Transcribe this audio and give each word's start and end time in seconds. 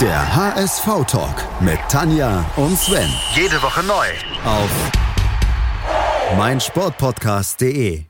Der 0.00 0.36
HSV-Talk 0.36 1.60
mit 1.60 1.80
Tanja 1.88 2.48
und 2.54 2.78
Sven. 2.78 3.10
Jede 3.34 3.60
Woche 3.60 3.82
neu. 3.82 4.06
Auf 4.44 4.70
meinsportpodcast.de. 6.36 8.04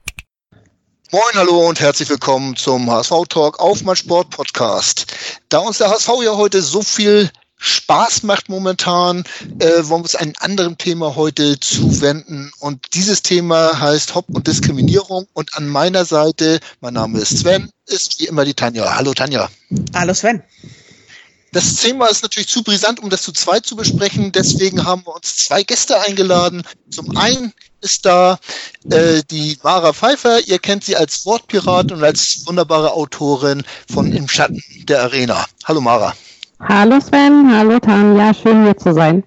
Moin, 1.10 1.22
hallo 1.34 1.66
und 1.66 1.80
herzlich 1.80 2.10
willkommen 2.10 2.56
zum 2.56 2.90
HSV-Talk 2.90 3.58
auf 3.58 3.84
mein 3.84 3.96
Sportpodcast. 3.96 5.06
Da 5.48 5.60
uns 5.60 5.78
der 5.78 5.88
HSV 5.88 6.10
ja 6.22 6.36
heute 6.36 6.60
so 6.60 6.82
viel 6.82 7.30
Spaß 7.56 8.22
macht 8.24 8.50
momentan, 8.50 9.24
äh, 9.58 9.78
wollen 9.84 9.88
wir 9.88 9.96
uns 9.96 10.14
einem 10.14 10.34
anderen 10.40 10.76
Thema 10.76 11.16
heute 11.16 11.58
zuwenden. 11.58 12.52
Und 12.58 12.84
dieses 12.92 13.22
Thema 13.22 13.80
heißt 13.80 14.14
Hop 14.14 14.26
und 14.28 14.46
Diskriminierung. 14.46 15.26
Und 15.32 15.54
an 15.56 15.66
meiner 15.66 16.04
Seite, 16.04 16.60
mein 16.82 16.92
Name 16.92 17.18
ist 17.18 17.38
Sven, 17.38 17.70
ist 17.86 18.20
wie 18.20 18.26
immer 18.26 18.44
die 18.44 18.52
Tanja. 18.52 18.94
Hallo 18.94 19.14
Tanja. 19.14 19.48
Hallo 19.94 20.12
Sven. 20.12 20.42
Das 21.52 21.76
Thema 21.76 22.06
ist 22.08 22.22
natürlich 22.22 22.48
zu 22.48 22.62
brisant, 22.62 23.00
um 23.00 23.08
das 23.08 23.22
zu 23.22 23.32
zweit 23.32 23.64
zu 23.64 23.74
besprechen. 23.74 24.32
Deswegen 24.32 24.84
haben 24.84 25.02
wir 25.06 25.14
uns 25.14 25.36
zwei 25.36 25.62
Gäste 25.62 25.98
eingeladen. 26.00 26.62
Zum 26.90 27.16
einen 27.16 27.54
ist 27.80 28.04
da 28.04 28.38
äh, 28.90 29.22
die 29.30 29.58
Mara 29.62 29.94
Pfeiffer. 29.94 30.40
Ihr 30.46 30.58
kennt 30.58 30.84
sie 30.84 30.96
als 30.96 31.24
Wortpirat 31.24 31.90
und 31.92 32.04
als 32.04 32.46
wunderbare 32.46 32.92
Autorin 32.92 33.62
von 33.90 34.12
Im 34.12 34.28
Schatten 34.28 34.62
der 34.84 35.02
Arena. 35.02 35.46
Hallo 35.64 35.80
Mara. 35.80 36.14
Hallo 36.60 37.00
Sven, 37.00 37.56
hallo 37.56 37.78
Tanja, 37.78 38.34
schön 38.34 38.64
hier 38.64 38.76
zu 38.76 38.92
sein. 38.92 39.22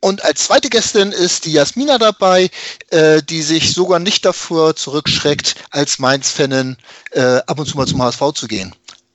Und 0.00 0.24
als 0.24 0.44
zweite 0.44 0.70
Gästin 0.70 1.10
ist 1.10 1.44
die 1.44 1.52
Jasmina 1.52 1.98
dabei, 1.98 2.50
äh, 2.90 3.20
die 3.22 3.42
sich 3.42 3.74
sogar 3.74 3.98
nicht 3.98 4.24
davor 4.24 4.76
zurückschreckt, 4.76 5.56
als 5.70 5.98
Mainz-Fanin 5.98 6.76
äh, 7.10 7.38
ab 7.46 7.58
und 7.58 7.66
zu 7.66 7.76
mal 7.76 7.88
zum 7.88 8.00
HSV 8.00 8.32
zu 8.34 8.46
gehen. 8.46 8.72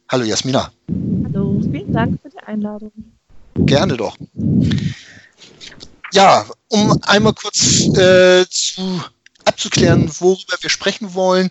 Hallo 0.09 0.23
Jasmina. 0.25 0.71
Hallo, 1.25 1.59
vielen 1.61 1.93
Dank 1.93 2.21
für 2.21 2.29
die 2.29 2.39
Einladung. 2.39 2.91
Gerne 3.55 3.97
doch. 3.97 4.17
Ja, 6.11 6.45
um 6.69 6.97
einmal 7.03 7.33
kurz 7.33 7.87
äh, 7.97 8.45
zu, 8.49 9.01
abzuklären, 9.45 10.11
worüber 10.19 10.57
wir 10.61 10.69
sprechen 10.69 11.13
wollen. 11.13 11.49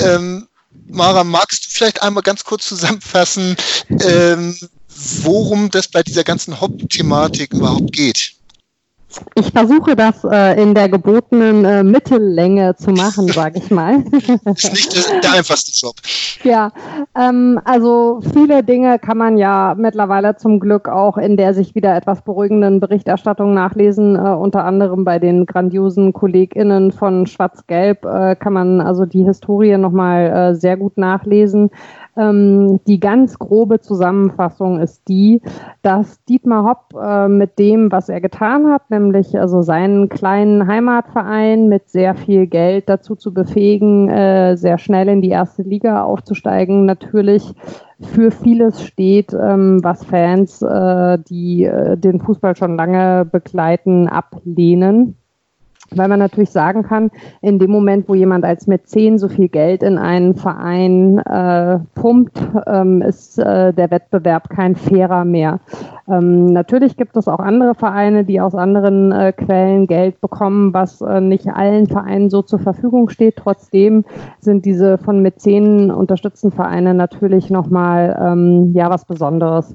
Ähm, 0.00 0.48
Mara, 0.86 1.24
magst 1.24 1.66
du 1.66 1.70
vielleicht 1.70 2.02
einmal 2.02 2.22
ganz 2.22 2.44
kurz 2.44 2.68
zusammenfassen, 2.68 3.56
ähm, 3.88 4.56
worum 5.22 5.70
das 5.70 5.88
bei 5.88 6.02
dieser 6.02 6.24
ganzen 6.24 6.60
Hauptthematik 6.60 7.52
überhaupt 7.52 7.92
geht? 7.92 8.34
Ich 9.34 9.50
versuche 9.50 9.96
das 9.96 10.24
äh, 10.24 10.60
in 10.60 10.74
der 10.74 10.88
gebotenen 10.88 11.64
äh, 11.64 11.82
Mittellänge 11.82 12.76
zu 12.76 12.90
machen, 12.90 13.28
sage 13.32 13.58
ich 13.58 13.70
mal. 13.70 14.04
das 14.44 14.64
ist 14.64 14.72
nicht 14.72 15.24
der, 15.24 15.32
einfachste 15.32 15.72
Job. 15.74 15.94
Ja, 16.44 16.72
ähm, 17.16 17.60
also 17.64 18.20
viele 18.32 18.62
Dinge 18.62 18.98
kann 18.98 19.18
man 19.18 19.38
ja 19.38 19.74
mittlerweile 19.76 20.36
zum 20.36 20.60
Glück 20.60 20.88
auch 20.88 21.16
in 21.16 21.36
der 21.36 21.54
sich 21.54 21.74
wieder 21.74 21.96
etwas 21.96 22.22
beruhigenden 22.22 22.80
Berichterstattung 22.80 23.54
nachlesen. 23.54 24.16
Äh, 24.16 24.30
unter 24.30 24.64
anderem 24.64 25.04
bei 25.04 25.18
den 25.18 25.46
grandiosen 25.46 26.12
KollegInnen 26.12 26.92
von 26.92 27.26
Schwarz-Gelb 27.26 28.04
äh, 28.04 28.36
kann 28.36 28.52
man 28.52 28.80
also 28.80 29.06
die 29.06 29.24
Historie 29.24 29.76
nochmal 29.76 30.26
äh, 30.26 30.54
sehr 30.54 30.76
gut 30.76 30.96
nachlesen. 30.96 31.70
Ähm, 32.16 32.80
die 32.86 33.00
ganz 33.00 33.38
grobe 33.38 33.80
Zusammenfassung 33.80 34.80
ist 34.80 35.08
die, 35.08 35.40
dass 35.82 36.22
Dietmar 36.24 36.64
Hopp 36.64 37.00
äh, 37.00 37.28
mit 37.28 37.58
dem, 37.58 37.92
was 37.92 38.08
er 38.08 38.20
getan 38.20 38.68
hat, 38.70 38.90
nämlich 38.90 39.38
also 39.38 39.62
seinen 39.62 40.08
kleinen 40.08 40.66
Heimatverein 40.66 41.68
mit 41.68 41.88
sehr 41.88 42.14
viel 42.14 42.46
Geld 42.46 42.88
dazu 42.88 43.14
zu 43.14 43.32
befähigen, 43.32 44.08
äh, 44.08 44.56
sehr 44.56 44.78
schnell 44.78 45.08
in 45.08 45.22
die 45.22 45.30
erste 45.30 45.62
Liga 45.62 46.02
aufzusteigen, 46.02 46.84
natürlich 46.84 47.54
für 48.00 48.30
vieles 48.30 48.82
steht, 48.82 49.32
ähm, 49.34 49.84
was 49.84 50.04
Fans, 50.04 50.62
äh, 50.62 51.18
die 51.28 51.64
äh, 51.64 51.96
den 51.96 52.20
Fußball 52.20 52.56
schon 52.56 52.76
lange 52.76 53.24
begleiten, 53.24 54.08
ablehnen 54.08 55.16
weil 55.94 56.08
man 56.08 56.18
natürlich 56.18 56.50
sagen 56.50 56.82
kann, 56.82 57.10
in 57.40 57.58
dem 57.58 57.70
Moment, 57.70 58.08
wo 58.08 58.14
jemand 58.14 58.44
als 58.44 58.66
Mäzen 58.66 59.18
so 59.18 59.28
viel 59.28 59.48
Geld 59.48 59.82
in 59.82 59.98
einen 59.98 60.34
Verein 60.34 61.18
äh, 61.18 61.78
pumpt, 61.94 62.40
ähm, 62.66 63.02
ist 63.02 63.38
äh, 63.38 63.72
der 63.72 63.90
Wettbewerb 63.90 64.48
kein 64.50 64.76
fairer 64.76 65.24
mehr. 65.24 65.60
Ähm, 66.08 66.46
natürlich 66.46 66.96
gibt 66.96 67.16
es 67.16 67.28
auch 67.28 67.38
andere 67.38 67.74
Vereine, 67.74 68.24
die 68.24 68.40
aus 68.40 68.54
anderen 68.54 69.12
äh, 69.12 69.32
Quellen 69.32 69.86
Geld 69.86 70.20
bekommen, 70.20 70.74
was 70.74 71.00
äh, 71.00 71.20
nicht 71.20 71.48
allen 71.48 71.86
Vereinen 71.86 72.30
so 72.30 72.42
zur 72.42 72.58
Verfügung 72.58 73.08
steht. 73.08 73.36
Trotzdem 73.36 74.04
sind 74.40 74.64
diese 74.64 74.98
von 74.98 75.22
Mäzenen 75.22 75.90
unterstützten 75.90 76.50
Vereine 76.50 76.94
natürlich 76.94 77.50
nochmal 77.50 78.18
ähm, 78.20 78.72
ja 78.74 78.90
was 78.90 79.04
Besonderes 79.04 79.74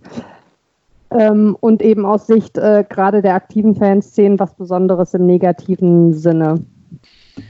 ähm, 1.11 1.55
und 1.59 1.81
eben 1.81 2.05
aus 2.05 2.27
Sicht 2.27 2.57
äh, 2.57 2.83
gerade 2.87 3.21
der 3.21 3.35
aktiven 3.35 3.75
Fanszenen 3.75 4.39
was 4.39 4.53
Besonderes 4.55 5.13
im 5.13 5.25
negativen 5.25 6.13
Sinne. 6.13 6.61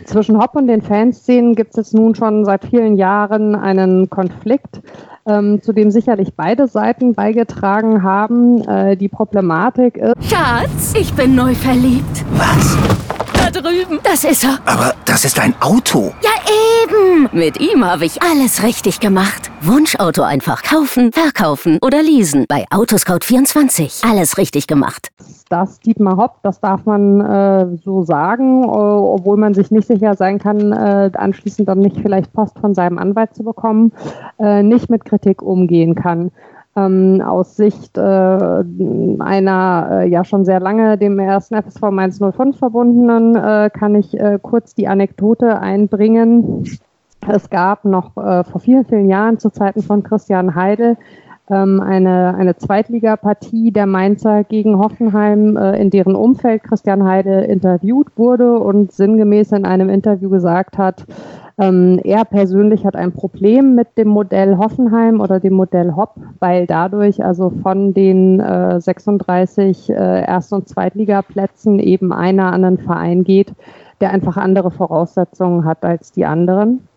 Zwischen 0.06 0.40
Hop 0.40 0.56
und 0.56 0.68
den 0.68 0.82
Fanszenen 0.82 1.56
gibt 1.56 1.72
es 1.72 1.78
jetzt 1.78 1.94
nun 1.94 2.16
schon 2.16 2.46
seit 2.46 2.66
vielen 2.66 2.96
Jahren 2.96 3.56
einen 3.56 4.10
Konflikt, 4.10 4.82
ähm, 5.28 5.62
zu 5.62 5.74
dem 5.74 5.92
sicherlich 5.92 6.34
beide 6.36 6.68
Seiten 6.68 7.14
beigetragen 7.14 8.04
haben. 8.04 8.62
Äh, 8.68 8.98
die 8.98 9.10
Problematik 9.10 9.98
ist. 9.98 10.16
Schatz, 10.24 10.94
ich 11.00 11.14
bin 11.14 11.36
neu 11.36 11.54
verliebt. 11.54 12.26
Was? 12.36 13.25
Drüben. 13.62 14.00
Das 14.04 14.24
ist 14.24 14.44
er. 14.44 14.60
Aber 14.66 14.94
das 15.06 15.26
ist 15.26 15.40
ein 15.40 15.54
Auto. 15.62 16.14
Ja, 16.22 16.32
eben. 16.84 17.30
Mit 17.32 17.60
ihm 17.60 17.86
habe 17.86 18.06
ich 18.06 18.22
alles 18.22 18.64
richtig 18.64 19.00
gemacht. 19.00 19.52
Wunschauto 19.62 20.24
einfach 20.24 20.64
kaufen, 20.64 21.12
verkaufen 21.12 21.80
oder 21.82 22.02
leasen. 22.02 22.46
Bei 22.48 22.66
Autoscout24. 22.72 24.10
Alles 24.10 24.38
richtig 24.38 24.68
gemacht. 24.68 25.10
Das 25.50 25.80
Dietmar 25.80 26.18
Hopp, 26.18 26.42
das 26.44 26.60
darf 26.60 26.86
man 26.86 27.22
äh, 27.22 27.78
so 27.84 28.04
sagen, 28.04 28.64
äh, 28.64 28.68
obwohl 28.68 29.38
man 29.38 29.54
sich 29.54 29.72
nicht 29.72 29.88
sicher 29.88 30.16
sein 30.16 30.40
kann, 30.40 30.72
äh, 30.72 31.12
anschließend 31.14 31.68
dann 31.70 31.80
nicht 31.80 31.98
vielleicht 32.02 32.34
Post 32.34 32.60
von 32.60 32.74
seinem 32.74 32.98
Anwalt 32.98 33.36
zu 33.36 33.44
bekommen, 33.44 33.92
äh, 34.40 34.64
nicht 34.64 34.90
mit 34.90 35.06
Kritik 35.06 35.42
umgehen 35.42 35.96
kann. 35.96 36.32
Ähm, 36.78 37.22
aus 37.22 37.56
Sicht 37.56 37.98
äh, 37.98 38.02
einer 38.02 39.88
äh, 39.92 40.10
ja 40.10 40.26
schon 40.26 40.44
sehr 40.44 40.60
lange 40.60 40.98
dem 40.98 41.20
ersten 41.20 41.56
FSV 41.56 41.84
Mainz 41.92 42.20
05 42.20 42.58
verbundenen 42.58 43.36
äh, 43.36 43.70
kann 43.74 43.96
ich 43.96 44.20
äh, 44.20 44.40
kurz 44.42 44.76
die 44.76 44.88
Anekdote 44.88 45.60
einbringen. 45.60 46.66
Es 47.28 47.50
gab 47.50 47.86
noch 47.86 48.18
äh, 48.18 48.44
vor 48.44 48.60
vielen, 48.60 48.86
vielen 48.86 49.10
Jahren 49.10 49.40
zu 49.40 49.50
Zeiten 49.52 49.82
von 49.82 50.04
Christian 50.04 50.54
Heidel 50.54 50.98
ähm, 51.50 51.80
eine, 51.80 52.36
eine 52.36 52.58
Zweitligapartie 52.58 53.72
der 53.72 53.86
Mainzer 53.86 54.44
gegen 54.44 54.80
Hoffenheim, 54.80 55.58
äh, 55.58 55.80
in 55.80 55.90
deren 55.90 56.16
Umfeld 56.16 56.64
Christian 56.64 57.04
Heidel 57.04 57.44
interviewt 57.44 58.08
wurde 58.16 58.58
und 58.58 58.92
sinngemäß 58.92 59.52
in 59.52 59.66
einem 59.66 59.90
Interview 59.90 60.30
gesagt 60.30 60.78
hat, 60.78 61.06
ähm, 61.58 62.00
er 62.04 62.26
persönlich 62.26 62.86
hat 62.86 62.96
ein 62.96 63.14
Problem 63.14 63.76
mit 63.76 63.98
dem 63.98 64.10
Modell 64.10 64.58
Hoffenheim 64.58 65.22
oder 65.22 65.40
dem 65.40 65.54
Modell 65.54 65.96
Hopp, 65.96 66.16
weil 66.40 66.68
dadurch 66.68 67.24
also 67.24 67.50
von 67.50 67.94
den 67.94 68.40
äh, 68.40 68.82
36 68.82 69.90
äh, 69.90 69.94
Erst- 69.94 70.52
und 70.52 70.68
Zweitligaplätzen 70.68 71.80
eben 71.80 72.12
einer 72.12 72.52
an 72.52 72.66
einen 72.66 72.78
Verein 72.78 73.24
geht, 73.24 73.54
der 74.02 74.12
einfach 74.12 74.36
andere 74.36 74.72
Voraussetzungen 74.72 75.64
hat 75.64 75.86
als 75.86 76.12
die 76.12 76.26
anderen. 76.26 76.88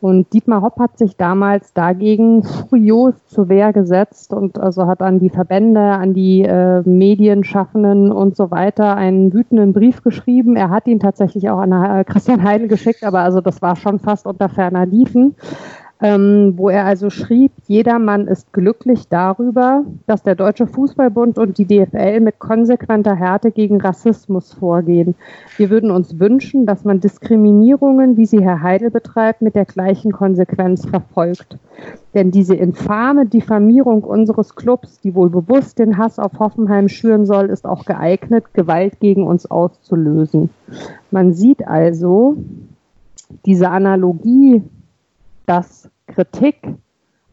Und 0.00 0.32
Dietmar 0.32 0.62
Hopp 0.62 0.78
hat 0.78 0.98
sich 0.98 1.16
damals 1.16 1.72
dagegen 1.72 2.42
furios 2.42 3.14
zur 3.26 3.48
Wehr 3.48 3.72
gesetzt 3.72 4.32
und 4.32 4.58
also 4.58 4.86
hat 4.86 5.00
an 5.00 5.18
die 5.18 5.30
Verbände, 5.30 5.80
an 5.80 6.12
die 6.12 6.42
äh, 6.42 6.82
Medienschaffenden 6.82 8.12
und 8.12 8.36
so 8.36 8.50
weiter 8.50 8.96
einen 8.96 9.32
wütenden 9.32 9.72
Brief 9.72 10.02
geschrieben. 10.02 10.56
Er 10.56 10.70
hat 10.70 10.86
ihn 10.86 11.00
tatsächlich 11.00 11.48
auch 11.48 11.58
an 11.58 11.72
äh, 11.72 12.04
Christian 12.04 12.42
Heidel 12.42 12.68
geschickt, 12.68 13.04
aber 13.04 13.20
also 13.20 13.40
das 13.40 13.62
war 13.62 13.76
schon 13.76 13.98
fast 13.98 14.26
unter 14.26 14.48
ferner 14.48 14.84
Liefen 14.84 15.34
ähm, 16.02 16.54
wo 16.56 16.68
er 16.68 16.84
also 16.84 17.08
schrieb, 17.08 17.52
jedermann 17.66 18.26
ist 18.26 18.52
glücklich 18.52 19.08
darüber, 19.08 19.84
dass 20.06 20.22
der 20.22 20.34
Deutsche 20.34 20.66
Fußballbund 20.66 21.38
und 21.38 21.56
die 21.56 21.64
DFL 21.64 22.20
mit 22.20 22.38
konsequenter 22.38 23.14
Härte 23.14 23.50
gegen 23.50 23.80
Rassismus 23.80 24.52
vorgehen. 24.52 25.14
Wir 25.56 25.70
würden 25.70 25.90
uns 25.90 26.18
wünschen, 26.18 26.66
dass 26.66 26.84
man 26.84 27.00
Diskriminierungen, 27.00 28.18
wie 28.18 28.26
sie 28.26 28.44
Herr 28.44 28.60
Heidel 28.62 28.90
betreibt, 28.90 29.40
mit 29.40 29.54
der 29.54 29.64
gleichen 29.64 30.12
Konsequenz 30.12 30.84
verfolgt. 30.84 31.56
Denn 32.12 32.30
diese 32.30 32.54
infame 32.54 33.24
Diffamierung 33.24 34.04
unseres 34.04 34.54
Clubs, 34.54 35.00
die 35.00 35.14
wohl 35.14 35.30
bewusst 35.30 35.78
den 35.78 35.96
Hass 35.96 36.18
auf 36.18 36.38
Hoffenheim 36.38 36.90
schüren 36.90 37.24
soll, 37.24 37.46
ist 37.46 37.66
auch 37.66 37.86
geeignet, 37.86 38.52
Gewalt 38.52 39.00
gegen 39.00 39.26
uns 39.26 39.50
auszulösen. 39.50 40.50
Man 41.10 41.32
sieht 41.32 41.66
also, 41.66 42.36
diese 43.44 43.70
Analogie 43.70 44.62
dass 45.46 45.85
Kritik 46.16 46.56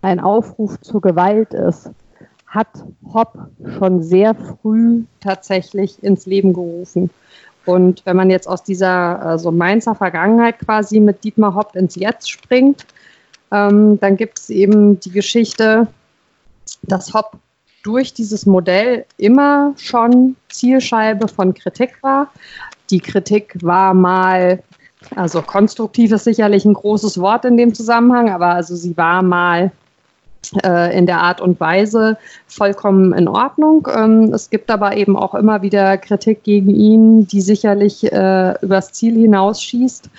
ein 0.01 0.19
Aufruf 0.19 0.79
zur 0.81 0.99
Gewalt 0.99 1.53
ist, 1.53 1.89
hat 2.47 2.67
Hopp 3.13 3.47
schon 3.79 4.03
sehr 4.03 4.35
früh 4.35 5.03
tatsächlich 5.21 6.03
ins 6.03 6.25
Leben 6.25 6.51
gerufen. 6.51 7.09
Und 7.65 8.05
wenn 8.05 8.17
man 8.17 8.29
jetzt 8.29 8.45
aus 8.45 8.61
dieser 8.61 9.21
also 9.21 9.51
Mainzer 9.51 9.95
Vergangenheit 9.95 10.59
quasi 10.59 10.99
mit 10.99 11.23
Dietmar 11.23 11.55
Hopp 11.55 11.77
ins 11.77 11.95
Jetzt 11.95 12.29
springt, 12.29 12.85
ähm, 13.51 13.97
dann 14.01 14.17
gibt 14.17 14.39
es 14.39 14.49
eben 14.49 14.99
die 14.99 15.11
Geschichte, 15.11 15.87
dass 16.81 17.13
Hopp 17.13 17.37
durch 17.83 18.13
dieses 18.13 18.45
Modell 18.45 19.05
immer 19.15 19.73
schon 19.77 20.35
Zielscheibe 20.49 21.29
von 21.29 21.53
Kritik 21.53 22.03
war. 22.03 22.29
Die 22.89 22.99
Kritik 22.99 23.55
war 23.61 23.93
mal, 23.93 24.61
also 25.15 25.41
konstruktiv 25.41 26.11
ist 26.11 26.23
sicherlich 26.23 26.65
ein 26.65 26.73
großes 26.73 27.19
Wort 27.19 27.45
in 27.45 27.57
dem 27.57 27.73
Zusammenhang, 27.73 28.29
aber 28.29 28.47
also 28.47 28.75
sie 28.75 28.95
war 28.97 29.21
mal 29.21 29.71
äh, 30.63 30.97
in 30.97 31.05
der 31.05 31.21
Art 31.21 31.41
und 31.41 31.59
Weise 31.59 32.17
vollkommen 32.47 33.13
in 33.13 33.27
Ordnung. 33.27 33.87
Ähm, 33.95 34.33
es 34.33 34.49
gibt 34.49 34.69
aber 34.69 34.97
eben 34.97 35.15
auch 35.15 35.35
immer 35.35 35.61
wieder 35.61 35.97
Kritik 35.97 36.43
gegen 36.43 36.69
ihn, 36.69 37.27
die 37.27 37.41
sicherlich 37.41 38.11
äh, 38.11 38.53
übers 38.61 38.91
Ziel 38.91 39.15
hinausschießt. 39.15 40.09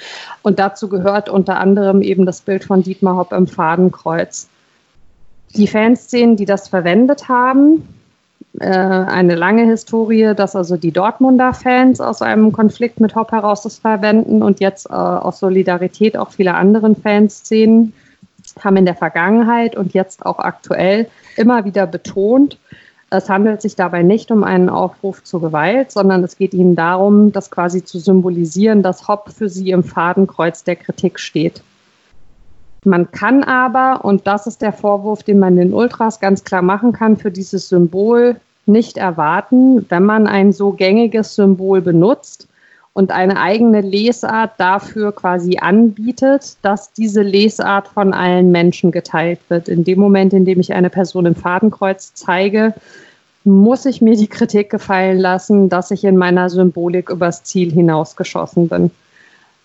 Und 0.42 0.58
dazu 0.58 0.88
gehört 0.88 1.28
unter 1.28 1.58
anderem 1.58 2.02
eben 2.02 2.26
das 2.26 2.40
Bild 2.40 2.64
von 2.64 2.82
Dietmar 2.82 3.16
Hopp 3.16 3.32
im 3.32 3.46
Fadenkreuz. 3.46 4.48
Die 5.56 5.66
Fanszenen, 5.66 6.36
die 6.36 6.46
das 6.46 6.68
verwendet 6.68 7.28
haben, 7.28 7.86
äh, 8.60 8.66
eine 8.66 9.34
lange 9.34 9.64
Historie, 9.64 10.34
dass 10.34 10.54
also 10.56 10.76
die 10.76 10.92
Dortmunder 10.92 11.54
Fans 11.54 12.00
aus 12.00 12.22
einem 12.22 12.52
Konflikt 12.52 13.00
mit 13.00 13.14
Hopp 13.14 13.32
heraus 13.32 13.62
das 13.62 13.78
verwenden 13.78 14.42
und 14.42 14.60
jetzt 14.60 14.86
äh, 14.86 14.92
aus 14.92 15.40
Solidarität 15.40 16.16
auch 16.16 16.30
viele 16.30 16.54
anderen 16.54 16.96
Fanszenen 16.96 17.92
haben 18.62 18.76
in 18.76 18.84
der 18.84 18.94
Vergangenheit 18.94 19.76
und 19.76 19.94
jetzt 19.94 20.24
auch 20.24 20.38
aktuell 20.38 21.08
immer 21.36 21.64
wieder 21.64 21.86
betont, 21.86 22.58
es 23.16 23.28
handelt 23.28 23.62
sich 23.62 23.76
dabei 23.76 24.02
nicht 24.02 24.30
um 24.30 24.44
einen 24.44 24.68
Aufruf 24.68 25.22
zur 25.22 25.40
Gewalt, 25.40 25.92
sondern 25.92 26.24
es 26.24 26.36
geht 26.36 26.52
ihnen 26.52 26.74
darum, 26.74 27.32
das 27.32 27.50
quasi 27.50 27.84
zu 27.84 27.98
symbolisieren, 27.98 28.82
dass 28.82 29.06
Hopp 29.06 29.30
für 29.30 29.48
sie 29.48 29.70
im 29.70 29.84
Fadenkreuz 29.84 30.64
der 30.64 30.76
Kritik 30.76 31.20
steht. 31.20 31.62
Man 32.84 33.10
kann 33.10 33.42
aber, 33.42 34.04
und 34.04 34.26
das 34.26 34.46
ist 34.46 34.62
der 34.62 34.72
Vorwurf, 34.72 35.22
den 35.22 35.38
man 35.38 35.56
den 35.56 35.72
Ultras 35.72 36.20
ganz 36.20 36.44
klar 36.44 36.62
machen 36.62 36.92
kann, 36.92 37.16
für 37.16 37.30
dieses 37.30 37.68
Symbol 37.68 38.36
nicht 38.66 38.96
erwarten, 38.96 39.86
wenn 39.88 40.04
man 40.04 40.26
ein 40.26 40.52
so 40.52 40.72
gängiges 40.72 41.34
Symbol 41.34 41.80
benutzt, 41.80 42.48
und 42.94 43.10
eine 43.10 43.40
eigene 43.40 43.80
Lesart 43.80 44.52
dafür 44.58 45.12
quasi 45.12 45.58
anbietet, 45.58 46.56
dass 46.62 46.92
diese 46.92 47.22
Lesart 47.22 47.88
von 47.88 48.14
allen 48.14 48.52
Menschen 48.52 48.92
geteilt 48.92 49.40
wird. 49.48 49.68
In 49.68 49.82
dem 49.84 49.98
Moment, 49.98 50.32
in 50.32 50.44
dem 50.44 50.60
ich 50.60 50.72
eine 50.72 50.90
Person 50.90 51.26
im 51.26 51.34
Fadenkreuz 51.34 52.14
zeige, 52.14 52.72
muss 53.42 53.84
ich 53.84 54.00
mir 54.00 54.16
die 54.16 54.28
Kritik 54.28 54.70
gefallen 54.70 55.18
lassen, 55.18 55.68
dass 55.68 55.90
ich 55.90 56.04
in 56.04 56.16
meiner 56.16 56.48
Symbolik 56.48 57.10
übers 57.10 57.42
Ziel 57.42 57.72
hinausgeschossen 57.72 58.68
bin. 58.68 58.90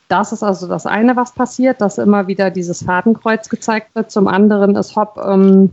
Das 0.10 0.32
ist 0.32 0.44
also 0.44 0.68
das 0.68 0.88
eine, 0.88 1.16
was 1.16 1.32
passiert, 1.32 1.82
dass 1.82 2.00
immer 2.00 2.28
wieder 2.28 2.50
dieses 2.50 2.84
Fadenkreuz 2.84 3.48
gezeigt 3.48 3.94
wird. 3.94 4.10
Zum 4.10 4.28
anderen 4.28 4.76
ist 4.76 4.96
Hopp 4.96 5.22
ähm, 5.24 5.70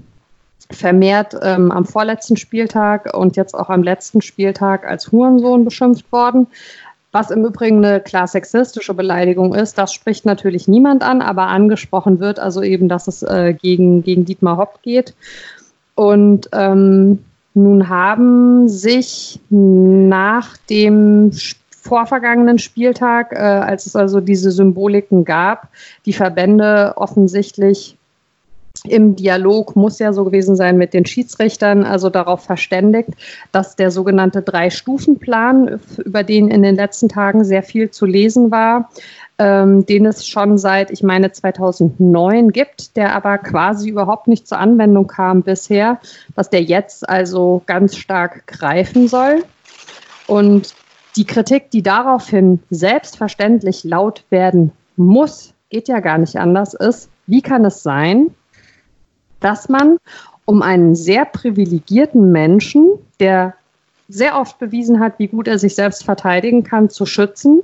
vermehrt 0.71 1.35
ähm, 1.43 1.73
am 1.73 1.87
vorletzten 1.87 2.37
Spieltag 2.37 3.17
und 3.17 3.37
jetzt 3.37 3.55
auch 3.55 3.71
am 3.71 3.83
letzten 3.83 4.21
Spieltag 4.21 4.87
als 4.87 5.11
Hurensohn 5.11 5.65
beschimpft 5.65 6.13
worden. 6.13 6.47
Was 7.13 7.31
im 7.31 7.47
Übrigen 7.47 7.83
eine 7.83 8.01
klar 8.01 8.27
sexistische 8.27 8.93
Beleidigung 8.93 9.55
ist, 9.55 9.79
das 9.79 9.95
spricht 9.95 10.27
natürlich 10.27 10.69
niemand 10.69 11.03
an, 11.03 11.23
aber 11.23 11.47
angesprochen 11.47 12.21
wird 12.21 12.39
also 12.39 12.63
eben, 12.63 12.91
dass 12.91 13.09
es 13.09 13.23
äh, 13.23 13.55
gegen, 13.55 14.03
gegen 14.03 14.27
Dietmar 14.27 14.59
Hopp 14.59 14.83
geht. 14.83 15.15
Und 15.95 16.51
ähm, 16.53 17.25
nun 17.55 17.89
haben 17.89 18.69
sich 18.69 19.41
nach 19.49 20.59
dem 20.69 21.33
vorvergangenen 21.87 22.59
Spieltag, 22.59 23.33
äh, 23.33 23.37
als 23.37 23.87
es 23.87 23.97
also 23.97 24.21
diese 24.21 24.51
Symboliken 24.51 25.25
gab, 25.25 25.69
die 26.05 26.13
Verbände 26.13 26.95
offensichtlich 26.97 27.97
im 28.85 29.17
Dialog 29.17 29.75
muss 29.75 29.99
ja 29.99 30.13
so 30.13 30.25
gewesen 30.25 30.57
sein 30.57 30.77
mit 30.77 30.93
den 30.95 31.07
Schiedsrichtern, 31.07 31.85
also 31.85 32.11
darauf 32.11 32.43
verständigt, 32.45 33.11
dass 33.53 33.77
der 33.77 33.91
sogenannte 33.91 34.43
Drei-Stufen-Plan, 34.43 35.81
über 36.05 36.23
den 36.23 36.49
in 36.49 36.63
den 36.63 36.77
letzten 36.77 37.09
Tagen 37.09 37.45
sehr 37.45 37.63
viel 37.63 37.91
zu 37.91 38.07
lesen 38.07 38.51
war, 38.51 38.91
ähm, 39.39 39.85
den 39.87 40.07
es 40.07 40.27
schon 40.27 40.59
seit, 40.59 40.91
ich 40.91 41.03
meine, 41.03 41.33
2009 41.33 42.53
gibt, 42.53 42.97
der 42.97 43.15
aber 43.15 43.39
quasi 43.39 43.91
überhaupt 43.91 44.29
nicht 44.29 44.47
zur 44.47 44.59
Anwendung 44.59 45.07
kam 45.07 45.43
bisher, 45.43 45.99
dass 46.35 46.51
der 46.51 46.63
jetzt 46.63 47.09
also 47.09 47.63
ganz 47.67 47.97
stark 47.97 48.47
greifen 48.47 49.09
soll. 49.09 49.45
Und 50.27 50.75
die 51.17 51.25
Kritik, 51.25 51.71
die 51.71 51.83
daraufhin 51.83 52.61
selbstverständlich 52.71 53.85
laut 53.85 54.25
werden 54.31 54.73
muss, 54.97 55.55
geht 55.71 55.89
ja 55.89 56.01
gar 56.01 56.19
nicht 56.19 56.37
anders, 56.37 56.75
ist, 56.75 57.11
wie 57.27 57.43
kann 57.43 57.65
es 57.65 57.83
sein, 57.83 58.35
dass 59.41 59.69
man 59.69 59.99
um 60.45 60.63
einen 60.63 60.95
sehr 60.95 61.25
privilegierten 61.25 62.31
Menschen, 62.33 62.91
der 63.19 63.55
sehr 64.09 64.39
oft 64.39 64.59
bewiesen 64.59 65.01
hat, 65.01 65.19
wie 65.19 65.27
gut 65.27 65.49
er 65.49 65.59
sich 65.59 65.75
selbst 65.75 66.05
verteidigen 66.05 66.63
kann, 66.63 66.89
zu 66.89 67.07
schützen, 67.07 67.63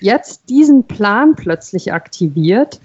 jetzt 0.00 0.48
diesen 0.48 0.84
Plan 0.84 1.34
plötzlich 1.34 1.92
aktiviert, 1.92 2.80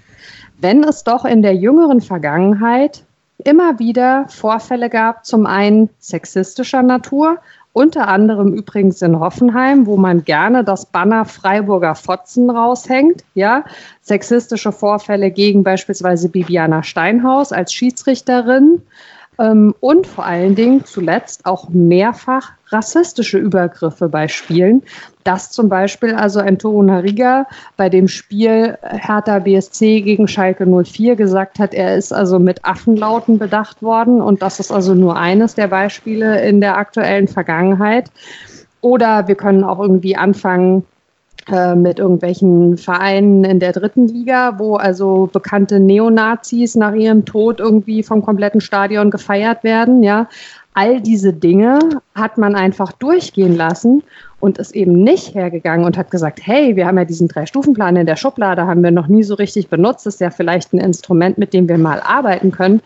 wenn 0.60 0.84
es 0.84 1.04
doch 1.04 1.24
in 1.24 1.42
der 1.42 1.54
jüngeren 1.54 2.00
Vergangenheit 2.00 3.04
immer 3.44 3.78
wieder 3.78 4.26
Vorfälle 4.28 4.90
gab, 4.90 5.24
zum 5.24 5.46
einen 5.46 5.88
sexistischer 5.98 6.82
Natur, 6.82 7.38
unter 7.78 8.08
anderem 8.08 8.54
übrigens 8.54 9.02
in 9.02 9.20
Hoffenheim, 9.20 9.86
wo 9.86 9.96
man 9.96 10.24
gerne 10.24 10.64
das 10.64 10.84
Banner 10.84 11.24
Freiburger 11.24 11.94
Fotzen 11.94 12.50
raushängt. 12.50 13.22
Ja, 13.34 13.64
sexistische 14.00 14.72
Vorfälle 14.72 15.30
gegen 15.30 15.62
beispielsweise 15.62 16.28
Bibiana 16.28 16.82
Steinhaus 16.82 17.52
als 17.52 17.72
Schiedsrichterin 17.72 18.82
ähm, 19.38 19.76
und 19.78 20.08
vor 20.08 20.24
allen 20.24 20.56
Dingen 20.56 20.84
zuletzt 20.86 21.46
auch 21.46 21.68
mehrfach 21.68 22.50
rassistische 22.66 23.38
Übergriffe 23.38 24.08
bei 24.08 24.26
Spielen. 24.26 24.82
Das 25.28 25.50
zum 25.50 25.68
Beispiel 25.68 26.14
also 26.14 26.40
Entoro 26.40 26.82
Nariga 26.82 27.46
bei 27.76 27.90
dem 27.90 28.08
Spiel 28.08 28.78
Hertha 28.80 29.40
BSC 29.40 30.00
gegen 30.00 30.26
Schalke 30.26 30.64
04 30.64 31.16
gesagt 31.16 31.58
hat, 31.58 31.74
er 31.74 31.96
ist 31.98 32.14
also 32.14 32.38
mit 32.38 32.64
Affenlauten 32.64 33.38
bedacht 33.38 33.82
worden 33.82 34.22
und 34.22 34.40
das 34.40 34.58
ist 34.58 34.72
also 34.72 34.94
nur 34.94 35.18
eines 35.18 35.54
der 35.54 35.66
Beispiele 35.66 36.40
in 36.40 36.62
der 36.62 36.78
aktuellen 36.78 37.28
Vergangenheit. 37.28 38.10
Oder 38.80 39.28
wir 39.28 39.34
können 39.34 39.64
auch 39.64 39.78
irgendwie 39.78 40.16
anfangen, 40.16 40.86
äh, 41.52 41.74
mit 41.74 41.98
irgendwelchen 41.98 42.78
Vereinen 42.78 43.44
in 43.44 43.60
der 43.60 43.72
dritten 43.72 44.08
Liga, 44.08 44.58
wo 44.58 44.76
also 44.76 45.28
bekannte 45.30 45.78
Neonazis 45.78 46.74
nach 46.74 46.94
ihrem 46.94 47.26
Tod 47.26 47.60
irgendwie 47.60 48.02
vom 48.02 48.22
kompletten 48.22 48.62
Stadion 48.62 49.10
gefeiert 49.10 49.62
werden, 49.62 50.02
ja. 50.02 50.26
All 50.72 51.02
diese 51.02 51.34
Dinge 51.34 51.80
hat 52.14 52.38
man 52.38 52.54
einfach 52.54 52.92
durchgehen 52.92 53.56
lassen 53.56 54.04
und 54.40 54.58
ist 54.58 54.74
eben 54.74 55.02
nicht 55.02 55.34
hergegangen 55.34 55.84
und 55.84 55.96
hat 55.96 56.10
gesagt, 56.10 56.40
hey, 56.42 56.76
wir 56.76 56.86
haben 56.86 56.98
ja 56.98 57.04
diesen 57.04 57.28
Drei-Stufen-Plan 57.28 57.96
in 57.96 58.06
der 58.06 58.16
Schublade, 58.16 58.66
haben 58.66 58.82
wir 58.82 58.90
noch 58.90 59.08
nie 59.08 59.22
so 59.22 59.34
richtig 59.34 59.68
benutzt, 59.68 60.06
ist 60.06 60.20
ja 60.20 60.30
vielleicht 60.30 60.72
ein 60.72 60.78
Instrument, 60.78 61.38
mit 61.38 61.52
dem 61.52 61.68
wir 61.68 61.78
mal 61.78 62.00
arbeiten 62.00 62.52
können. 62.52 62.80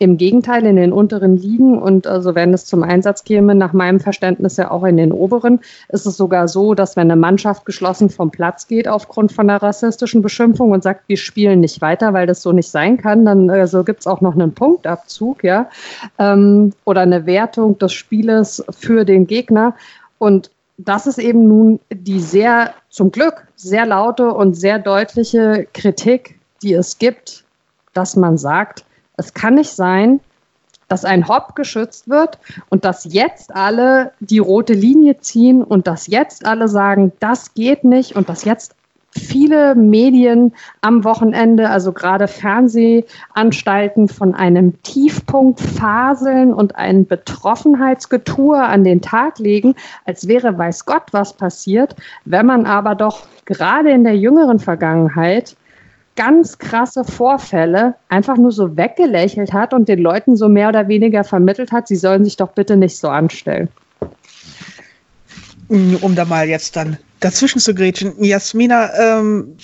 Im 0.00 0.16
Gegenteil, 0.16 0.66
in 0.66 0.74
den 0.74 0.92
unteren 0.92 1.36
Ligen 1.36 1.78
und 1.78 2.08
also 2.08 2.34
wenn 2.34 2.52
es 2.52 2.66
zum 2.66 2.82
Einsatz 2.82 3.22
käme, 3.22 3.54
nach 3.54 3.72
meinem 3.72 4.00
Verständnis 4.00 4.56
ja 4.56 4.72
auch 4.72 4.82
in 4.82 4.96
den 4.96 5.12
oberen, 5.12 5.60
ist 5.88 6.04
es 6.04 6.16
sogar 6.16 6.48
so, 6.48 6.74
dass 6.74 6.96
wenn 6.96 7.12
eine 7.12 7.20
Mannschaft 7.20 7.64
geschlossen 7.64 8.10
vom 8.10 8.32
Platz 8.32 8.66
geht 8.66 8.88
aufgrund 8.88 9.30
von 9.30 9.48
einer 9.48 9.62
rassistischen 9.62 10.20
Beschimpfung 10.20 10.72
und 10.72 10.82
sagt, 10.82 11.08
wir 11.08 11.16
spielen 11.16 11.60
nicht 11.60 11.80
weiter, 11.80 12.12
weil 12.12 12.26
das 12.26 12.42
so 12.42 12.50
nicht 12.50 12.70
sein 12.70 12.96
kann, 12.96 13.24
dann 13.24 13.48
also 13.50 13.84
gibt 13.84 14.00
es 14.00 14.08
auch 14.08 14.20
noch 14.20 14.34
einen 14.34 14.52
Punktabzug, 14.52 15.44
ja, 15.44 15.70
ähm, 16.18 16.72
oder 16.84 17.02
eine 17.02 17.24
Wertung 17.24 17.78
des 17.78 17.92
Spieles 17.92 18.64
für 18.70 19.04
den 19.04 19.28
Gegner. 19.28 19.74
Und 20.18 20.50
das 20.76 21.06
ist 21.06 21.18
eben 21.18 21.46
nun 21.46 21.80
die 21.92 22.20
sehr, 22.20 22.74
zum 22.88 23.12
Glück, 23.12 23.46
sehr 23.56 23.86
laute 23.86 24.32
und 24.32 24.54
sehr 24.54 24.78
deutliche 24.78 25.66
Kritik, 25.72 26.38
die 26.62 26.74
es 26.74 26.98
gibt, 26.98 27.44
dass 27.92 28.16
man 28.16 28.38
sagt, 28.38 28.84
es 29.16 29.34
kann 29.34 29.54
nicht 29.54 29.70
sein, 29.70 30.20
dass 30.88 31.04
ein 31.04 31.28
Hop 31.28 31.54
geschützt 31.54 32.08
wird 32.08 32.38
und 32.68 32.84
dass 32.84 33.04
jetzt 33.04 33.54
alle 33.54 34.12
die 34.20 34.38
rote 34.38 34.74
Linie 34.74 35.18
ziehen 35.20 35.62
und 35.62 35.86
dass 35.86 36.08
jetzt 36.08 36.44
alle 36.44 36.68
sagen, 36.68 37.12
das 37.20 37.54
geht 37.54 37.84
nicht 37.84 38.16
und 38.16 38.28
dass 38.28 38.44
jetzt 38.44 38.74
viele 39.14 39.74
Medien 39.74 40.52
am 40.80 41.04
Wochenende, 41.04 41.70
also 41.70 41.92
gerade 41.92 42.28
Fernsehanstalten, 42.28 44.08
von 44.08 44.34
einem 44.34 44.82
Tiefpunkt 44.82 45.60
faseln 45.60 46.52
und 46.52 46.76
ein 46.76 47.06
Betroffenheitsgetue 47.06 48.60
an 48.60 48.84
den 48.84 49.00
Tag 49.00 49.38
legen, 49.38 49.74
als 50.04 50.28
wäre 50.28 50.56
weiß 50.58 50.84
Gott 50.84 51.04
was 51.12 51.32
passiert, 51.32 51.96
wenn 52.24 52.46
man 52.46 52.66
aber 52.66 52.94
doch 52.94 53.26
gerade 53.44 53.90
in 53.90 54.04
der 54.04 54.16
jüngeren 54.16 54.58
Vergangenheit 54.58 55.56
ganz 56.16 56.58
krasse 56.58 57.04
Vorfälle 57.04 57.94
einfach 58.08 58.36
nur 58.36 58.52
so 58.52 58.76
weggelächelt 58.76 59.52
hat 59.52 59.74
und 59.74 59.88
den 59.88 59.98
Leuten 59.98 60.36
so 60.36 60.48
mehr 60.48 60.68
oder 60.68 60.88
weniger 60.88 61.24
vermittelt 61.24 61.72
hat, 61.72 61.88
sie 61.88 61.96
sollen 61.96 62.24
sich 62.24 62.36
doch 62.36 62.52
bitte 62.52 62.76
nicht 62.76 62.98
so 62.98 63.08
anstellen. 63.08 63.68
Um 65.68 66.14
da 66.14 66.24
mal 66.24 66.48
jetzt 66.48 66.76
dann 66.76 66.98
dazwischen 67.20 67.58
zu 67.58 67.74
grätschen. 67.74 68.22
Jasmina, 68.22 68.90
ähm, 68.98 69.56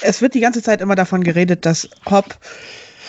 es 0.00 0.22
wird 0.22 0.34
die 0.34 0.40
ganze 0.40 0.62
Zeit 0.62 0.80
immer 0.80 0.94
davon 0.94 1.24
geredet, 1.24 1.66
dass 1.66 1.88
Hopp 2.08 2.38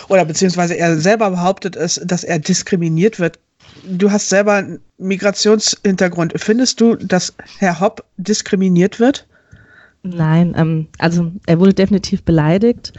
oder 0.10 0.26
beziehungsweise 0.26 0.78
er 0.78 0.98
selber 0.98 1.32
behauptet 1.32 1.76
es, 1.76 2.02
dass 2.04 2.24
er 2.24 2.40
diskriminiert 2.40 3.20
wird. 3.20 3.40
du 3.88 4.12
hast 4.12 4.30
selber 4.30 4.54
einen 4.54 4.80
Migrationshintergrund. 4.98 6.34
Findest 6.38 6.82
du, 6.82 6.96
dass 6.96 7.34
Herr 7.58 7.80
Hopp 7.80 8.04
diskriminiert 8.18 9.00
wird? 9.00 9.28
Nein, 10.04 10.54
ähm, 10.56 10.88
also 11.00 11.32
er 11.48 11.60
wurde 11.60 11.74
definitiv 11.74 12.24
beleidigt. 12.24 12.94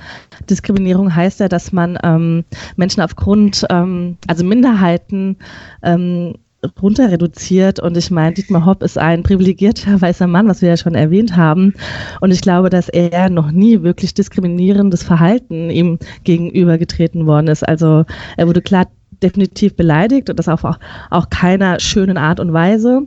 Diskriminierung 0.50 1.14
heißt 1.14 1.38
ja, 1.38 1.49
dass 1.49 1.73
man 1.73 1.99
ähm, 2.02 2.45
Menschen 2.75 3.00
aufgrund, 3.00 3.64
ähm, 3.71 4.16
also 4.26 4.45
Minderheiten 4.45 5.37
ähm, 5.85 6.35
runter 6.80 7.11
reduziert. 7.11 7.80
Und 7.80 7.96
ich 7.96 8.11
meine, 8.11 8.35
Dietmar 8.35 8.64
Hopp 8.64 8.82
ist 8.82 8.99
ein 8.99 9.23
privilegierter 9.23 10.00
weißer 10.00 10.26
Mann, 10.26 10.49
was 10.49 10.62
wir 10.62 10.70
ja 10.70 10.76
schon 10.76 10.94
erwähnt 10.94 11.37
haben. 11.37 11.75
Und 12.20 12.32
ich 12.32 12.40
glaube, 12.40 12.70
dass 12.70 12.88
er 12.88 13.30
noch 13.30 13.50
nie 13.50 13.82
wirklich 13.82 14.14
diskriminierendes 14.14 15.02
Verhalten 15.02 15.70
ihm 15.70 15.99
gegenübergetreten 16.25 17.26
worden 17.26 17.49
ist. 17.49 17.66
Also 17.66 18.04
er 18.37 18.46
wurde 18.46 18.62
klar 18.62 18.87
definitiv 19.23 19.76
beleidigt 19.76 20.28
und 20.30 20.38
das 20.38 20.49
auf 20.49 20.64
auch, 20.64 20.78
auch 21.11 21.30
keiner 21.30 21.80
schönen 21.80 22.18
Art 22.18 22.40
und 22.40 22.52
Weise. 22.52 23.06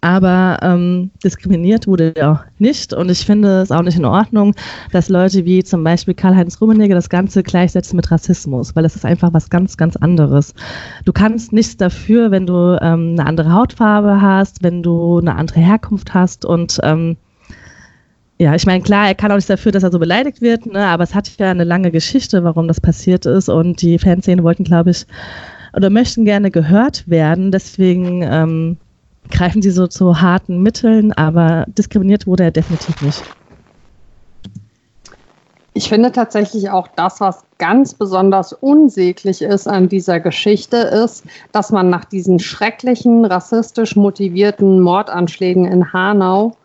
Aber 0.00 0.58
ähm, 0.62 1.10
diskriminiert 1.24 1.86
wurde 1.86 2.12
er 2.14 2.32
auch 2.32 2.40
nicht. 2.58 2.92
Und 2.92 3.10
ich 3.10 3.24
finde 3.24 3.62
es 3.62 3.70
auch 3.70 3.82
nicht 3.82 3.98
in 3.98 4.04
Ordnung, 4.04 4.54
dass 4.92 5.08
Leute 5.08 5.44
wie 5.44 5.64
zum 5.64 5.82
Beispiel 5.82 6.14
Karl-Heinz 6.14 6.60
Rummenigge 6.60 6.94
das 6.94 7.08
Ganze 7.08 7.42
gleichsetzen 7.42 7.96
mit 7.96 8.10
Rassismus, 8.10 8.76
weil 8.76 8.82
das 8.82 8.96
ist 8.96 9.04
einfach 9.04 9.32
was 9.32 9.50
ganz, 9.50 9.76
ganz 9.76 9.96
anderes. 9.96 10.54
Du 11.04 11.12
kannst 11.12 11.52
nichts 11.52 11.76
dafür, 11.76 12.30
wenn 12.30 12.46
du 12.46 12.78
ähm, 12.80 13.16
eine 13.18 13.26
andere 13.26 13.52
Hautfarbe 13.52 14.20
hast, 14.20 14.62
wenn 14.62 14.82
du 14.82 15.18
eine 15.18 15.36
andere 15.36 15.60
Herkunft 15.60 16.14
hast. 16.14 16.44
Und 16.44 16.78
ähm, 16.82 17.16
ja, 18.38 18.54
ich 18.54 18.66
meine, 18.66 18.82
klar, 18.82 19.08
er 19.08 19.14
kann 19.14 19.32
auch 19.32 19.36
nichts 19.36 19.48
dafür, 19.48 19.72
dass 19.72 19.82
er 19.82 19.90
so 19.90 19.98
beleidigt 19.98 20.40
wird, 20.40 20.66
ne, 20.66 20.86
aber 20.86 21.02
es 21.02 21.14
hat 21.14 21.28
ja 21.38 21.50
eine 21.50 21.64
lange 21.64 21.90
Geschichte, 21.90 22.44
warum 22.44 22.68
das 22.68 22.80
passiert 22.80 23.26
ist. 23.26 23.48
Und 23.48 23.82
die 23.82 23.98
Fanszene 23.98 24.44
wollten, 24.44 24.64
glaube 24.64 24.90
ich, 24.90 25.06
oder 25.74 25.90
möchten 25.90 26.24
gerne 26.24 26.50
gehört 26.50 27.08
werden. 27.08 27.50
Deswegen 27.50 28.22
ähm, 28.22 28.76
greifen 29.30 29.62
sie 29.62 29.70
so 29.70 29.86
zu 29.86 30.20
harten 30.20 30.62
Mitteln, 30.62 31.12
aber 31.12 31.64
diskriminiert 31.68 32.26
wurde 32.26 32.44
er 32.44 32.50
definitiv 32.50 33.00
nicht. 33.02 33.22
Ich 35.74 35.88
finde 35.88 36.10
tatsächlich 36.10 36.70
auch 36.70 36.88
das, 36.96 37.20
was 37.20 37.44
ganz 37.58 37.94
besonders 37.94 38.52
unsäglich 38.52 39.42
ist 39.42 39.68
an 39.68 39.88
dieser 39.88 40.18
Geschichte, 40.18 40.76
ist, 40.76 41.24
dass 41.52 41.70
man 41.70 41.88
nach 41.88 42.04
diesen 42.04 42.40
schrecklichen, 42.40 43.24
rassistisch 43.24 43.94
motivierten 43.94 44.80
Mordanschlägen 44.80 45.66
in 45.66 45.92
Hanau 45.92 46.56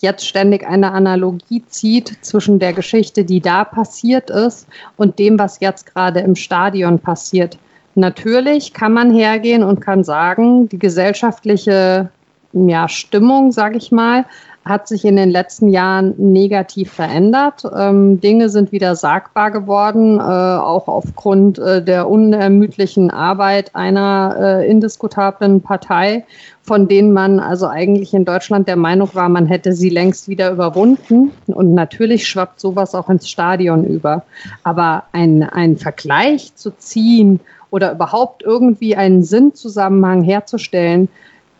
jetzt 0.00 0.26
ständig 0.26 0.66
eine 0.66 0.90
Analogie 0.90 1.64
zieht 1.68 2.18
zwischen 2.22 2.58
der 2.58 2.72
Geschichte, 2.72 3.24
die 3.24 3.40
da 3.40 3.64
passiert 3.64 4.30
ist, 4.30 4.66
und 4.96 5.20
dem, 5.20 5.38
was 5.38 5.60
jetzt 5.60 5.86
gerade 5.86 6.18
im 6.20 6.34
Stadion 6.34 6.98
passiert. 6.98 7.58
Natürlich 7.98 8.74
kann 8.74 8.92
man 8.92 9.12
hergehen 9.12 9.64
und 9.64 9.80
kann 9.80 10.04
sagen, 10.04 10.68
die 10.68 10.78
gesellschaftliche 10.78 12.10
ja, 12.52 12.88
Stimmung, 12.88 13.50
sage 13.50 13.76
ich 13.76 13.90
mal, 13.90 14.24
hat 14.64 14.86
sich 14.86 15.04
in 15.04 15.16
den 15.16 15.30
letzten 15.30 15.68
Jahren 15.68 16.14
negativ 16.16 16.92
verändert. 16.92 17.64
Ähm, 17.76 18.20
Dinge 18.20 18.50
sind 18.50 18.70
wieder 18.70 18.94
sagbar 18.94 19.50
geworden, 19.50 20.18
äh, 20.18 20.22
auch 20.22 20.86
aufgrund 20.86 21.58
äh, 21.58 21.82
der 21.82 22.08
unermüdlichen 22.08 23.10
Arbeit 23.10 23.74
einer 23.74 24.36
äh, 24.38 24.70
indiskutablen 24.70 25.60
Partei, 25.60 26.24
von 26.62 26.86
denen 26.86 27.12
man 27.12 27.40
also 27.40 27.66
eigentlich 27.66 28.14
in 28.14 28.24
Deutschland 28.24 28.68
der 28.68 28.76
Meinung 28.76 29.08
war, 29.14 29.28
man 29.28 29.46
hätte 29.46 29.72
sie 29.72 29.88
längst 29.88 30.28
wieder 30.28 30.52
überwunden. 30.52 31.32
Und 31.46 31.74
natürlich 31.74 32.28
schwappt 32.28 32.60
sowas 32.60 32.94
auch 32.94 33.08
ins 33.08 33.28
Stadion 33.28 33.84
über. 33.84 34.22
Aber 34.62 35.02
ein, 35.10 35.76
Vergleich 35.78 36.54
zu 36.54 36.70
ziehen 36.76 37.40
oder 37.70 37.92
überhaupt 37.92 38.42
irgendwie 38.42 38.96
einen 38.96 39.22
Sinnzusammenhang 39.22 40.22
herzustellen 40.22 41.08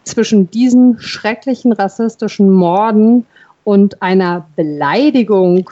zwischen 0.04 0.50
diesen 0.50 0.98
schrecklichen 1.00 1.72
rassistischen 1.72 2.50
Morden 2.50 3.26
und 3.64 4.00
einer 4.02 4.46
Beleidigung 4.56 5.68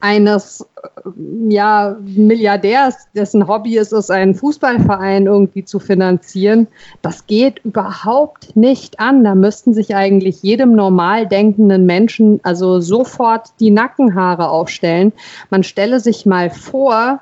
eines 0.00 0.60
äh, 0.60 1.10
ja, 1.48 1.96
Milliardärs, 2.00 3.08
dessen 3.14 3.48
Hobby 3.48 3.76
es 3.76 3.92
ist, 3.92 4.10
einen 4.10 4.34
Fußballverein 4.34 5.26
irgendwie 5.26 5.64
zu 5.64 5.78
finanzieren, 5.78 6.68
das 7.02 7.26
geht 7.26 7.64
überhaupt 7.64 8.54
nicht 8.54 9.00
an. 9.00 9.24
Da 9.24 9.34
müssten 9.34 9.74
sich 9.74 9.96
eigentlich 9.96 10.42
jedem 10.42 10.76
normal 10.76 11.26
denkenden 11.26 11.86
Menschen 11.86 12.40
also 12.42 12.80
sofort 12.80 13.48
die 13.58 13.70
Nackenhaare 13.70 14.48
aufstellen. 14.48 15.12
Man 15.50 15.64
stelle 15.64 15.98
sich 15.98 16.26
mal 16.26 16.50
vor, 16.50 17.20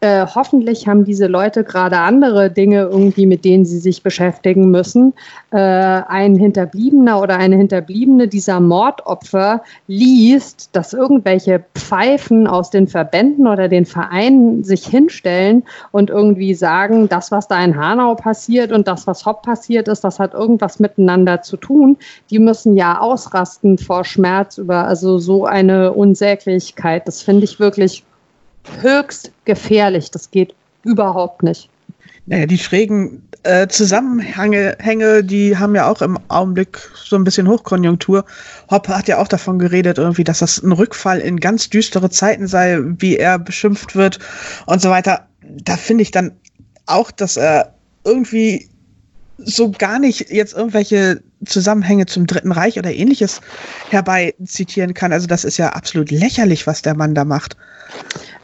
äh, 0.00 0.26
hoffentlich 0.26 0.86
haben 0.86 1.04
diese 1.04 1.26
Leute 1.26 1.64
gerade 1.64 1.98
andere 1.98 2.50
Dinge 2.50 2.82
irgendwie, 2.82 3.26
mit 3.26 3.44
denen 3.44 3.64
sie 3.64 3.78
sich 3.78 4.02
beschäftigen 4.02 4.70
müssen. 4.70 5.14
Äh, 5.50 5.56
ein 5.58 6.36
Hinterbliebener 6.36 7.20
oder 7.20 7.36
eine 7.36 7.56
Hinterbliebene 7.56 8.28
dieser 8.28 8.60
Mordopfer 8.60 9.62
liest, 9.86 10.70
dass 10.74 10.92
irgendwelche 10.92 11.64
Pfeifen 11.74 12.46
aus 12.46 12.70
den 12.70 12.88
Verbänden 12.88 13.46
oder 13.46 13.68
den 13.68 13.86
Vereinen 13.86 14.64
sich 14.64 14.86
hinstellen 14.86 15.62
und 15.92 16.10
irgendwie 16.10 16.54
sagen, 16.54 17.08
das, 17.08 17.30
was 17.30 17.48
da 17.48 17.62
in 17.64 17.76
Hanau 17.76 18.14
passiert 18.14 18.72
und 18.72 18.88
das, 18.88 19.06
was 19.06 19.24
Hopp 19.24 19.42
passiert 19.42 19.88
ist, 19.88 20.04
das 20.04 20.18
hat 20.18 20.34
irgendwas 20.34 20.78
miteinander 20.78 21.42
zu 21.42 21.56
tun. 21.56 21.96
Die 22.30 22.38
müssen 22.38 22.76
ja 22.76 23.00
ausrasten 23.00 23.78
vor 23.78 24.04
Schmerz 24.04 24.58
über 24.58 24.84
also 24.84 25.18
so 25.18 25.46
eine 25.46 25.92
Unsäglichkeit. 25.92 27.06
Das 27.08 27.22
finde 27.22 27.44
ich 27.44 27.58
wirklich 27.60 28.04
höchst 28.80 29.32
gefährlich. 29.44 30.10
Das 30.10 30.30
geht 30.30 30.54
überhaupt 30.84 31.42
nicht. 31.42 31.68
Naja, 32.26 32.46
die 32.46 32.58
schrägen 32.58 33.22
äh, 33.44 33.68
Zusammenhänge, 33.68 35.22
die 35.22 35.56
haben 35.56 35.76
ja 35.76 35.88
auch 35.88 36.02
im 36.02 36.18
Augenblick 36.28 36.78
so 36.94 37.14
ein 37.14 37.22
bisschen 37.22 37.46
Hochkonjunktur. 37.46 38.24
Hoppe 38.68 38.96
hat 38.96 39.06
ja 39.06 39.18
auch 39.18 39.28
davon 39.28 39.60
geredet, 39.60 39.98
irgendwie, 39.98 40.24
dass 40.24 40.40
das 40.40 40.60
ein 40.60 40.72
Rückfall 40.72 41.20
in 41.20 41.38
ganz 41.38 41.70
düstere 41.70 42.10
Zeiten 42.10 42.48
sei, 42.48 42.80
wie 42.82 43.16
er 43.16 43.38
beschimpft 43.38 43.94
wird 43.94 44.18
und 44.66 44.82
so 44.82 44.90
weiter. 44.90 45.28
Da 45.42 45.76
finde 45.76 46.02
ich 46.02 46.10
dann 46.10 46.32
auch, 46.86 47.12
dass 47.12 47.36
er 47.36 47.74
irgendwie 48.04 48.68
so 49.38 49.70
gar 49.70 50.00
nicht 50.00 50.30
jetzt 50.30 50.54
irgendwelche 50.54 51.22
Zusammenhänge 51.44 52.06
zum 52.06 52.26
Dritten 52.26 52.50
Reich 52.50 52.78
oder 52.78 52.92
ähnliches 52.92 53.40
herbei 53.90 54.34
zitieren 54.44 54.94
kann. 54.94 55.12
Also 55.12 55.28
das 55.28 55.44
ist 55.44 55.58
ja 55.58 55.68
absolut 55.70 56.10
lächerlich, 56.10 56.66
was 56.66 56.82
der 56.82 56.96
Mann 56.96 57.14
da 57.14 57.24
macht 57.24 57.56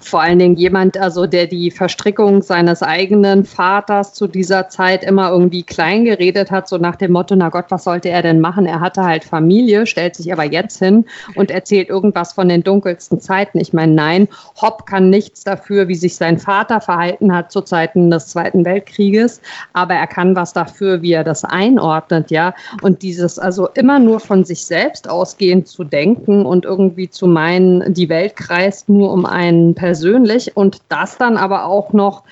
vor 0.02 0.20
allen 0.20 0.38
Dingen 0.38 0.56
jemand, 0.56 0.98
also 0.98 1.26
der 1.26 1.46
die 1.46 1.70
Verstrickung 1.70 2.42
seines 2.42 2.82
eigenen 2.82 3.44
Vaters 3.44 4.12
zu 4.12 4.26
dieser 4.26 4.68
Zeit 4.68 5.04
immer 5.04 5.30
irgendwie 5.30 5.62
klein 5.62 6.04
geredet 6.04 6.50
hat, 6.50 6.68
so 6.68 6.76
nach 6.76 6.96
dem 6.96 7.12
Motto, 7.12 7.36
na 7.36 7.48
Gott, 7.48 7.66
was 7.68 7.84
sollte 7.84 8.08
er 8.08 8.22
denn 8.22 8.40
machen? 8.40 8.66
Er 8.66 8.80
hatte 8.80 9.04
halt 9.04 9.24
Familie, 9.24 9.86
stellt 9.86 10.16
sich 10.16 10.32
aber 10.32 10.44
jetzt 10.44 10.78
hin 10.78 11.04
und 11.36 11.50
erzählt 11.50 11.88
irgendwas 11.88 12.32
von 12.32 12.48
den 12.48 12.62
dunkelsten 12.62 13.20
Zeiten. 13.20 13.58
Ich 13.58 13.72
meine, 13.72 13.92
nein, 13.92 14.28
Hopp 14.60 14.86
kann 14.86 15.08
nichts 15.08 15.44
dafür, 15.44 15.88
wie 15.88 15.94
sich 15.94 16.16
sein 16.16 16.38
Vater 16.38 16.80
verhalten 16.80 17.32
hat 17.34 17.52
zu 17.52 17.60
Zeiten 17.60 18.10
des 18.10 18.28
Zweiten 18.28 18.64
Weltkrieges, 18.64 19.40
aber 19.72 19.94
er 19.94 20.06
kann 20.06 20.34
was 20.34 20.52
dafür, 20.52 21.02
wie 21.02 21.12
er 21.12 21.24
das 21.24 21.44
einordnet, 21.44 22.30
ja. 22.30 22.54
Und 22.82 23.02
dieses 23.02 23.38
also 23.38 23.68
immer 23.74 23.98
nur 23.98 24.20
von 24.20 24.44
sich 24.44 24.64
selbst 24.64 25.08
ausgehend 25.08 25.68
zu 25.68 25.84
denken 25.84 26.44
und 26.44 26.64
irgendwie 26.64 27.08
zu 27.08 27.26
meinen, 27.26 27.94
die 27.94 28.08
Welt 28.08 28.36
kreist 28.36 28.88
nur 28.88 29.12
um 29.12 29.26
einen 29.26 29.74
Person 29.74 29.91
persönlich 29.92 30.56
und 30.56 30.80
das 30.88 31.18
dann 31.18 31.36
aber 31.36 31.66
auch 31.66 31.92
noch 31.92 32.22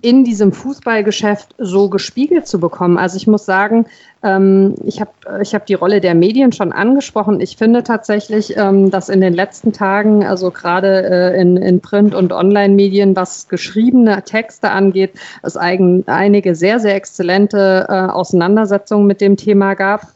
in 0.00 0.24
diesem 0.24 0.52
Fußballgeschäft 0.52 1.54
so 1.58 1.90
gespiegelt 1.90 2.46
zu 2.46 2.58
bekommen. 2.58 2.96
Also 2.96 3.18
ich 3.18 3.26
muss 3.26 3.44
sagen, 3.44 3.84
ähm, 4.22 4.74
ich 4.82 4.98
habe 4.98 5.10
ich 5.42 5.54
hab 5.54 5.66
die 5.66 5.74
Rolle 5.74 6.00
der 6.00 6.14
Medien 6.14 6.52
schon 6.52 6.72
angesprochen. 6.72 7.42
Ich 7.42 7.58
finde 7.58 7.82
tatsächlich, 7.82 8.56
ähm, 8.56 8.90
dass 8.90 9.10
in 9.10 9.20
den 9.20 9.34
letzten 9.34 9.74
Tagen, 9.74 10.24
also 10.24 10.50
gerade 10.50 11.34
äh, 11.34 11.40
in, 11.40 11.58
in 11.58 11.80
Print- 11.80 12.14
und 12.14 12.32
Online-Medien, 12.32 13.14
was 13.14 13.48
geschriebene 13.48 14.22
Texte 14.22 14.70
angeht, 14.70 15.12
es 15.42 15.58
eigen, 15.58 16.04
einige 16.06 16.54
sehr, 16.54 16.80
sehr 16.80 16.94
exzellente 16.94 17.86
äh, 17.90 17.92
Auseinandersetzungen 17.92 19.06
mit 19.06 19.20
dem 19.20 19.36
Thema 19.36 19.74
gab. 19.74 20.08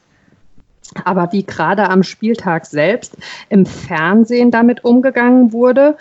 Aber 1.04 1.32
wie 1.32 1.44
gerade 1.44 1.88
am 1.88 2.02
Spieltag 2.02 2.66
selbst 2.66 3.16
im 3.48 3.66
Fernsehen 3.66 4.50
damit 4.50 4.84
umgegangen 4.84 5.52
wurde, 5.52 5.96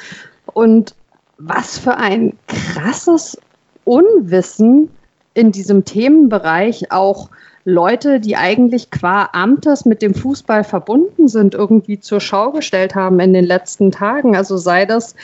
und 0.53 0.95
was 1.37 1.77
für 1.77 1.95
ein 1.95 2.37
krasses 2.47 3.37
Unwissen 3.85 4.89
in 5.33 5.51
diesem 5.51 5.85
Themenbereich 5.85 6.91
auch 6.91 7.29
Leute, 7.65 8.19
die 8.19 8.35
eigentlich 8.35 8.89
qua 8.89 9.29
Amtes 9.33 9.85
mit 9.85 10.01
dem 10.01 10.13
Fußball 10.13 10.63
verbunden 10.63 11.27
sind, 11.27 11.53
irgendwie 11.53 11.99
zur 11.99 12.19
Schau 12.19 12.51
gestellt 12.51 12.95
haben 12.95 13.19
in 13.19 13.33
den 13.33 13.45
letzten 13.45 13.91
Tagen. 13.91 14.35
Also 14.35 14.57
sei 14.57 14.85
das 14.85 15.15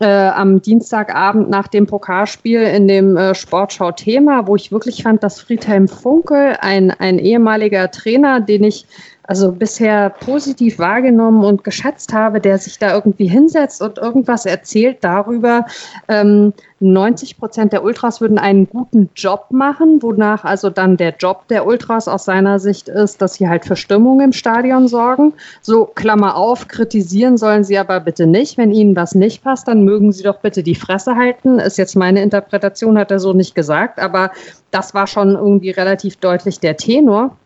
äh, 0.00 0.06
am 0.06 0.62
Dienstagabend 0.62 1.50
nach 1.50 1.68
dem 1.68 1.86
Pokalspiel 1.86 2.62
in 2.62 2.88
dem 2.88 3.16
äh, 3.16 3.34
Sportschau-Thema, 3.34 4.46
wo 4.46 4.56
ich 4.56 4.72
wirklich 4.72 5.02
fand, 5.02 5.22
dass 5.22 5.40
Friedhelm 5.40 5.88
Funkel, 5.88 6.56
ein, 6.60 6.90
ein 6.90 7.18
ehemaliger 7.18 7.90
Trainer, 7.90 8.40
den 8.40 8.64
ich 8.64 8.86
also 9.30 9.52
bisher 9.52 10.10
positiv 10.10 10.80
wahrgenommen 10.80 11.44
und 11.44 11.62
geschätzt 11.62 12.12
habe, 12.12 12.40
der 12.40 12.58
sich 12.58 12.80
da 12.80 12.92
irgendwie 12.92 13.28
hinsetzt 13.28 13.80
und 13.80 13.96
irgendwas 13.96 14.44
erzählt 14.44 14.98
darüber, 15.02 15.66
ähm, 16.08 16.52
90 16.80 17.38
Prozent 17.38 17.72
der 17.72 17.84
Ultras 17.84 18.20
würden 18.20 18.38
einen 18.38 18.68
guten 18.68 19.08
Job 19.14 19.46
machen, 19.50 20.02
wonach 20.02 20.42
also 20.44 20.68
dann 20.68 20.96
der 20.96 21.14
Job 21.16 21.46
der 21.46 21.64
Ultras 21.64 22.08
aus 22.08 22.24
seiner 22.24 22.58
Sicht 22.58 22.88
ist, 22.88 23.22
dass 23.22 23.34
sie 23.34 23.48
halt 23.48 23.66
für 23.66 23.76
Stimmung 23.76 24.20
im 24.20 24.32
Stadion 24.32 24.88
sorgen. 24.88 25.32
So, 25.62 25.84
Klammer 25.84 26.34
auf, 26.34 26.66
kritisieren 26.66 27.36
sollen 27.36 27.62
sie 27.62 27.78
aber 27.78 28.00
bitte 28.00 28.26
nicht. 28.26 28.58
Wenn 28.58 28.72
ihnen 28.72 28.96
was 28.96 29.14
nicht 29.14 29.44
passt, 29.44 29.68
dann 29.68 29.84
mögen 29.84 30.10
sie 30.10 30.24
doch 30.24 30.40
bitte 30.40 30.64
die 30.64 30.74
Fresse 30.74 31.14
halten. 31.14 31.60
Ist 31.60 31.78
jetzt 31.78 31.94
meine 31.94 32.20
Interpretation, 32.20 32.98
hat 32.98 33.12
er 33.12 33.20
so 33.20 33.32
nicht 33.32 33.54
gesagt, 33.54 34.00
aber 34.00 34.32
das 34.72 34.92
war 34.92 35.06
schon 35.06 35.36
irgendwie 35.36 35.70
relativ 35.70 36.16
deutlich 36.16 36.58
der 36.58 36.76
Tenor. 36.76 37.36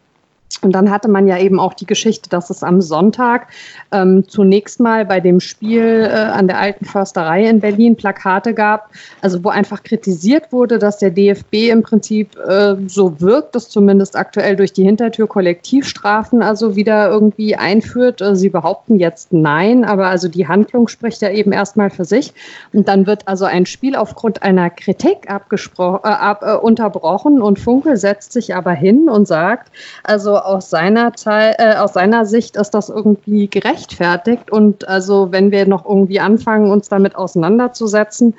Und 0.65 0.73
dann 0.73 0.91
hatte 0.91 1.09
man 1.09 1.27
ja 1.27 1.39
eben 1.39 1.61
auch 1.61 1.75
die 1.75 1.87
Geschichte, 1.87 2.31
dass 2.31 2.51
es 2.51 2.63
am 2.63 2.81
Sonntag 2.81 3.49
ähm, 3.93 4.25
zunächst 4.29 4.81
mal 4.81 5.05
bei 5.05 5.21
dem 5.21 5.41
Spiel 5.41 6.09
äh, 6.11 6.15
an 6.15 6.49
der 6.49 6.59
alten 6.59 6.85
Försterei 6.85 7.47
in 7.47 7.61
Berlin 7.61 7.97
Plakate 7.97 8.55
gab, 8.55 8.91
also 9.21 9.45
wo 9.45 9.51
einfach 9.51 9.83
kritisiert 9.83 10.53
wurde, 10.53 10.79
dass 10.79 10.99
der 10.99 11.11
DFB 11.11 11.71
im 11.71 11.83
Prinzip 11.83 12.37
äh, 12.39 12.77
so 12.87 13.21
wirkt, 13.21 13.55
dass 13.55 13.69
zumindest 13.69 14.17
aktuell 14.17 14.57
durch 14.57 14.73
die 14.73 14.85
Hintertür 14.85 15.29
Kollektivstrafen 15.29 16.43
also 16.43 16.77
wieder 16.77 17.11
irgendwie 17.11 17.57
einführt. 17.57 18.21
Äh, 18.21 18.35
sie 18.35 18.49
behaupten 18.49 18.99
jetzt 18.99 19.33
nein, 19.33 19.85
aber 19.85 20.07
also 20.07 20.29
die 20.29 20.49
Handlung 20.49 20.89
spricht 20.89 21.21
ja 21.23 21.31
eben 21.31 21.53
erstmal 21.53 21.91
für 21.91 22.05
sich. 22.05 22.33
Und 22.73 22.89
dann 22.89 23.07
wird 23.07 23.29
also 23.29 23.45
ein 23.45 23.67
Spiel 23.67 23.97
aufgrund 23.97 24.43
einer 24.43 24.71
Kritik 24.71 25.31
abgesprochen, 25.31 26.01
äh, 26.05 26.09
ab, 26.09 26.43
äh, 26.43 26.55
unterbrochen 26.55 27.43
und 27.43 27.59
Funkel 27.59 27.97
setzt 27.97 28.33
sich 28.33 28.55
aber 28.55 28.73
hin 28.73 29.09
und 29.09 29.27
sagt, 29.27 29.71
also 30.03 30.37
aus 30.55 30.71
seiner 30.71 31.13
Zeit, 31.15 31.57
äh, 31.59 31.75
aus 31.77 31.95
seiner 31.95 32.25
Sicht 32.25 32.57
ist 32.57 32.71
das 32.71 32.89
irgendwie 32.89 33.49
gerechtfertigt. 33.49 34.51
Und 34.51 34.89
also 34.89 35.33
wenn 35.33 35.51
wir 35.51 35.67
noch 35.67 35.85
irgendwie 35.85 36.21
anfangen, 36.21 36.71
uns 36.71 36.89
damit 36.89 37.17
auseinanderzusetzen, 37.17 38.35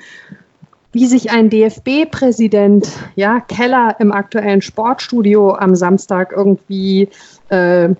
wie 0.92 1.06
sich 1.06 1.30
ein 1.30 1.50
DFB-Präsident, 1.50 2.88
ja, 3.16 3.40
Keller 3.40 3.96
im 3.98 4.12
aktuellen 4.12 4.62
Sportstudio 4.62 5.54
am 5.54 5.74
Samstag 5.74 6.32
irgendwie 6.34 7.08
äh, 7.50 7.90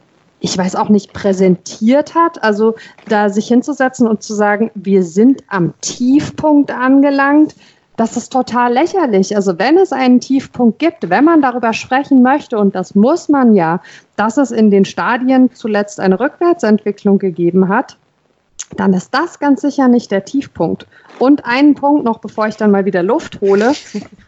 ich 0.41 0.57
weiß 0.57 0.77
auch 0.77 0.89
nicht, 0.89 1.13
präsentiert 1.13 2.15
hat. 2.15 2.43
Also 2.43 2.75
da 3.09 3.29
sich 3.29 3.49
hinzusetzen 3.49 4.07
und 4.07 4.23
zu 4.23 4.35
sagen, 4.35 4.71
wir 4.75 5.03
sind 5.03 5.43
am 5.49 5.75
Tiefpunkt 5.81 6.71
angelangt, 6.71 7.55
das 7.97 8.17
ist 8.17 8.33
total 8.33 8.73
lächerlich. 8.75 9.35
Also 9.35 9.59
wenn 9.59 9.79
es 9.79 9.93
einen 9.93 10.21
Tiefpunkt 10.21 10.79
gibt, 10.79 11.09
wenn 11.09 11.25
man 11.25 11.43
darüber 11.43 11.73
sprechen 11.73 12.23
möchte, 12.23 12.59
und 12.59 12.75
das 12.75 12.95
muss 12.95 13.29
man 13.29 13.55
ja, 13.55 13.81
dass 14.17 14.37
es 14.37 14.51
in 14.51 14.71
den 14.71 14.85
Stadien 14.85 15.51
zuletzt 15.55 15.99
eine 16.01 16.21
Rückwärtsentwicklung 16.21 17.19
gegeben 17.19 17.69
hat, 17.69 17.97
dann 18.77 18.93
ist 18.93 19.15
das 19.15 19.39
ganz 19.39 19.61
sicher 19.61 19.89
nicht 19.89 20.11
der 20.11 20.25
Tiefpunkt. 20.25 20.87
Und 21.19 21.45
einen 21.45 21.75
Punkt 21.75 22.05
noch, 22.05 22.19
bevor 22.19 22.49
ich 22.49 22.57
dann 22.57 22.71
mal 22.71 22.85
wieder 22.85 23.03
Luft 23.03 23.41
hole. 23.41 23.73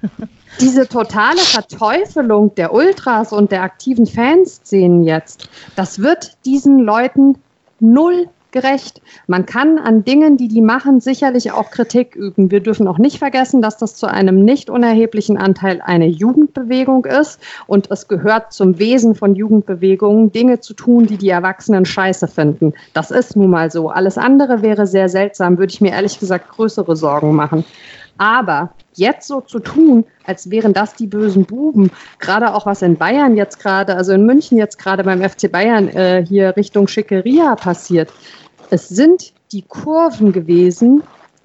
Diese 0.61 0.89
totale 0.89 1.39
Verteufelung 1.39 2.55
der 2.55 2.73
Ultras 2.73 3.33
und 3.33 3.53
der 3.53 3.63
aktiven 3.63 4.07
Fanszenen 4.07 5.05
jetzt, 5.05 5.49
das 5.77 6.01
wird 6.01 6.37
diesen 6.45 6.79
Leuten 6.81 7.37
null 7.81 8.29
gerecht. 8.51 9.03
Man 9.27 9.47
kann 9.47 9.79
an 9.79 10.05
Dingen, 10.05 10.37
die 10.37 10.49
die 10.49 10.61
machen, 10.61 11.01
sicherlich 11.01 11.53
auch 11.53 11.71
Kritik 11.71 12.17
üben. 12.17 12.51
Wir 12.51 12.61
dürfen 12.61 12.89
auch 12.89 12.99
nicht 12.99 13.19
vergessen, 13.19 13.63
dass 13.63 13.77
das 13.77 13.95
zu 13.95 14.07
einem 14.07 14.45
nicht 14.45 14.71
unerheblichen 14.71 15.37
Anteil 15.37 15.81
eine 15.85 16.07
Jugendbewegung 16.07 17.05
ist 17.05 17.41
und 17.67 17.91
es 17.91 18.09
gehört 18.09 18.53
zum 18.53 18.79
Wesen 18.79 19.15
von 19.15 19.35
Jugendbewegungen, 19.35 20.33
Dinge 20.33 20.61
zu 20.61 20.75
tun, 20.75 21.07
die 21.07 21.19
die 21.19 21.29
Erwachsenen 21.29 21.85
scheiße 21.85 22.29
finden. 22.29 22.75
Das 22.95 23.11
ist 23.11 23.37
nun 23.37 23.51
mal 23.51 23.71
so. 23.71 23.91
Alles 23.91 24.19
andere 24.19 24.63
wäre 24.63 24.87
sehr 24.87 25.09
seltsam, 25.09 25.59
würde 25.59 25.73
ich 25.73 25.81
mir 25.81 25.93
ehrlich 25.93 26.19
gesagt 26.19 26.49
größere 26.49 26.97
Sorgen 26.97 27.35
machen. 27.35 27.65
Aber 28.19 28.71
jetzt 28.95 29.29
so 29.29 29.41
zu 29.41 29.61
tun, 29.61 30.05
als 30.27 30.51
wären 30.51 30.73
das 30.73 30.95
die 30.95 31.07
bösen 31.07 31.45
Buben, 31.45 31.91
gerade 32.19 32.53
auch 32.53 32.67
was 32.67 32.83
in 32.83 32.97
Bayern 32.97 33.37
jetzt 33.37 33.61
gerade, 33.61 33.97
also 33.97 34.13
in 34.13 34.27
München 34.27 34.59
jetzt 34.59 34.79
gerade 34.79 35.05
beim 35.05 35.23
FC 35.23 35.51
Bayern 35.51 35.89
äh, 35.89 36.25
hier 36.27 36.57
Richtung 36.57 36.89
Schickeria 36.89 37.55
passiert, 37.55 38.13
es 38.71 38.89
sind 38.89 39.33
die 39.53 39.63
Kurven 39.63 40.33
gewesen, 40.33 41.03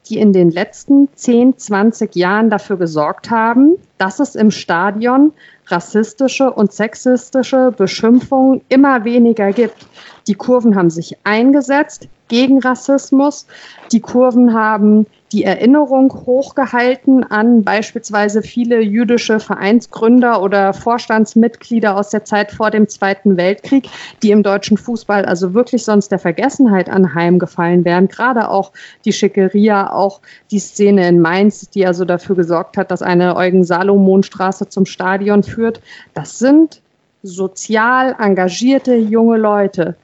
die 0.09 0.17
in 0.17 0.33
den 0.33 0.51
letzten 0.51 1.07
10, 1.15 1.57
20 1.57 2.15
Jahren 2.15 2.49
dafür 2.49 2.77
gesorgt 2.77 3.29
haben, 3.29 3.75
dass 3.97 4.19
es 4.19 4.35
im 4.35 4.51
Stadion 4.51 5.31
rassistische 5.67 6.51
und 6.51 6.73
sexistische 6.73 7.73
Beschimpfungen 7.75 8.61
immer 8.67 9.05
weniger 9.05 9.53
gibt. 9.53 9.87
Die 10.27 10.35
Kurven 10.35 10.75
haben 10.75 10.89
sich 10.89 11.17
eingesetzt 11.23 12.09
gegen 12.27 12.59
Rassismus. 12.59 13.47
Die 13.91 14.01
Kurven 14.01 14.53
haben 14.53 15.05
die 15.33 15.43
Erinnerung 15.43 16.13
hochgehalten 16.13 17.23
an 17.23 17.63
beispielsweise 17.63 18.43
viele 18.43 18.81
jüdische 18.81 19.39
Vereinsgründer 19.39 20.43
oder 20.43 20.73
Vorstandsmitglieder 20.73 21.97
aus 21.97 22.09
der 22.09 22.23
Zeit 22.23 22.51
vor 22.51 22.69
dem 22.69 22.87
Zweiten 22.87 23.35
Weltkrieg, 23.35 23.89
die 24.21 24.29
im 24.29 24.43
deutschen 24.43 24.77
Fußball 24.77 25.25
also 25.25 25.55
wirklich 25.55 25.83
sonst 25.83 26.11
der 26.11 26.19
Vergessenheit 26.19 26.87
anheimgefallen 26.87 27.83
wären. 27.83 28.07
Gerade 28.07 28.47
auch 28.49 28.71
die 29.05 29.11
Schickeria, 29.11 29.91
auch 29.91 30.21
die 30.51 30.59
Szene 30.59 31.07
in 31.07 31.19
Mainz, 31.19 31.67
die 31.71 31.87
also 31.87 32.05
dafür 32.05 32.35
gesorgt 32.35 32.77
hat, 32.77 32.91
dass 32.91 33.01
eine 33.01 33.35
Eugen-Salomon-Straße 33.35 34.69
zum 34.69 34.85
Stadion 34.85 35.41
führt. 35.41 35.81
Das 36.13 36.37
sind 36.37 36.81
sozial 37.23 38.15
engagierte 38.19 38.93
junge 38.93 39.37
Leute. 39.37 39.95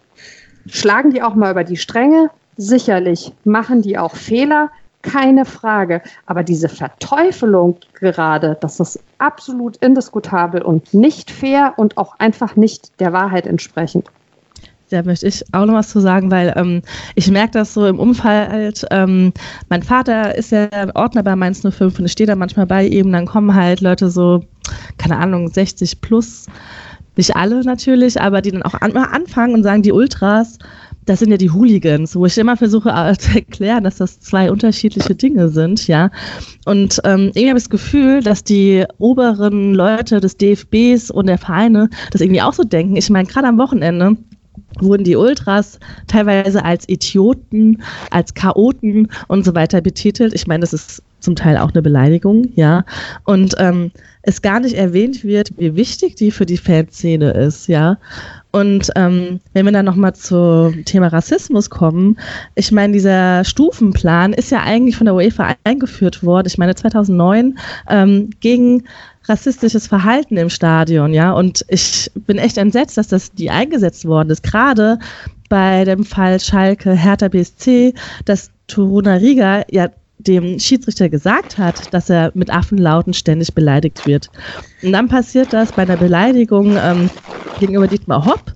Schlagen 0.66 1.12
die 1.12 1.22
auch 1.22 1.36
mal 1.36 1.52
über 1.52 1.64
die 1.64 1.78
Stränge? 1.78 2.32
Sicherlich. 2.58 3.32
Machen 3.44 3.84
die 3.84 3.98
auch 4.00 4.16
Fehler? 4.16 4.72
Keine 5.02 5.46
Frage. 5.46 6.02
Aber 6.26 6.44
diese 6.44 6.70
Verteufelung 6.70 7.78
gerade, 7.94 8.58
das 8.62 8.80
ist 8.80 9.00
absolut 9.18 9.78
indiskutabel 9.78 10.62
und 10.62 10.94
nicht 10.94 11.32
fair 11.32 11.74
und 11.78 11.98
auch 11.98 12.18
einfach 12.20 12.56
nicht 12.56 13.00
der 13.00 13.14
Wahrheit 13.14 13.48
entsprechend. 13.48 14.10
Da 14.90 15.04
möchte 15.04 15.28
ich 15.28 15.44
auch 15.54 15.66
noch 15.66 15.76
was 15.76 15.90
zu 15.90 16.00
sagen, 16.00 16.32
weil 16.32 16.52
ähm, 16.56 16.82
ich 17.14 17.30
merke 17.30 17.52
das 17.52 17.76
so 17.76 17.86
im 17.86 18.00
Umfeld. 18.00 18.86
Ähm, 18.90 19.32
mein 19.70 19.84
Vater 19.84 20.36
ist 20.36 20.52
ja 20.52 20.68
Ordner 20.96 21.22
bei 21.22 21.36
Mainz 21.36 21.62
05 21.62 22.00
und 22.00 22.06
ich 22.06 22.12
stehe 22.12 22.26
da 22.26 22.36
manchmal 22.36 22.66
bei 22.66 22.86
ihm. 22.88 23.12
Dann 23.12 23.28
kommen 23.28 23.54
halt 23.54 23.82
Leute 23.82 24.10
so, 24.10 24.44
keine 24.98 25.18
Ahnung, 25.18 25.48
60 25.48 26.02
plus. 26.02 26.48
Nicht 27.16 27.36
alle 27.36 27.64
natürlich, 27.64 28.20
aber 28.20 28.42
die 28.42 28.52
dann 28.52 28.64
auch 28.64 28.74
an, 28.74 28.96
anfangen 28.96 29.54
und 29.54 29.64
sagen, 29.64 29.84
die 29.84 29.92
Ultras, 29.92 30.58
das 31.06 31.20
sind 31.20 31.32
ja 31.32 31.38
die 31.38 31.50
Hooligans, 31.50 32.16
wo 32.16 32.26
ich 32.26 32.38
immer 32.38 32.58
versuche 32.58 32.90
äh, 32.90 33.16
zu 33.18 33.36
erklären, 33.36 33.84
dass 33.84 33.98
das 33.98 34.20
zwei 34.20 34.52
unterschiedliche 34.52 35.16
Dinge 35.16 35.50
sind, 35.50 35.88
ja. 35.88 36.12
Und 36.66 37.02
ähm, 37.04 37.32
irgendwie 37.34 37.50
habe 37.50 37.58
ich 37.58 37.64
das 37.64 37.70
Gefühl, 37.70 38.22
dass 38.22 38.44
die 38.44 38.86
oberen 38.98 39.74
Leute 39.74 40.20
des 40.20 40.38
DFBs 40.38 41.12
und 41.12 41.28
der 41.28 41.38
Vereine 41.38 41.90
das 42.12 42.22
irgendwie 42.22 42.42
auch 42.42 42.54
so 42.54 42.64
denken. 42.64 42.96
Ich 42.96 43.10
meine, 43.10 43.28
gerade 43.28 43.48
am 43.48 43.58
Wochenende 43.58 44.18
wurden 44.80 45.04
die 45.04 45.16
Ultras 45.16 45.80
teilweise 46.08 46.64
als 46.64 46.88
Idioten, 46.88 47.82
als 48.12 48.34
Chaoten 48.34 49.08
und 49.28 49.46
so 49.46 49.56
weiter 49.56 49.82
betitelt. 49.82 50.34
Ich 50.34 50.48
meine, 50.48 50.62
das 50.62 50.74
ist 50.74 51.04
zum 51.20 51.36
Teil 51.36 51.58
auch 51.58 51.72
eine 51.72 51.82
Beleidigung, 51.82 52.48
ja. 52.56 52.86
Und 53.26 53.56
ähm, 53.58 53.92
es 54.22 54.42
gar 54.42 54.60
nicht 54.60 54.76
erwähnt 54.76 55.24
wird, 55.24 55.52
wie 55.58 55.76
wichtig 55.76 56.16
die 56.16 56.32
für 56.32 56.46
die 56.46 56.58
Fanszene 56.58 57.32
ist, 57.32 57.68
ja. 57.68 57.98
Und 58.52 58.90
ähm, 58.96 59.40
wenn 59.54 59.66
wir 59.66 59.72
dann 59.72 59.86
nochmal 59.86 60.16
zum 60.16 60.84
Thema 60.86 61.08
Rassismus 61.08 61.70
kommen, 61.70 62.18
ich 62.56 62.72
meine, 62.72 62.94
dieser 62.94 63.44
Stufenplan 63.44 64.34
ist 64.34 64.50
ja 64.50 64.62
eigentlich 64.64 64.98
von 64.98 65.06
der 65.06 65.14
UEFA 65.14 65.56
eingeführt 65.64 66.24
worden. 66.24 66.48
Ich 66.48 66.58
meine, 66.58 66.74
2009 66.74 67.60
ähm, 67.90 68.32
gegen 68.40 68.86
rassistisches 69.26 69.86
Verhalten 69.86 70.38
im 70.38 70.50
Stadion, 70.50 71.14
ja. 71.14 71.32
Und 71.32 71.64
ich 71.68 72.12
bin 72.16 72.40
echt 72.40 72.58
entsetzt, 72.58 72.98
dass 72.98 73.08
das 73.08 73.32
die 73.32 73.52
eingesetzt 73.52 74.06
worden 74.06 74.32
ist. 74.32 74.42
Gerade 74.42 74.98
bei 75.50 75.86
dem 75.86 76.04
Fall 76.04 76.40
Schalke 76.40 76.94
Hertha 76.94 77.28
BSC, 77.28 77.94
dass 78.26 78.50
Toruna 78.68 79.16
Riga 79.16 79.64
ja 79.70 79.90
dem 80.20 80.60
Schiedsrichter 80.60 81.10
gesagt 81.10 81.58
hat, 81.58 81.94
dass 81.94 82.10
er 82.10 82.32
mit 82.36 82.50
Affenlauten 82.50 83.14
ständig 83.14 83.54
beleidigt 83.54 84.06
wird. 84.06 84.30
Und 84.84 84.92
dann 84.92 85.08
passiert 85.08 85.54
das 85.54 85.72
bei 85.72 85.84
einer 85.84 85.98
Beleidigung 85.98 86.78
ähm, 86.78 87.10
gegenüber 87.58 87.88
Dietmar 87.88 88.26
Hopp, 88.26 88.54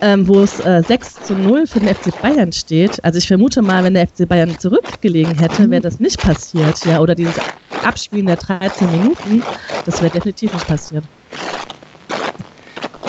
ähm, 0.00 0.26
wo 0.26 0.40
es 0.40 0.58
äh, 0.58 0.82
6 0.86 1.22
zu 1.22 1.36
0 1.36 1.66
für 1.66 1.80
den 1.80 1.94
FC 1.94 2.18
Bayern 2.20 2.52
steht. 2.52 3.02
Also 3.04 3.18
ich 3.18 3.28
vermute 3.28 3.62
mal, 3.62 3.84
wenn 3.84 3.94
der 3.94 4.08
FC 4.08 4.28
Bayern 4.28 4.58
zurückgelegen 4.58 5.34
hätte, 5.34 5.70
wäre 5.70 5.82
das 5.82 6.00
nicht 6.00 6.20
passiert. 6.20 6.84
Ja, 6.84 7.00
oder 7.00 7.14
dieses 7.14 7.40
Abspielen 7.80 8.26
der 8.26 8.36
13 8.36 8.90
Minuten, 8.90 9.44
das 9.84 10.00
wäre 10.00 10.10
definitiv 10.10 10.52
nicht 10.52 10.66
passiert. 10.66 11.04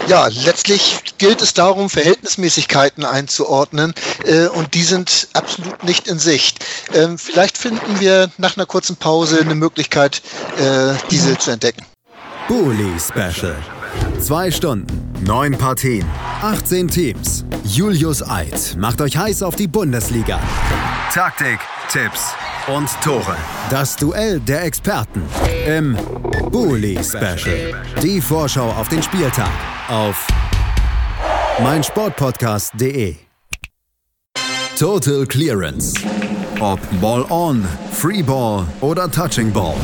Ja, 0.07 0.27
letztlich 0.27 0.99
gilt 1.17 1.41
es 1.41 1.53
darum, 1.53 1.89
Verhältnismäßigkeiten 1.89 3.05
einzuordnen 3.05 3.93
äh, 4.23 4.47
und 4.47 4.73
die 4.75 4.83
sind 4.83 5.29
absolut 5.33 5.83
nicht 5.83 6.07
in 6.07 6.19
Sicht. 6.19 6.63
Ähm, 6.93 7.17
vielleicht 7.17 7.57
finden 7.57 7.99
wir 7.99 8.29
nach 8.37 8.55
einer 8.55 8.67
kurzen 8.67 8.97
Pause 8.97 9.39
eine 9.41 9.55
Möglichkeit, 9.55 10.21
äh, 10.57 10.93
diese 11.09 11.37
zu 11.37 11.51
entdecken. 11.51 11.85
Bully 12.47 12.93
Special. 12.99 13.55
Zwei 14.19 14.49
Stunden, 14.51 14.87
neun 15.25 15.57
Partien, 15.57 16.05
18 16.41 16.87
Teams. 16.87 17.45
Julius 17.63 18.27
Eid 18.27 18.75
macht 18.77 19.01
euch 19.01 19.17
heiß 19.17 19.43
auf 19.43 19.55
die 19.55 19.67
Bundesliga. 19.67 20.39
Taktik, 21.11 21.59
Tipps 21.89 22.33
und 22.67 22.89
Tore. 23.01 23.35
Das 23.69 23.95
Duell 23.95 24.39
der 24.39 24.63
Experten 24.63 25.21
im 25.67 25.97
Bully 26.51 26.97
Special. 27.03 27.73
Die 28.01 28.19
Vorschau 28.21 28.69
auf 28.71 28.87
den 28.89 29.03
Spieltag 29.03 29.51
auf 29.87 30.27
meinsportpodcast.de. 31.61 33.15
Total 34.77 35.25
Clearance. 35.25 35.93
Ob 36.59 36.79
Ball 36.99 37.25
on, 37.29 37.65
Free 37.91 38.21
Ball 38.21 38.65
oder 38.81 39.09
Touching 39.09 39.51
Ball. 39.51 39.75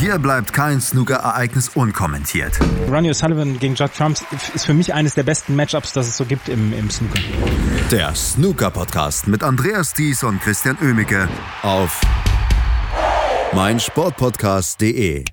Hier 0.00 0.16
bleibt 0.20 0.52
kein 0.52 0.80
Snooker-Ereignis 0.80 1.70
unkommentiert. 1.74 2.60
Ronnie 2.88 3.10
O'Sullivan 3.10 3.58
gegen 3.58 3.74
Judd 3.74 3.90
Trump 3.96 4.16
ist 4.54 4.64
für 4.64 4.72
mich 4.72 4.94
eines 4.94 5.14
der 5.14 5.24
besten 5.24 5.56
Matchups, 5.56 5.92
das 5.92 6.06
es 6.06 6.16
so 6.16 6.24
gibt 6.24 6.48
im, 6.48 6.72
im 6.72 6.88
Snooker. 6.88 7.18
Der 7.90 8.14
Snooker-Podcast 8.14 9.26
mit 9.26 9.42
Andreas 9.42 9.94
Thies 9.94 10.22
und 10.22 10.40
Christian 10.40 10.78
Oemicke 10.80 11.28
auf 11.62 12.00
meinsportpodcast.de. 13.52 15.24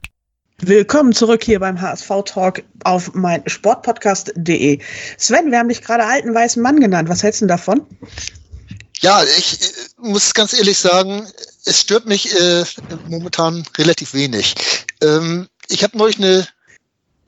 Willkommen 0.62 1.14
zurück 1.14 1.44
hier 1.44 1.60
beim 1.60 1.80
HSV 1.80 2.10
Talk 2.26 2.64
auf 2.84 3.14
mein 3.14 3.44
Sportpodcast.de. 3.48 4.80
Sven, 5.18 5.52
wir 5.52 5.60
haben 5.60 5.70
dich 5.70 5.84
gerade 5.84 6.06
alten 6.06 6.34
weißen 6.34 6.64
Mann 6.64 6.80
genannt. 6.80 7.08
Was 7.08 7.22
hältst 7.22 7.44
du 7.44 7.46
davon? 7.46 7.82
Ja, 9.02 9.24
ich 9.24 9.62
äh, 9.62 9.66
muss 9.98 10.34
ganz 10.34 10.54
ehrlich 10.54 10.78
sagen, 10.78 11.28
es 11.66 11.82
stört 11.82 12.06
mich 12.06 12.40
äh, 12.40 12.64
momentan 13.08 13.66
relativ 13.78 14.14
wenig. 14.14 14.56
Ähm, 15.02 15.48
ich 15.68 15.84
habe 15.84 15.98
neulich 15.98 16.18
eine 16.18 16.48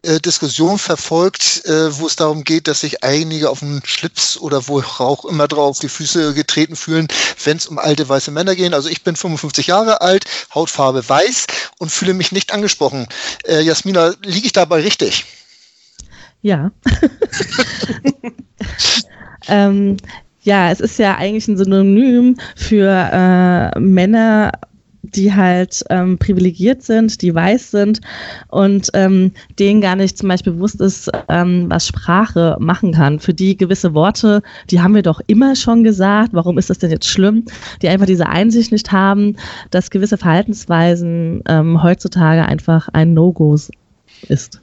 äh, 0.03 0.19
Diskussion 0.19 0.77
verfolgt, 0.77 1.65
äh, 1.65 1.97
wo 1.99 2.07
es 2.07 2.15
darum 2.15 2.43
geht, 2.43 2.67
dass 2.67 2.81
sich 2.81 3.03
einige 3.03 3.49
auf 3.49 3.59
den 3.59 3.81
Schlips 3.83 4.37
oder 4.37 4.67
wo 4.67 4.79
auch 4.79 5.25
immer 5.25 5.47
drauf 5.47 5.79
die 5.79 5.89
Füße 5.89 6.33
getreten 6.33 6.75
fühlen, 6.75 7.07
wenn 7.43 7.57
es 7.57 7.67
um 7.67 7.79
alte 7.79 8.07
weiße 8.07 8.31
Männer 8.31 8.55
gehen. 8.55 8.73
Also 8.73 8.89
ich 8.89 9.03
bin 9.03 9.15
55 9.15 9.67
Jahre 9.67 10.01
alt, 10.01 10.25
Hautfarbe 10.53 11.07
weiß 11.07 11.47
und 11.79 11.91
fühle 11.91 12.13
mich 12.13 12.31
nicht 12.31 12.53
angesprochen. 12.53 13.07
Äh, 13.45 13.61
Jasmina, 13.61 14.13
liege 14.23 14.45
ich 14.45 14.53
dabei 14.53 14.81
richtig? 14.81 15.25
Ja. 16.41 16.71
ähm, 19.47 19.97
ja, 20.47 20.71
es 20.71 20.79
ist 20.79 20.97
ja 20.97 21.17
eigentlich 21.17 21.47
ein 21.49 21.57
Synonym 21.57 22.37
für 22.55 22.89
äh, 22.89 23.77
Männer, 23.77 24.53
die 25.03 25.33
halt 25.33 25.83
ähm, 25.89 26.17
privilegiert 26.17 26.83
sind, 26.83 27.21
die 27.21 27.35
weiß 27.35 27.71
sind 27.71 27.99
und 28.47 28.89
ähm, 28.93 29.33
denen 29.59 29.81
gar 29.81 29.97
nicht 29.97 30.17
zum 30.17 30.29
Beispiel 30.29 30.53
bewusst 30.53 30.79
ist, 30.79 31.11
ähm, 31.27 31.65
was 31.67 31.87
Sprache 31.87 32.55
machen 32.59 32.93
kann. 32.93 33.19
Für 33.19 33.33
die 33.33 33.57
gewisse 33.57 33.93
Worte, 33.93 34.41
die 34.71 34.79
haben 34.79 34.95
wir 34.95 35.01
doch 35.01 35.19
immer 35.27 35.57
schon 35.57 35.83
gesagt, 35.83 36.29
warum 36.31 36.57
ist 36.57 36.69
das 36.69 36.79
denn 36.79 36.91
jetzt 36.91 37.07
schlimm? 37.07 37.43
Die 37.81 37.89
einfach 37.89 38.05
diese 38.05 38.27
Einsicht 38.27 38.71
nicht 38.71 38.91
haben, 38.93 39.35
dass 39.71 39.91
gewisse 39.91 40.17
Verhaltensweisen 40.17 41.43
ähm, 41.49 41.83
heutzutage 41.83 42.45
einfach 42.45 42.87
ein 42.93 43.13
No-Go 43.13 43.57
ist. 44.29 44.61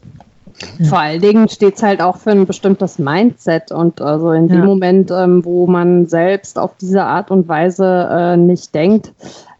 Vor 0.89 0.99
allen 0.99 1.21
Dingen 1.21 1.49
steht 1.49 1.77
es 1.77 1.83
halt 1.83 2.01
auch 2.01 2.17
für 2.17 2.31
ein 2.31 2.47
bestimmtes 2.47 2.99
Mindset 2.99 3.73
und 3.73 4.01
also 4.01 4.33
in 4.33 4.49
dem 4.49 4.61
Ja. 4.61 4.65
Moment, 4.65 5.11
ähm, 5.11 5.45
wo 5.45 5.67
man 5.67 6.07
selbst 6.07 6.59
auf 6.59 6.73
diese 6.81 7.03
Art 7.05 7.31
und 7.31 7.49
Weise 7.49 8.09
äh, 8.11 8.37
nicht 8.37 8.75
denkt, 8.75 9.13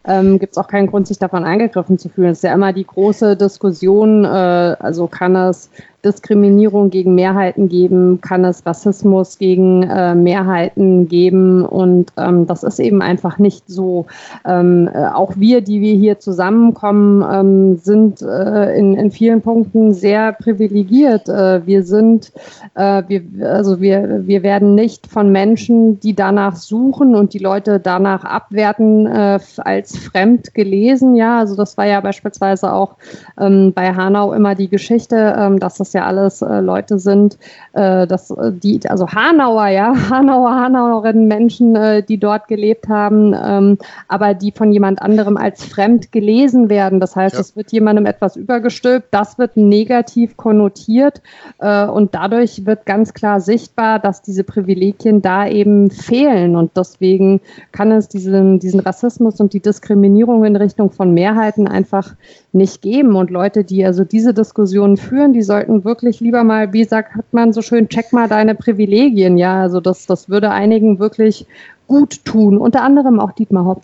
ähm, 0.07 0.39
gibt 0.39 0.53
es 0.53 0.57
auch 0.57 0.67
keinen 0.67 0.87
Grund, 0.87 1.07
sich 1.07 1.17
davon 1.17 1.43
angegriffen 1.43 1.97
zu 1.97 2.09
fühlen. 2.09 2.29
Es 2.29 2.37
ist 2.39 2.43
ja 2.43 2.53
immer 2.53 2.73
die 2.73 2.85
große 2.85 3.35
Diskussion, 3.35 4.23
äh, 4.23 4.27
also 4.27 5.07
kann 5.07 5.35
es 5.35 5.69
Diskriminierung 6.05 6.91
gegen 6.91 7.15
Mehrheiten 7.15 7.67
geben, 7.67 8.21
kann 8.21 8.45
es 8.45 8.65
Rassismus 8.65 9.37
gegen 9.39 9.83
äh, 9.83 10.13
Mehrheiten 10.13 11.07
geben 11.07 11.65
und 11.65 12.13
ähm, 12.17 12.45
das 12.45 12.63
ist 12.63 12.79
eben 12.79 13.01
einfach 13.01 13.39
nicht 13.39 13.63
so. 13.67 14.05
Ähm, 14.45 14.89
äh, 14.93 15.07
auch 15.07 15.33
wir, 15.35 15.61
die 15.61 15.81
wir 15.81 15.95
hier 15.95 16.19
zusammenkommen, 16.19 17.25
ähm, 17.29 17.77
sind 17.77 18.21
äh, 18.21 18.77
in, 18.77 18.93
in 18.93 19.11
vielen 19.11 19.41
Punkten 19.41 19.93
sehr 19.93 20.33
privilegiert. 20.33 21.27
Äh, 21.27 21.65
wir 21.65 21.83
sind, 21.83 22.31
äh, 22.75 23.03
wir, 23.07 23.23
also 23.49 23.81
wir, 23.81 24.27
wir 24.27 24.43
werden 24.43 24.75
nicht 24.75 25.07
von 25.07 25.31
Menschen, 25.31 25.99
die 25.99 26.13
danach 26.13 26.55
suchen 26.55 27.15
und 27.15 27.33
die 27.33 27.39
Leute 27.39 27.79
danach 27.79 28.23
abwerten, 28.23 29.07
äh, 29.07 29.39
als 29.57 29.97
fremd 29.97 30.53
gelesen. 30.53 31.15
Ja, 31.15 31.39
also 31.39 31.55
das 31.55 31.77
war 31.77 31.87
ja 31.87 31.99
beispielsweise 32.01 32.71
auch 32.71 32.95
ähm, 33.39 33.73
bei 33.73 33.93
Hanau 33.93 34.33
immer 34.33 34.53
die 34.53 34.69
Geschichte, 34.69 35.35
ähm, 35.37 35.59
dass 35.59 35.77
das 35.77 35.93
ja 35.95 36.05
alles 36.05 36.43
äh, 36.43 36.59
Leute 36.59 36.99
sind, 36.99 37.39
äh, 37.73 38.05
dass 38.05 38.29
äh, 38.29 38.51
die, 38.51 38.79
also 38.87 39.07
Hanauer, 39.07 39.67
ja, 39.69 39.95
Hanauer, 40.11 40.51
Hanauerinnen, 40.53 41.27
Menschen, 41.27 41.75
äh, 41.75 42.03
die 42.03 42.19
dort 42.19 42.47
gelebt 42.47 42.87
haben, 42.87 43.33
ähm, 43.33 43.77
aber 44.07 44.35
die 44.35 44.51
von 44.51 44.71
jemand 44.71 45.01
anderem 45.01 45.37
als 45.37 45.65
fremd 45.65 46.11
gelesen 46.11 46.69
werden. 46.69 46.99
Das 46.99 47.15
heißt, 47.15 47.35
Ja. 47.35 47.41
es 47.41 47.55
wird 47.55 47.71
jemandem 47.71 48.05
etwas 48.05 48.35
übergestülpt, 48.35 49.07
das 49.11 49.39
wird 49.39 49.57
negativ 49.57 50.37
konnotiert 50.37 51.21
äh, 51.59 51.85
und 51.87 52.13
dadurch 52.13 52.65
wird 52.67 52.85
ganz 52.85 53.13
klar 53.13 53.39
sichtbar, 53.39 53.97
dass 53.99 54.21
diese 54.21 54.43
Privilegien 54.43 55.21
da 55.23 55.47
eben 55.47 55.89
fehlen 55.89 56.55
und 56.55 56.77
deswegen 56.77 57.41
kann 57.71 57.91
es 57.91 58.07
diesen, 58.09 58.59
diesen 58.59 58.81
Rassismus 58.81 59.39
und 59.39 59.53
die 59.53 59.61
Diskriminierung 59.61 60.43
in 60.45 60.55
Richtung 60.55 60.91
von 60.91 61.13
Mehrheiten 61.13 61.67
einfach 61.67 62.13
nicht 62.55 62.81
geben. 62.81 63.15
Und 63.15 63.29
Leute, 63.29 63.63
die 63.63 63.85
also 63.85 64.03
diese 64.03 64.33
Diskussionen 64.33 64.97
führen, 64.97 65.33
die 65.33 65.43
sollten 65.43 65.83
wirklich 65.83 66.19
lieber 66.19 66.43
mal, 66.43 66.73
wie 66.73 66.85
sagt 66.85 67.11
man 67.33 67.53
so 67.53 67.61
schön, 67.61 67.89
check 67.89 68.11
mal 68.13 68.27
deine 68.27 68.55
Privilegien. 68.55 69.37
Ja, 69.37 69.61
also 69.61 69.79
das, 69.79 70.05
das 70.05 70.29
würde 70.29 70.51
einigen 70.51 70.99
wirklich 70.99 71.45
gut 71.87 72.25
tun. 72.25 72.57
Unter 72.57 72.81
anderem 72.81 73.19
auch 73.19 73.33
Dietmar 73.33 73.65
Hopp. 73.65 73.81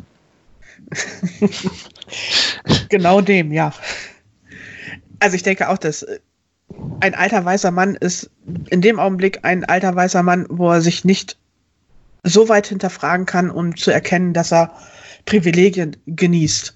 Genau 2.90 3.22
dem, 3.22 3.52
ja. 3.54 3.72
Also 5.20 5.36
ich 5.36 5.44
denke 5.44 5.70
auch, 5.70 5.78
dass 5.78 6.04
äh, 6.04 6.20
ein 7.00 7.16
alter 7.16 7.44
weißer 7.44 7.72
Mann 7.72 7.96
ist 7.96 8.30
in 8.70 8.82
dem 8.82 9.00
Augenblick 9.00 9.40
ein 9.44 9.64
alter 9.66 9.96
weißer 9.96 10.24
Mann, 10.24 10.46
wo 10.50 10.70
er 10.72 10.82
sich 10.82 11.06
nicht 11.06 11.38
so 12.24 12.50
weit 12.50 12.68
hinterfragen 12.68 13.26
kann, 13.26 13.50
um 13.50 13.76
zu 13.76 13.92
erkennen, 13.92 14.34
dass 14.34 14.52
er 14.52 14.72
Privilegien 15.26 15.98
genießt. 16.06 16.76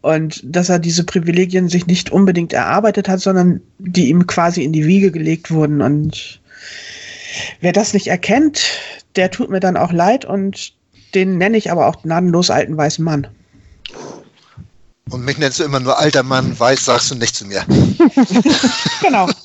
Und 0.00 0.42
dass 0.44 0.68
er 0.68 0.78
diese 0.78 1.04
Privilegien 1.04 1.68
sich 1.68 1.86
nicht 1.86 2.10
unbedingt 2.10 2.52
erarbeitet 2.52 3.08
hat, 3.08 3.20
sondern 3.20 3.60
die 3.78 4.08
ihm 4.08 4.26
quasi 4.26 4.62
in 4.62 4.72
die 4.72 4.86
Wiege 4.86 5.10
gelegt 5.10 5.50
wurden. 5.50 5.82
Und 5.82 6.40
wer 7.60 7.72
das 7.72 7.94
nicht 7.94 8.06
erkennt, 8.06 8.62
der 9.16 9.30
tut 9.30 9.50
mir 9.50 9.60
dann 9.60 9.76
auch 9.76 9.92
leid 9.92 10.24
und 10.24 10.72
den 11.14 11.38
nenne 11.38 11.56
ich 11.56 11.70
aber 11.70 11.86
auch 11.86 12.02
gnadenlos 12.02 12.50
alten 12.50 12.76
weißen 12.76 13.04
Mann. 13.04 13.26
Und 15.10 15.24
mich 15.24 15.38
nennst 15.38 15.58
du 15.58 15.64
immer 15.64 15.80
nur 15.80 15.98
alter 15.98 16.22
Mann, 16.22 16.58
weiß, 16.58 16.84
sagst 16.84 17.10
du 17.10 17.14
nicht 17.14 17.36
zu 17.36 17.46
mir. 17.46 17.64
Genau. 19.00 19.28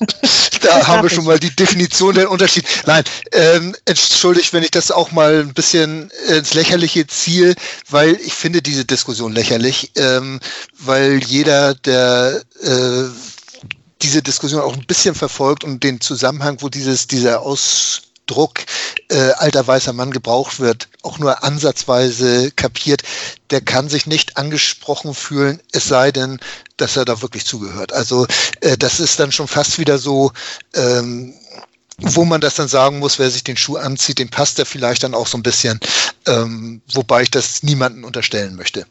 Da 0.60 0.86
haben 0.86 1.02
wir 1.02 1.10
schon 1.10 1.26
mal 1.26 1.38
die 1.38 1.54
Definition 1.54 2.14
der 2.14 2.30
Unterschied. 2.30 2.64
Nein, 2.86 3.04
ähm, 3.32 3.76
entschuldigt, 3.84 4.54
wenn 4.54 4.62
ich 4.62 4.70
das 4.70 4.90
auch 4.90 5.12
mal 5.12 5.40
ein 5.40 5.52
bisschen 5.52 6.10
ins 6.28 6.54
Lächerliche 6.54 7.06
ziehe, 7.06 7.54
weil 7.90 8.14
ich 8.24 8.32
finde 8.32 8.62
diese 8.62 8.86
Diskussion 8.86 9.32
lächerlich, 9.32 9.92
ähm, 9.96 10.40
weil 10.78 11.22
jeder, 11.22 11.74
der 11.74 12.40
äh, 12.62 13.04
diese 14.00 14.22
Diskussion 14.22 14.62
auch 14.62 14.74
ein 14.74 14.86
bisschen 14.86 15.14
verfolgt 15.14 15.64
und 15.64 15.82
den 15.82 16.00
Zusammenhang, 16.00 16.56
wo 16.60 16.70
dieses, 16.70 17.06
dieser 17.06 17.42
Ausdruck 18.24 18.60
äh, 19.10 19.32
alter 19.32 19.66
weißer 19.66 19.92
Mann 19.92 20.10
gebraucht 20.10 20.58
wird, 20.60 20.88
auch 21.02 21.18
nur 21.18 21.44
ansatzweise 21.44 22.50
kapiert, 22.52 23.02
der 23.50 23.60
kann 23.60 23.88
sich 23.88 24.06
nicht 24.06 24.36
angesprochen 24.36 25.14
fühlen, 25.14 25.60
es 25.72 25.88
sei 25.88 26.10
denn, 26.10 26.40
dass 26.76 26.96
er 26.96 27.04
da 27.04 27.20
wirklich 27.20 27.44
zugehört. 27.44 27.92
Also 27.92 28.26
äh, 28.60 28.76
das 28.78 29.00
ist 29.00 29.20
dann 29.20 29.30
schon 29.30 29.48
fast 29.48 29.78
wieder 29.78 29.98
so, 29.98 30.32
ähm, 30.74 31.34
wo 31.98 32.24
man 32.24 32.40
das 32.40 32.54
dann 32.54 32.68
sagen 32.68 32.98
muss, 32.98 33.18
wer 33.18 33.30
sich 33.30 33.44
den 33.44 33.56
Schuh 33.56 33.76
anzieht, 33.76 34.18
dem 34.18 34.30
passt 34.30 34.58
er 34.58 34.66
vielleicht 34.66 35.02
dann 35.04 35.14
auch 35.14 35.26
so 35.26 35.38
ein 35.38 35.42
bisschen, 35.42 35.78
ähm, 36.26 36.80
wobei 36.92 37.22
ich 37.22 37.30
das 37.30 37.62
niemandem 37.62 38.04
unterstellen 38.04 38.56
möchte. 38.56 38.86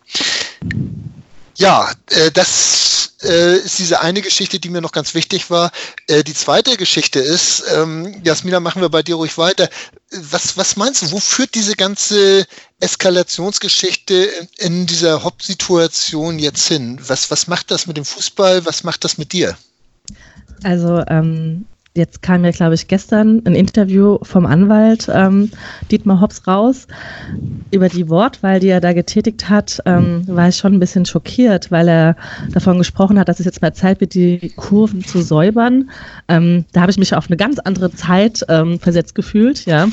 Ja, 1.56 1.92
äh, 2.10 2.32
das 2.32 3.16
äh, 3.24 3.58
ist 3.58 3.80
diese 3.80 4.02
eine 4.02 4.22
Geschichte, 4.22 4.60
die 4.60 4.70
mir 4.70 4.82
noch 4.82 4.92
ganz 4.92 5.14
wichtig 5.14 5.50
war. 5.50 5.72
Äh, 6.08 6.24
die 6.24 6.34
zweite 6.34 6.78
Geschichte 6.78 7.20
ist, 7.20 7.64
ähm, 7.74 8.22
Jasmina, 8.24 8.60
machen 8.60 8.82
wir 8.82 8.90
bei 8.90 9.04
dir 9.04 9.16
ruhig 9.16 9.38
weiter. 9.38 9.70
Was, 10.12 10.58
was 10.58 10.76
meinst 10.76 11.02
du, 11.02 11.12
wo 11.12 11.20
führt 11.20 11.56
diese 11.56 11.76
ganze 11.76 12.46
Eskalationsgeschichte 12.80 14.30
in, 14.58 14.86
dieser 14.88 15.24
Hauptsituation 15.24 16.40
jetzt 16.40 16.68
hin? 16.68 17.00
Was, 17.08 17.30
was 17.32 17.48
macht 17.48 17.72
das 17.72 17.88
mit 17.88 17.98
dem 17.98 18.06
Fußball? 18.06 18.66
Was 18.66 18.84
macht 18.84 19.04
das 19.04 19.18
mit 19.18 19.32
dir? 19.32 19.58
Also 20.64 21.04
ähm, 21.08 21.66
jetzt 21.96 22.22
kam 22.22 22.44
ja, 22.44 22.52
glaube 22.52 22.74
ich, 22.74 22.88
gestern 22.88 23.42
ein 23.46 23.56
Interview 23.56 24.18
vom 24.24 24.46
Anwalt 24.46 25.08
ähm, 25.14 25.52
Dietmar 25.92 26.22
Hobbs 26.22 26.48
raus 26.48 26.88
über 27.72 27.88
die 27.88 28.10
Wortwahl, 28.10 28.60
die 28.60 28.70
er 28.70 28.82
da 28.82 28.94
getätigt 28.94 29.50
hat, 29.50 29.80
ähm, 29.86 30.24
war 30.28 30.50
ich 30.50 30.58
schon 30.58 30.74
ein 30.74 30.80
bisschen 30.80 31.06
schockiert, 31.06 31.72
weil 31.72 31.88
er 31.88 32.16
davon 32.52 32.80
gesprochen 32.80 33.20
hat, 33.20 33.30
dass 33.30 33.40
es 33.40 33.46
jetzt 33.46 33.62
mal 33.62 33.74
Zeit 33.74 34.02
wird, 34.02 34.16
die 34.16 34.52
Kurven 34.56 35.04
zu 35.04 35.22
säubern. 35.22 35.90
Ähm, 36.28 36.66
da 36.72 36.82
habe 36.82 36.92
ich 36.92 36.98
mich 36.98 37.16
auf 37.16 37.28
eine 37.28 37.38
ganz 37.38 37.60
andere 37.60 37.92
Zeit 37.92 38.44
ähm, 38.50 38.80
versetzt 38.80 39.14
gefühlt, 39.14 39.66
ja. 39.66 39.88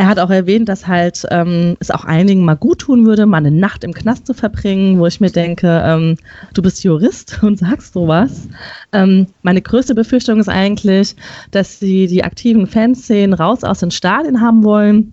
Er 0.00 0.08
hat 0.08 0.18
auch 0.18 0.30
erwähnt, 0.30 0.66
dass 0.70 0.86
halt 0.86 1.26
ähm, 1.30 1.76
es 1.78 1.90
auch 1.90 2.06
einigen 2.06 2.42
mal 2.42 2.56
gut 2.56 2.78
tun 2.78 3.04
würde, 3.04 3.26
mal 3.26 3.36
eine 3.36 3.50
Nacht 3.50 3.84
im 3.84 3.92
Knast 3.92 4.26
zu 4.26 4.32
verbringen, 4.32 4.98
wo 4.98 5.06
ich 5.06 5.20
mir 5.20 5.28
denke, 5.28 5.82
ähm, 5.84 6.16
du 6.54 6.62
bist 6.62 6.82
Jurist 6.82 7.38
und 7.42 7.58
sagst 7.58 7.92
sowas. 7.92 8.48
Ähm, 8.92 9.26
meine 9.42 9.60
größte 9.60 9.94
Befürchtung 9.94 10.40
ist 10.40 10.48
eigentlich, 10.48 11.16
dass 11.50 11.80
sie 11.80 12.06
die 12.06 12.24
aktiven 12.24 12.66
Fanszenen 12.66 13.34
raus 13.34 13.62
aus 13.62 13.80
den 13.80 13.90
Stadien 13.90 14.40
haben 14.40 14.64
wollen 14.64 15.12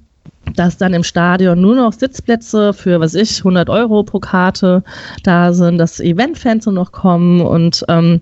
dass 0.55 0.77
dann 0.77 0.93
im 0.93 1.03
Stadion 1.03 1.59
nur 1.59 1.75
noch 1.75 1.91
Sitzplätze 1.91 2.71
für, 2.71 3.01
was 3.01 3.15
ich, 3.15 3.39
100 3.39 3.69
Euro 3.69 4.03
pro 4.03 4.19
Karte 4.19 4.81
da 5.23 5.51
sind, 5.51 5.77
dass 5.77 5.99
Eventfans 5.99 6.65
nur 6.65 6.75
noch 6.75 6.93
kommen 6.93 7.41
und 7.41 7.83
ähm, 7.89 8.21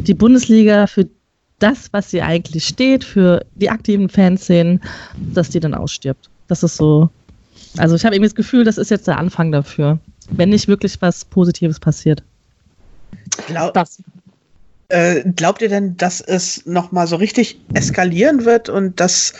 die 0.00 0.14
Bundesliga 0.14 0.86
für 0.86 1.06
das, 1.58 1.88
was 1.92 2.10
sie 2.10 2.22
eigentlich 2.22 2.66
steht, 2.66 3.04
für 3.04 3.44
die 3.54 3.70
aktiven 3.70 4.08
Fanszenen, 4.08 4.82
dass 5.16 5.50
die 5.50 5.60
dann 5.60 5.74
ausstirbt. 5.74 6.28
Das 6.48 6.62
ist 6.62 6.76
so. 6.76 7.08
Also 7.78 7.94
ich 7.96 8.04
habe 8.04 8.14
irgendwie 8.14 8.28
das 8.28 8.34
Gefühl, 8.34 8.64
das 8.64 8.78
ist 8.78 8.90
jetzt 8.90 9.06
der 9.06 9.18
Anfang 9.18 9.52
dafür, 9.52 9.98
wenn 10.30 10.50
nicht 10.50 10.68
wirklich 10.68 11.00
was 11.00 11.24
Positives 11.24 11.80
passiert. 11.80 12.22
Glaub, 13.46 13.74
das. 13.74 14.02
Äh, 14.88 15.24
glaubt 15.32 15.62
ihr 15.62 15.68
denn, 15.68 15.96
dass 15.96 16.20
es 16.20 16.64
nochmal 16.64 17.08
so 17.08 17.16
richtig 17.16 17.58
eskalieren 17.74 18.44
wird 18.44 18.68
und 18.68 19.00
dass 19.00 19.32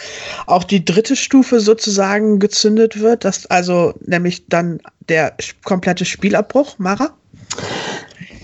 auch 0.47 0.65
die 0.65 0.85
dritte 0.85 1.15
Stufe 1.15 1.61
sozusagen 1.61 2.41
gezündet 2.41 2.99
wird, 2.99 3.25
dass 3.25 3.47
also 3.47 3.95
nämlich 4.05 4.49
dann 4.49 4.81
der 5.09 5.35
komplette 5.63 6.05
Spielabbruch, 6.05 6.79
Mara? 6.79 7.15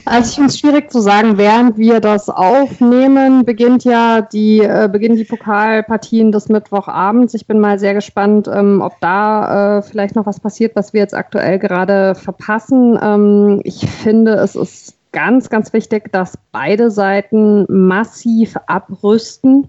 Also 0.05 0.29
ich 0.31 0.35
finde 0.35 0.49
es 0.49 0.59
schwierig 0.59 0.91
zu 0.91 1.01
sagen, 1.01 1.39
während 1.39 1.79
wir 1.79 2.01
das 2.01 2.29
aufnehmen, 2.29 3.45
beginnt 3.45 3.85
ja 3.85 4.21
die, 4.21 4.59
äh, 4.59 4.89
beginnen 4.91 5.17
die 5.17 5.25
Pokalpartien 5.25 6.33
des 6.33 6.49
Mittwochabends. 6.49 7.35
Ich 7.35 7.47
bin 7.47 7.61
mal 7.61 7.79
sehr 7.79 7.95
gespannt, 7.95 8.49
ähm, 8.53 8.81
ob 8.81 8.99
da 9.01 9.79
äh, 9.79 9.83
vielleicht 9.83 10.17
noch 10.17 10.27
was 10.27 10.41
passiert, 10.41 10.75
was 10.75 10.93
wir 10.93 11.01
jetzt 11.01 11.15
aktuell 11.15 11.59
gerade 11.59 12.17
verpassen. 12.17 12.99
Ähm, 13.01 13.61
ich 13.63 13.89
finde, 13.89 14.33
es 14.33 14.57
ist 14.57 14.97
ganz, 15.13 15.51
ganz 15.51 15.73
wichtig, 15.73 16.11
dass 16.11 16.37
beide 16.51 16.91
Seiten 16.91 17.67
massiv 17.69 18.57
abrüsten. 18.67 19.69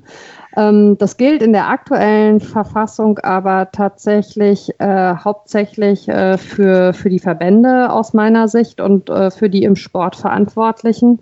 Ähm, 0.55 0.97
das 0.97 1.17
gilt 1.17 1.41
in 1.41 1.53
der 1.53 1.69
aktuellen 1.69 2.39
Verfassung 2.39 3.19
aber 3.19 3.69
tatsächlich 3.71 4.71
äh, 4.79 5.15
hauptsächlich 5.15 6.07
äh, 6.07 6.37
für, 6.37 6.93
für 6.93 7.09
die 7.09 7.19
Verbände 7.19 7.91
aus 7.91 8.13
meiner 8.13 8.47
Sicht 8.47 8.79
und 8.79 9.09
äh, 9.09 9.31
für 9.31 9.49
die 9.49 9.63
im 9.63 9.75
Sport 9.75 10.15
Verantwortlichen. 10.15 11.19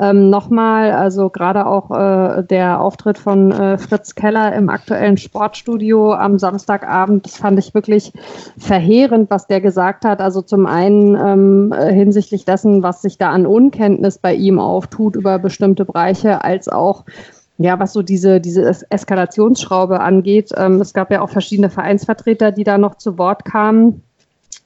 Ähm, 0.00 0.30
Nochmal, 0.30 0.92
also 0.92 1.30
gerade 1.30 1.66
auch 1.66 1.90
äh, 1.90 2.42
der 2.42 2.80
Auftritt 2.80 3.18
von 3.18 3.52
äh, 3.52 3.78
Fritz 3.78 4.14
Keller 4.14 4.54
im 4.54 4.68
aktuellen 4.68 5.16
Sportstudio 5.16 6.12
am 6.14 6.38
Samstagabend, 6.38 7.26
das 7.26 7.36
fand 7.36 7.58
ich 7.58 7.74
wirklich 7.74 8.12
verheerend, 8.58 9.30
was 9.30 9.46
der 9.46 9.60
gesagt 9.60 10.04
hat. 10.04 10.20
Also 10.20 10.42
zum 10.42 10.66
einen 10.66 11.14
ähm, 11.14 11.74
hinsichtlich 11.90 12.44
dessen, 12.44 12.82
was 12.82 13.02
sich 13.02 13.18
da 13.18 13.30
an 13.30 13.46
Unkenntnis 13.46 14.18
bei 14.18 14.34
ihm 14.34 14.58
auftut 14.58 15.16
über 15.16 15.38
bestimmte 15.38 15.84
Bereiche, 15.84 16.42
als 16.42 16.68
auch 16.68 17.04
ja, 17.58 17.78
was 17.78 17.92
so 17.92 18.02
diese, 18.02 18.40
diese 18.40 18.84
Eskalationsschraube 18.90 20.00
angeht, 20.00 20.50
ähm, 20.56 20.80
es 20.80 20.94
gab 20.94 21.10
ja 21.10 21.20
auch 21.20 21.30
verschiedene 21.30 21.70
Vereinsvertreter, 21.70 22.52
die 22.52 22.64
da 22.64 22.78
noch 22.78 22.96
zu 22.96 23.18
Wort 23.18 23.44
kamen. 23.44 24.02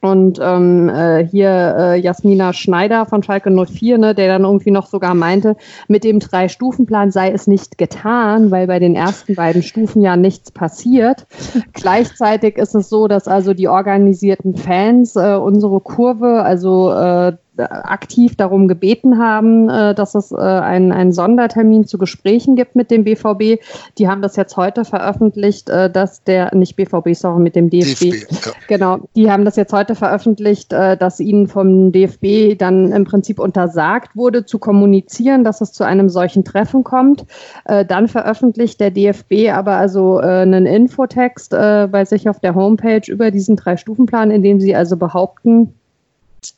Und 0.03 0.39
ähm, 0.43 0.89
äh, 0.89 1.27
hier 1.27 1.75
äh, 1.79 2.01
Jasmina 2.01 2.53
Schneider 2.53 3.07
von 3.07 3.23
Schalke 3.23 3.51
04, 3.51 3.99
ne, 3.99 4.15
der 4.15 4.29
dann 4.29 4.45
irgendwie 4.45 4.71
noch 4.71 4.87
sogar 4.87 5.15
meinte, 5.15 5.57
mit 5.89 6.05
dem 6.05 6.21
Drei-Stufen-Plan 6.21 7.11
sei 7.11 7.31
es 7.31 7.47
nicht 7.47 7.79
getan, 7.79 8.51
weil 8.51 8.67
bei 8.67 8.79
den 8.79 8.95
ersten 8.95 9.35
beiden 9.35 9.63
Stufen 9.63 10.03
ja 10.03 10.17
nichts 10.17 10.51
passiert. 10.51 11.27
Gleichzeitig 11.73 12.57
ist 12.57 12.75
es 12.75 12.89
so, 12.89 13.09
dass 13.09 13.27
also 13.27 13.55
die 13.55 13.69
organisierten 13.69 14.55
Fans 14.55 15.17
äh, 15.17 15.35
unsere 15.35 15.81
Kurve, 15.81 16.43
also 16.43 16.93
äh, 16.93 17.33
aktiv 17.59 18.37
darum 18.37 18.69
gebeten 18.69 19.19
haben, 19.19 19.69
äh, 19.69 19.95
dass 19.95 20.15
es 20.15 20.33
äh, 20.33 20.37
einen, 20.37 20.93
einen 20.93 21.13
Sondertermin 21.13 21.87
zu 21.87 21.99
Gesprächen 21.99 22.57
gibt 22.57 22.77
mit 22.77 22.91
dem 22.91 23.05
BVB. 23.05 23.61
Die 23.99 24.09
haben 24.09 24.23
das 24.23 24.37
jetzt 24.37 24.57
heute 24.57 24.85
veröffentlicht, 24.85 25.69
äh, 25.69 25.91
dass 25.91 26.23
der, 26.25 26.55
nicht 26.55 26.77
BVB, 26.77 27.15
sondern 27.15 27.43
mit 27.43 27.57
dem 27.57 27.71
DFB. 27.71 28.11
DFB 28.11 28.47
ja. 28.47 28.53
Genau, 28.69 28.99
die 29.15 29.31
haben 29.31 29.45
das 29.45 29.57
jetzt 29.57 29.73
heute 29.73 29.95
veröffentlicht, 29.95 30.73
dass 30.73 31.21
ihnen 31.21 31.47
vom 31.47 31.93
DFB 31.93 32.59
dann 32.59 32.93
im 32.93 33.05
Prinzip 33.05 33.39
untersagt 33.39 34.17
wurde, 34.17 34.45
zu 34.45 34.59
kommunizieren, 34.59 35.45
dass 35.45 35.61
es 35.61 35.73
zu 35.73 35.85
einem 35.85 36.09
solchen 36.09 36.45
Treffen 36.45 36.83
kommt. 36.83 37.25
Dann 37.65 38.09
veröffentlicht 38.09 38.81
der 38.81 38.91
DFB 38.91 39.51
aber 39.53 39.77
also 39.77 40.19
einen 40.19 40.67
Infotext 40.67 41.51
bei 41.51 42.05
sich 42.05 42.29
auf 42.29 42.41
der 42.41 42.55
Homepage 42.55 43.03
über 43.07 43.31
diesen 43.31 43.57
Drei-Stufen-Plan, 43.57 44.31
in 44.31 44.43
dem 44.43 44.61
sie 44.61 44.75
also 44.75 44.97
behaupten, 44.97 45.75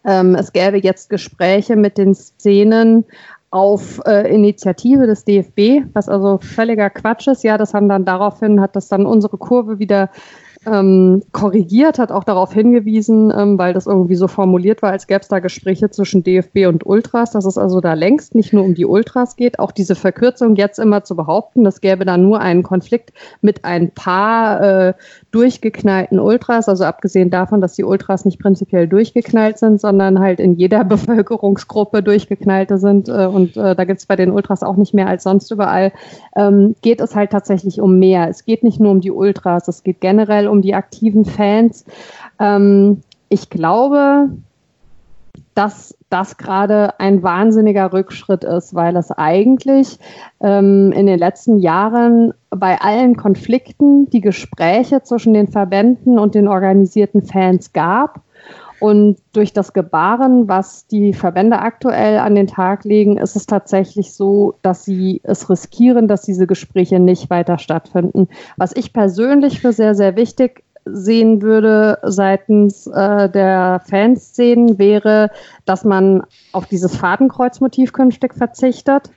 ähm, 0.05 0.35
es 0.35 0.53
gäbe 0.53 0.79
jetzt 0.79 1.11
Gespräche 1.11 1.77
mit 1.77 1.99
den 1.99 2.15
Szenen 2.15 3.05
auf 3.51 4.01
äh, 4.07 4.33
Initiative 4.33 5.07
des 5.07 5.25
DFB, 5.25 5.87
was 5.95 6.09
also 6.09 6.39
völliger 6.39 6.91
Quatsch 6.91 7.29
ist. 7.29 7.45
Ja, 7.45 7.57
das 7.57 7.73
haben 7.73 7.89
dann 7.89 8.05
daraufhin, 8.05 8.61
hat 8.61 8.77
das 8.77 8.89
dann 8.89 9.07
unsere 9.07 9.39
Kurve 9.39 9.79
wieder 9.79 10.11
ähm, 10.67 11.23
korrigiert, 11.33 11.99
hat 11.99 12.13
auch 12.13 12.25
darauf 12.25 12.53
hingewiesen, 12.53 13.33
ähm, 13.37 13.59
weil 13.59 13.73
das 13.73 13.87
irgendwie 13.87 14.17
so 14.17 14.29
formuliert 14.29 14.83
war, 14.83 14.91
als 14.91 15.07
gäbe 15.07 15.21
es 15.21 15.29
da 15.29 15.39
Gespräche 15.39 15.91
zwischen 15.91 16.23
DFB 16.23 16.67
und 16.67 16.85
Ultras, 16.85 17.31
dass 17.31 17.45
es 17.45 17.57
also 17.57 17.81
da 17.81 17.95
längst 17.95 18.35
nicht 18.35 18.53
nur 18.53 18.65
um 18.65 18.75
die 18.75 18.85
Ultras 18.85 19.37
geht. 19.37 19.59
Auch 19.59 19.73
diese 19.73 19.95
Verkürzung 19.95 20.57
jetzt 20.57 20.79
immer 20.79 21.05
zu 21.05 21.17
behaupten, 21.17 21.65
das 21.65 21.81
gäbe 21.81 22.05
da 22.05 22.17
nur 22.17 22.41
einen 22.41 22.63
Konflikt 22.63 23.13
mit 23.41 23.65
ein 23.65 23.91
paar 23.91 24.61
äh, 24.89 24.95
durchgeknallten 25.39 26.19
Ultras, 26.19 26.69
also 26.69 26.83
abgesehen 26.83 27.31
davon, 27.31 27.61
dass 27.61 27.75
die 27.75 27.85
Ultras 27.85 28.25
nicht 28.25 28.41
prinzipiell 28.41 28.89
durchgeknallt 28.89 29.57
sind, 29.57 29.81
sondern 29.81 30.19
halt 30.19 30.41
in 30.41 30.55
jeder 30.55 30.83
Bevölkerungsgruppe 30.99 32.03
durchgeknallte 32.03 32.79
sind 32.79 33.09
äh, 33.09 33.27
und 33.27 33.57
äh, 33.57 33.77
da 33.77 33.85
gibt 33.85 34.01
es 34.01 34.07
bei 34.07 34.17
den 34.17 34.33
Ultras 34.33 34.65
auch 34.65 34.77
nicht 34.77 34.95
mehr 34.95 35.07
als 35.07 35.23
sonst 35.23 35.53
überall, 35.53 35.93
ähm, 36.35 36.75
geht 36.83 37.01
es 37.01 37.15
halt 37.15 37.31
tatsächlich 37.31 37.81
um 37.81 38.01
mehr. 38.01 38.29
Es 38.29 38.45
geht 38.45 38.65
nicht 38.65 38.81
nur 38.81 38.91
um 38.91 39.01
die 39.01 39.13
Ultras, 39.13 39.69
es 39.69 39.85
geht 39.85 40.01
generell 40.01 40.49
um 40.49 40.61
die 40.61 40.75
aktiven 40.75 41.25
Fans. 41.25 41.85
Ähm, 42.41 43.03
ich 43.29 43.49
glaube, 43.49 44.31
dass 45.59 45.99
das 46.09 46.37
gerade 46.37 47.01
ein 47.01 47.25
wahnsinniger 47.25 47.93
Rückschritt 47.93 48.45
ist, 48.45 48.77
weil 48.77 48.97
es 48.97 49.11
eigentlich 49.11 49.99
ähm, 50.41 50.93
in 50.93 51.09
den 51.09 51.19
letzten 51.19 51.59
Jahren 51.59 52.33
bei 52.51 52.81
allen 52.81 53.17
Konflikten 53.17 54.09
die 54.09 54.21
Gespräche 54.21 55.03
zwischen 55.03 55.35
den 55.35 55.49
Verbänden 55.49 56.21
und 56.21 56.37
den 56.37 56.47
organisierten 56.47 57.23
Fans 57.23 57.73
gab. 57.73 58.21
Und 58.79 59.19
durch 59.33 59.53
das 59.53 59.73
Gebaren, 59.73 60.47
was 60.47 60.87
die 60.87 61.13
Verbände 61.13 61.59
aktuell 61.59 62.19
an 62.19 62.37
den 62.37 62.47
Tag 62.47 62.85
legen, 62.85 63.19
ist 63.19 63.35
es 63.35 63.47
tatsächlich 63.47 64.15
so, 64.15 64.55
dass 64.63 64.85
sie 64.85 65.21
es 65.25 65.51
riskieren, 65.51 66.07
dass 66.07 66.23
diese 66.23 66.47
Gespräche 66.47 67.01
nicht 67.01 67.31
weiter 67.31 67.59
stattfinden. 67.59 68.29
Was 68.57 68.77
ich 68.77 68.93
persönlich 68.93 69.61
für 69.61 69.73
sehr, 69.73 69.97
sehr 69.97 70.15
wichtig 70.15 70.63
sehen 70.93 71.43
würde 71.43 71.99
seitens 72.03 72.87
äh, 72.87 73.29
der 73.29 73.81
Fanszenen, 73.89 74.79
wäre, 74.79 75.31
dass 75.65 75.85
man 75.85 76.23
auf 76.53 76.67
dieses 76.67 76.97
Fadenkreuzmotiv 76.97 77.93
künftig 77.93 78.35
verzichtet. 78.35 79.11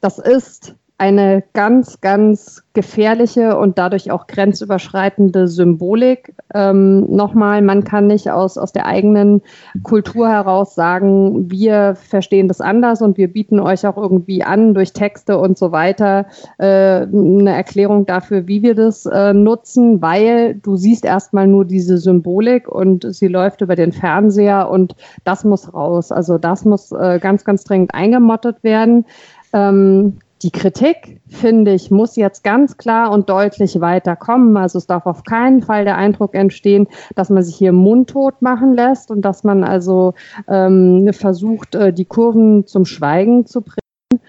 Das 0.00 0.18
ist 0.18 0.74
eine 0.98 1.44
ganz, 1.52 2.00
ganz 2.00 2.62
gefährliche 2.72 3.58
und 3.58 3.76
dadurch 3.76 4.10
auch 4.10 4.26
grenzüberschreitende 4.26 5.46
Symbolik. 5.46 6.34
Ähm, 6.54 7.06
Nochmal, 7.14 7.60
man 7.60 7.84
kann 7.84 8.06
nicht 8.06 8.30
aus, 8.30 8.56
aus 8.56 8.72
der 8.72 8.86
eigenen 8.86 9.42
Kultur 9.82 10.28
heraus 10.28 10.74
sagen, 10.74 11.50
wir 11.50 11.96
verstehen 11.96 12.48
das 12.48 12.62
anders 12.62 13.02
und 13.02 13.18
wir 13.18 13.30
bieten 13.30 13.60
euch 13.60 13.86
auch 13.86 13.98
irgendwie 13.98 14.42
an, 14.42 14.72
durch 14.72 14.94
Texte 14.94 15.38
und 15.38 15.58
so 15.58 15.70
weiter, 15.70 16.26
äh, 16.58 17.02
eine 17.02 17.54
Erklärung 17.54 18.06
dafür, 18.06 18.46
wie 18.46 18.62
wir 18.62 18.74
das 18.74 19.04
äh, 19.04 19.34
nutzen, 19.34 20.00
weil 20.00 20.54
du 20.54 20.76
siehst 20.76 21.04
erstmal 21.04 21.46
nur 21.46 21.66
diese 21.66 21.98
Symbolik 21.98 22.68
und 22.68 23.06
sie 23.14 23.28
läuft 23.28 23.60
über 23.60 23.76
den 23.76 23.92
Fernseher 23.92 24.70
und 24.70 24.94
das 25.24 25.44
muss 25.44 25.74
raus. 25.74 26.10
Also 26.10 26.38
das 26.38 26.64
muss 26.64 26.90
äh, 26.92 27.18
ganz, 27.20 27.44
ganz 27.44 27.64
dringend 27.64 27.94
eingemottet 27.94 28.62
werden. 28.62 29.04
Ähm, 29.52 30.18
die 30.46 30.52
Kritik, 30.52 31.20
finde 31.26 31.72
ich, 31.72 31.90
muss 31.90 32.14
jetzt 32.14 32.44
ganz 32.44 32.76
klar 32.76 33.10
und 33.10 33.28
deutlich 33.28 33.80
weiterkommen. 33.80 34.56
Also 34.56 34.78
es 34.78 34.86
darf 34.86 35.04
auf 35.04 35.24
keinen 35.24 35.60
Fall 35.60 35.84
der 35.84 35.96
Eindruck 35.96 36.36
entstehen, 36.36 36.86
dass 37.16 37.30
man 37.30 37.42
sich 37.42 37.56
hier 37.56 37.72
mundtot 37.72 38.42
machen 38.42 38.72
lässt 38.72 39.10
und 39.10 39.22
dass 39.22 39.42
man 39.42 39.64
also 39.64 40.14
ähm, 40.46 41.10
versucht, 41.12 41.74
äh, 41.74 41.92
die 41.92 42.04
Kurven 42.04 42.64
zum 42.64 42.84
Schweigen 42.84 43.44
zu 43.46 43.62
bringen. 43.62 44.22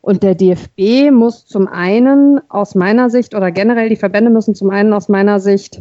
Und 0.00 0.24
der 0.24 0.34
DFB 0.34 1.12
muss 1.12 1.46
zum 1.46 1.68
einen 1.68 2.40
aus 2.50 2.74
meiner 2.74 3.08
Sicht 3.08 3.32
oder 3.36 3.52
generell 3.52 3.88
die 3.88 3.94
Verbände 3.94 4.30
müssen 4.32 4.56
zum 4.56 4.70
einen 4.70 4.92
aus 4.92 5.08
meiner 5.08 5.38
Sicht 5.38 5.80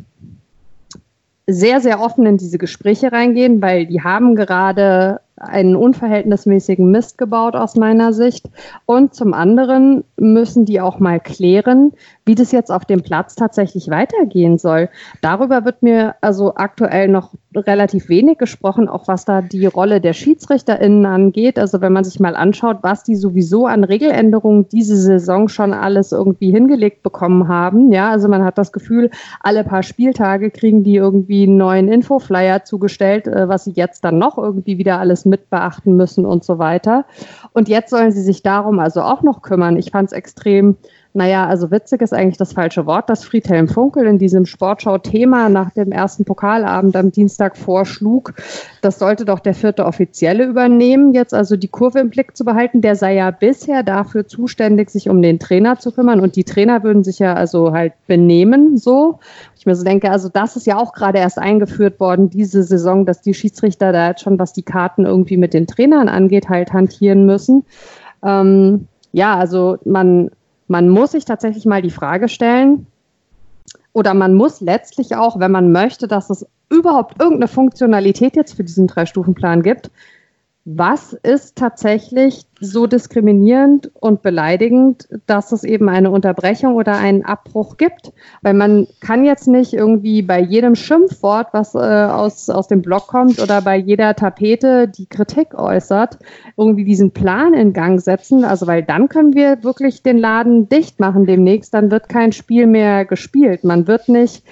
sehr, 1.48 1.82
sehr 1.82 2.02
offen 2.02 2.28
in 2.28 2.38
diese 2.38 2.60
Gespräche 2.60 3.12
reingehen, 3.12 3.63
weil 3.63 3.88
die 3.88 4.04
haben 4.04 4.36
gerade 4.36 5.22
einen 5.38 5.76
unverhältnismäßigen 5.76 6.89
Mist 6.91 7.17
gebaut 7.17 7.56
aus 7.56 7.76
meiner 7.76 8.13
Sicht. 8.13 8.50
Und 8.86 9.15
zum 9.15 9.34
anderen 9.34 10.04
müssen 10.17 10.65
die 10.65 10.82
auch 10.82 11.00
mal 11.00 11.20
klären, 11.20 11.94
wie 12.26 12.36
das 12.36 12.52
jetzt 12.52 12.72
auf 12.72 12.86
dem 12.86 13.02
Platz 13.02 13.36
tatsächlich 13.36 13.89
weitergehen 13.89 14.58
soll. 14.58 14.89
Darüber 15.22 15.65
wird 15.65 15.82
mir 15.82 16.15
also 16.22 16.56
aktuell 16.56 17.08
noch 17.08 17.32
relativ 17.56 18.08
wenig 18.08 18.38
gesprochen, 18.38 18.88
auch 18.88 19.08
was 19.08 19.26
da 19.26 19.41
die 19.41 19.65
Rolle 19.65 20.00
der 20.00 20.13
SchiedsrichterInnen 20.13 21.06
angeht. 21.06 21.58
Also 21.58 21.82
wenn 21.82 21.91
man 21.91 22.04
sich 22.04 22.20
mal 22.20 22.36
anschaut, 22.36 22.78
was 22.82 23.04
die 23.04 23.15
sowieso 23.15 23.65
an 23.65 23.84
Regeländerungen 23.84 24.70
diese 24.70 24.96
Saison 24.96 25.50
schon 25.50 25.74
alles 25.74 26.12
irgendwie 26.12 26.52
hingelegt 26.52 27.04
bekommen 27.04 27.48
haben. 27.48 27.91
Ja, 27.91 28.10
also 28.12 28.28
man 28.28 28.46
hat 28.46 28.58
das 28.58 28.72
Gefühl, 28.72 29.10
alle 29.41 29.63
paar 29.63 29.84
Spieltage 29.84 30.52
kriegen 30.52 30.84
die 30.84 30.96
irgendwie 30.96 31.44
einen 31.44 31.58
neuen 31.58 31.88
Infoflyer 31.89 32.63
zugestellt, 32.63 33.28
äh, 33.28 33.50
was 33.50 33.65
sie 33.65 33.72
jetzt 33.72 34.06
dann 34.06 34.17
noch 34.17 34.38
irgendwie 34.38 34.78
wieder 34.78 35.00
alles 35.00 35.26
mit 35.32 35.50
beachten 35.50 35.96
müssen 35.96 36.28
und 36.28 36.44
so 36.44 36.60
weiter. 36.60 37.06
Und 37.54 37.67
jetzt 37.67 37.89
sollen 37.89 38.12
sie 38.12 38.22
sich 38.22 38.44
darum 38.44 38.78
also 38.78 39.02
auch 39.02 39.24
noch 39.24 39.41
kümmern. 39.41 39.78
Ich 39.78 39.89
fand 39.89 40.10
es 40.10 40.13
extrem 40.13 40.78
naja, 41.13 41.45
also 41.45 41.71
witzig 41.71 42.02
ist 42.02 42.13
eigentlich 42.13 42.38
das 42.38 42.54
falsche 42.54 42.86
Wort, 42.86 43.10
dass 43.10 43.26
Friedhelm 43.26 43.67
Funkel 43.67 44.06
in 44.06 44.17
diesem 44.17 44.45
Sportschau-Thema 44.45 45.50
nach 45.50 45.71
dem 45.71 45.91
ersten 45.91 46.24
Pokalabend 46.24 46.95
am 46.95 47.12
Dienstag 47.12 47.58
vorschlug, 47.58 48.34
das 48.82 48.97
sollte 48.97 49.26
doch 49.26 49.39
der 49.39 49.54
vierte 49.54 49.86
Offizielle 49.86 50.45
übernehmen, 50.45 51.13
jetzt 51.13 51.34
also 51.34 51.58
die 51.58 51.67
Kurve 51.67 52.00
im 52.00 52.10
Blick 52.10 52.38
zu 52.38 52.45
behalten. 52.45 52.82
Der 52.82 52.95
sei 52.95 53.15
ja 53.15 53.30
bisher 53.32 53.84
dafür 53.84 54.26
zuständig, 54.26 54.89
sich 54.89 55.10
um 55.10 55.21
den 55.21 55.38
Trainer 55.38 55.78
zu 55.80 55.91
kümmern 55.91 56.21
und 56.21 56.38
die 56.38 56.45
Trainer 56.45 56.84
würden 56.84 57.04
sich 57.04 57.19
ja 57.19 57.34
also 57.34 57.74
halt 57.74 57.93
benehmen 58.08 58.78
so. 58.78 59.19
Ich 59.58 59.65
mir 59.65 59.76
so 59.76 59.84
denke, 59.84 60.10
also 60.10 60.30
das 60.30 60.56
ist 60.56 60.65
ja 60.65 60.78
auch 60.78 60.93
gerade 60.93 61.19
erst 61.19 61.38
eingeführt 61.38 62.00
worden, 62.00 62.30
diese 62.30 62.63
Saison, 62.63 63.06
dass 63.06 63.21
die 63.21 63.34
Schiedsrichter 63.34 63.91
da 63.91 64.08
jetzt 64.08 64.21
schon, 64.21 64.39
was 64.39 64.54
die 64.54 64.63
Karten 64.63 65.06
irgendwie 65.06 65.38
mit 65.38 65.54
den 65.54 65.67
Trainern 65.67 66.08
angeht, 66.08 66.50
halt 66.50 66.74
hantieren 66.74 67.26
müssen. 67.26 67.65
Ähm, 68.24 68.88
ja, 69.12 69.36
also 69.36 69.78
man 69.84 70.32
man 70.72 70.88
muss 70.88 71.12
sich 71.12 71.26
tatsächlich 71.26 71.66
mal 71.66 71.82
die 71.82 71.92
Frage 71.92 72.30
stellen, 72.30 72.88
oder 73.94 74.14
man 74.14 74.34
muss 74.34 74.62
letztlich 74.62 75.18
auch, 75.18 75.38
wenn 75.38 75.52
man 75.52 75.74
möchte, 75.74 76.08
dass 76.08 76.30
es 76.30 76.48
überhaupt 76.70 77.20
irgendeine 77.20 77.50
Funktionalität 77.50 78.38
jetzt 78.38 78.54
für 78.54 78.64
diesen 78.64 78.88
Drei-Stufen-Plan 78.88 79.64
gibt, 79.64 79.92
was 80.63 81.13
ist 81.13 81.58
tatsächlich 81.58 82.43
so 82.60 82.86
diskriminierend 82.86 83.89
und 84.00 84.21
beleidigend, 84.21 85.10
dass 85.26 85.52
es 85.52 85.63
eben 85.63 85.89
eine 85.89 86.12
Unterbrechung 86.12 86.76
oder 86.76 86.97
einen 86.97 87.26
Abbruch 87.26 87.78
gibt? 87.78 88.13
Weil 88.43 88.54
man 88.54 88.88
kann 89.00 89.26
jetzt 89.26 89.47
nicht 89.47 89.74
irgendwie 89.74 90.21
bei 90.21 90.39
jedem 90.39 90.76
Schimpfwort, 90.76 91.47
was 91.54 91.74
äh, 91.74 91.80
aus, 91.80 92.47
aus 92.52 92.67
dem 92.67 92.84
Blog 92.84 93.08
kommt 93.08 93.41
oder 93.41 93.63
bei 93.63 93.76
jeder 93.76 94.15
Tapete, 94.15 94.88
die 94.88 95.08
Kritik 95.08 95.56
äußert, 95.56 96.19
irgendwie 96.58 96.86
diesen 96.86 97.10
Plan 97.10 97.56
in 97.56 97.74
Gang 97.74 98.00
setzen. 98.00 98.45
Also 98.45 98.67
weil 98.67 98.84
dann 98.84 99.10
können 99.10 99.34
wir 99.34 99.63
wirklich 99.63 100.04
den 100.04 100.19
Laden 100.19 100.69
dicht 100.69 101.00
machen 101.00 101.26
demnächst, 101.26 101.74
dann 101.74 101.89
wird 101.89 102.08
kein 102.08 102.34
Spiel 102.34 102.67
mehr 102.67 103.06
gespielt. 103.06 103.63
Man 103.63 103.88
wird 103.88 104.10
nicht 104.10 104.43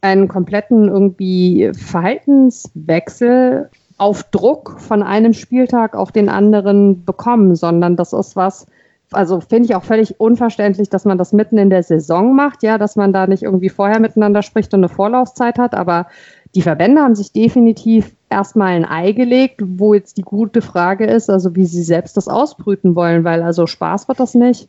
einen 0.00 0.28
kompletten 0.28 0.88
irgendwie 0.88 1.70
Verhaltenswechsel 1.74 3.68
auf 4.02 4.24
Druck 4.24 4.80
von 4.80 5.04
einem 5.04 5.32
Spieltag 5.32 5.94
auf 5.94 6.10
den 6.10 6.28
anderen 6.28 7.04
bekommen, 7.04 7.54
sondern 7.54 7.94
das 7.94 8.12
ist 8.12 8.34
was, 8.34 8.66
also 9.12 9.38
finde 9.38 9.66
ich 9.66 9.76
auch 9.76 9.84
völlig 9.84 10.18
unverständlich, 10.18 10.88
dass 10.88 11.04
man 11.04 11.18
das 11.18 11.32
mitten 11.32 11.56
in 11.56 11.70
der 11.70 11.84
Saison 11.84 12.34
macht, 12.34 12.64
ja, 12.64 12.78
dass 12.78 12.96
man 12.96 13.12
da 13.12 13.28
nicht 13.28 13.44
irgendwie 13.44 13.68
vorher 13.68 14.00
miteinander 14.00 14.42
spricht 14.42 14.74
und 14.74 14.80
eine 14.80 14.88
Vorlaufzeit 14.88 15.56
hat, 15.56 15.74
aber 15.74 16.08
die 16.56 16.62
Verbände 16.62 17.00
haben 17.00 17.14
sich 17.14 17.30
definitiv 17.30 18.16
erstmal 18.28 18.72
ein 18.72 18.84
Ei 18.84 19.12
gelegt, 19.12 19.60
wo 19.64 19.94
jetzt 19.94 20.16
die 20.16 20.22
gute 20.22 20.62
Frage 20.62 21.06
ist, 21.06 21.30
also 21.30 21.54
wie 21.54 21.66
sie 21.66 21.84
selbst 21.84 22.16
das 22.16 22.26
ausbrüten 22.26 22.96
wollen, 22.96 23.22
weil 23.22 23.40
also 23.40 23.68
Spaß 23.68 24.08
wird 24.08 24.18
das 24.18 24.34
nicht 24.34 24.68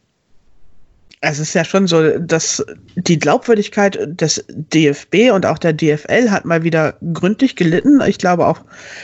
es 1.25 1.39
ist 1.39 1.53
ja 1.53 1.63
schon 1.63 1.87
so, 1.87 2.17
dass 2.19 2.65
die 2.95 3.17
Glaubwürdigkeit 3.17 3.97
des 4.19 4.43
DFB 4.49 5.31
und 5.31 5.45
auch 5.45 5.57
der 5.57 5.71
DFL 5.71 6.29
hat 6.29 6.43
mal 6.43 6.63
wieder 6.63 6.97
gründlich 7.13 7.55
gelitten. 7.55 8.01
Ich 8.05 8.17
glaube 8.17 8.45
auch 8.45 8.59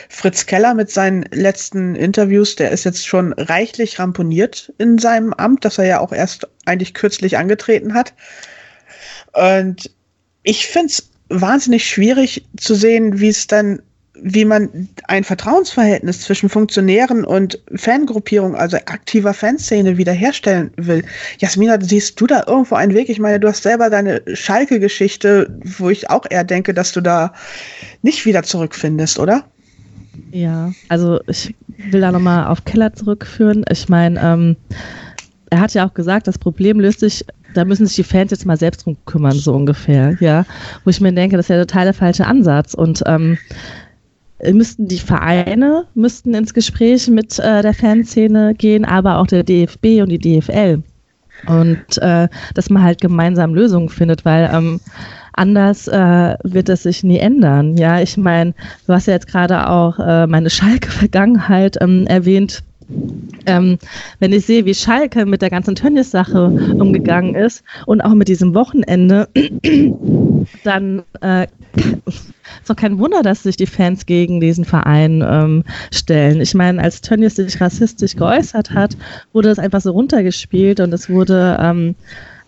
Fritz 0.10 0.46
Keller 0.46 0.74
mit 0.74 0.92
seinen 0.92 1.24
letzten 1.32 1.96
Interviews, 1.96 2.58
der 2.58 2.72
ist 2.72 2.84
jetzt 2.84 3.08
schon 3.08 3.32
reichlich 3.32 4.00
ramponiert 4.00 4.74
in 4.78 4.98
seinem 4.98 5.32
Amt, 5.32 5.64
das 5.64 5.78
er 5.78 5.86
ja 5.86 6.00
auch 6.02 6.12
erst 6.12 6.46
eigentlich 6.66 6.94
kürzlich 6.94 7.38
angetreten 7.38 7.94
hat. 7.94 8.14
Und 9.32 9.90
ich 10.44 10.68
finde 10.68 10.88
es 10.88 11.10
wahnsinnig 11.30 11.88
schwierig 11.88 12.46
zu 12.58 12.76
sehen, 12.76 13.22
wie 13.22 13.30
es 13.30 13.48
dann 13.48 13.82
wie 14.22 14.46
man 14.46 14.90
ein 15.08 15.24
Vertrauensverhältnis 15.24 16.22
zwischen 16.22 16.50
Funktionären 16.50 17.26
und 17.26 17.62
Fangruppierung, 17.76 18.56
also 18.56 18.78
aktiver 18.78 19.34
Fanszene 19.34 19.98
wiederherstellen 19.98 20.72
will. 20.78 21.04
Jasmina, 21.40 21.80
siehst 21.82 22.20
du 22.20 22.28
da 22.28 22.44
irgendwo 22.48 22.76
einen 22.76 22.94
Weg? 22.94 23.10
Ich 23.10 23.20
meine, 23.20 23.40
du 23.40 23.48
hast 23.48 23.64
selber 23.64 23.90
deine 23.90 24.22
Schalke-Geschichte, 24.34 25.60
wo 25.78 25.90
ich 25.90 26.10
auch 26.10 26.26
eher 26.30 26.44
denke, 26.44 26.74
dass 26.74 26.92
du 26.92 27.02
da 27.02 27.34
nicht 28.02 28.26
wieder 28.26 28.44
zurückfindest, 28.44 29.20
oder? 29.20 29.44
Ja, 30.32 30.72
also 30.90 31.20
ich 31.28 31.56
will 31.92 32.02
da 32.02 32.12
nochmal 32.12 32.48
auf 32.48 32.66
Keller 32.66 32.94
zurückführen. 32.94 33.64
Ich 33.72 33.90
meine, 33.90 34.20
ähm, 34.22 34.56
er 35.50 35.62
hat 35.62 35.74
ja 35.74 35.88
auch 35.88 35.94
gesagt, 35.94 36.28
das 36.28 36.38
Problem 36.38 36.80
löst 36.80 37.00
sich, 37.00 37.26
da 37.54 37.66
müssen 37.66 37.88
sich 37.88 37.96
die 37.96 38.04
Fans 38.04 38.32
jetzt 38.32 38.46
mal 38.46 38.58
selbst 38.58 38.86
drum 38.86 38.98
kümmern, 39.06 39.34
so 39.34 39.54
ungefähr, 39.54 40.16
ja. 40.20 40.46
Wo 40.84 40.90
ich 40.90 41.02
mir 41.02 41.12
denke, 41.12 41.38
das 41.38 41.46
ist 41.46 41.50
ja 41.50 41.60
total 41.66 41.86
der 41.86 41.94
falsche 41.94 42.28
Ansatz. 42.28 42.74
Und 42.74 43.02
ähm, 43.08 43.38
müssten 44.54 44.88
die 44.88 45.00
Vereine 45.00 45.86
müssten 45.96 46.34
ins 46.34 46.54
Gespräch 46.54 47.08
mit 47.08 47.40
äh, 47.40 47.62
der 47.62 47.74
Fanszene 47.74 48.54
gehen, 48.56 48.86
aber 48.86 49.18
auch 49.18 49.28
der 49.28 49.44
DFB 49.44 50.02
und 50.02 50.10
die 50.10 50.20
DFL. 50.20 50.82
Und 51.48 51.98
äh, 52.00 52.28
dass 52.54 52.70
man 52.70 52.84
halt 52.84 53.02
gemeinsam 53.02 53.54
Lösungen 53.56 53.90
findet, 53.90 54.26
weil 54.26 54.50
ähm, 54.54 54.80
anders 55.34 55.88
äh, 55.88 56.36
wird 56.44 56.70
es 56.70 56.84
sich 56.84 57.04
nie 57.04 57.20
ändern. 57.20 57.78
Ja, 57.78 58.02
ich 58.02 58.18
meine, 58.18 58.54
du 58.86 58.94
hast 58.94 59.08
ja 59.08 59.14
jetzt 59.14 59.28
gerade 59.28 59.70
auch 59.70 59.98
äh, 60.00 60.28
meine 60.28 60.50
Schalke-Vergangenheit 60.50 61.78
ähm, 61.82 62.06
erwähnt. 62.08 62.64
Ähm, 63.46 63.78
wenn 64.20 64.34
ich 64.34 64.48
sehe, 64.48 64.66
wie 64.66 64.74
Schalke 64.74 65.26
mit 65.26 65.42
der 65.44 65.52
ganzen 65.52 65.76
Tönnies-Sache 65.76 66.48
umgegangen 66.80 67.36
ist 67.36 67.64
und 67.86 68.02
auch 68.02 68.16
mit 68.16 68.28
diesem 68.28 68.56
Wochenende, 68.56 69.30
dann 70.64 71.04
äh, 71.22 71.48
ist 72.62 72.70
doch 72.70 72.76
kein 72.76 73.00
Wunder, 73.00 73.22
dass 73.22 73.44
sich 73.44 73.58
die 73.58 73.66
Fans 73.66 74.06
gegen 74.06 74.40
diesen 74.40 74.66
Verein 74.66 75.24
ähm, 75.28 75.64
stellen. 75.92 76.42
Ich 76.42 76.54
meine, 76.54 76.82
als 76.82 77.02
Tönnies 77.02 77.36
sich 77.36 77.60
rassistisch 77.60 78.16
geäußert 78.16 78.72
hat, 78.72 78.96
wurde 79.34 79.50
das 79.50 79.60
einfach 79.60 79.82
so 79.82 79.92
runtergespielt 79.92 80.80
und 80.80 80.94
es 80.94 81.10
wurde 81.10 81.58
ähm, 81.62 81.96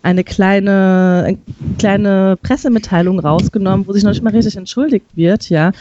eine 0.02 0.24
kleine, 0.24 1.24
eine 1.26 1.38
kleine 1.78 2.36
Pressemitteilung 2.42 3.20
rausgenommen, 3.20 3.86
wo 3.86 3.92
sich 3.92 4.02
noch 4.02 4.10
nicht 4.10 4.22
mal 4.22 4.32
richtig 4.32 4.56
entschuldigt 4.56 5.06
wird, 5.14 5.48
ja. 5.48 5.72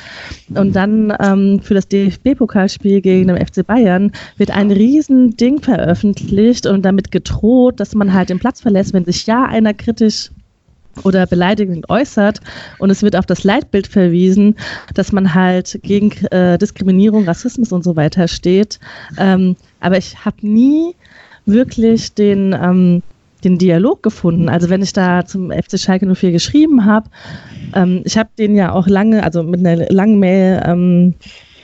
Und 0.53 0.75
dann 0.75 1.13
ähm, 1.19 1.60
für 1.62 1.73
das 1.73 1.88
DFB-Pokalspiel 1.88 3.01
gegen 3.01 3.27
den 3.27 3.45
FC 3.45 3.65
Bayern 3.65 4.12
wird 4.38 4.51
ein 4.51 4.71
Riesending 4.71 5.62
veröffentlicht 5.62 6.67
und 6.67 6.84
damit 6.84 7.12
gedroht, 7.12 7.79
dass 7.79 7.95
man 7.95 8.13
halt 8.13 8.29
den 8.29 8.39
Platz 8.39 8.62
verlässt, 8.62 8.93
wenn 8.93 9.05
sich 9.05 9.25
ja 9.25 9.45
einer 9.45 9.73
kritisch 9.73 10.29
oder 11.04 11.25
beleidigend 11.25 11.89
äußert 11.89 12.41
und 12.80 12.89
es 12.89 13.04
wird 13.04 13.15
auf 13.15 13.25
das 13.25 13.43
Leitbild 13.43 13.88
verwiesen, 13.88 14.56
dass 14.93 15.12
man 15.12 15.34
halt 15.34 15.80
gegen 15.84 16.12
äh, 16.27 16.58
Diskriminierung, 16.58 17.25
Rassismus 17.25 17.71
und 17.71 17.84
so 17.84 17.95
weiter 17.95 18.27
steht. 18.27 18.80
Ähm, 19.17 19.56
aber 19.80 19.97
ich 19.97 20.23
habe 20.25 20.38
nie 20.41 20.95
wirklich 21.45 22.13
den, 22.13 22.54
ähm, 22.54 23.04
den 23.43 23.58
Dialog 23.58 24.04
gefunden. 24.04 24.49
Also 24.49 24.69
wenn 24.69 24.82
ich 24.82 24.93
da 24.93 25.25
zum 25.25 25.51
FC 25.51 25.80
Schalke 25.80 26.13
04 26.13 26.32
geschrieben 26.32 26.86
habe, 26.86 27.10
ähm, 27.73 28.01
ich 28.06 28.17
habe 28.17 28.30
den 28.38 28.56
ja 28.56 28.71
auch 28.71 28.88
lange, 28.88 29.23
also 29.23 29.43
mit 29.43 29.65
einer 29.65 29.89
langen 29.91 30.19
Mail 30.19 30.62
ähm, 30.65 31.15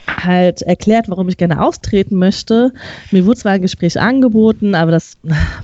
halt 0.08 0.62
erklärt, 0.62 1.10
warum 1.10 1.30
ich 1.30 1.38
gerne 1.38 1.62
austreten 1.62 2.18
möchte. 2.18 2.74
Mir 3.12 3.26
wurde 3.26 3.40
zwar 3.40 3.54
ein 3.54 3.62
Gespräch 3.62 4.00
angeboten, 4.00 4.76
aber 4.76 4.92
das 4.92 5.18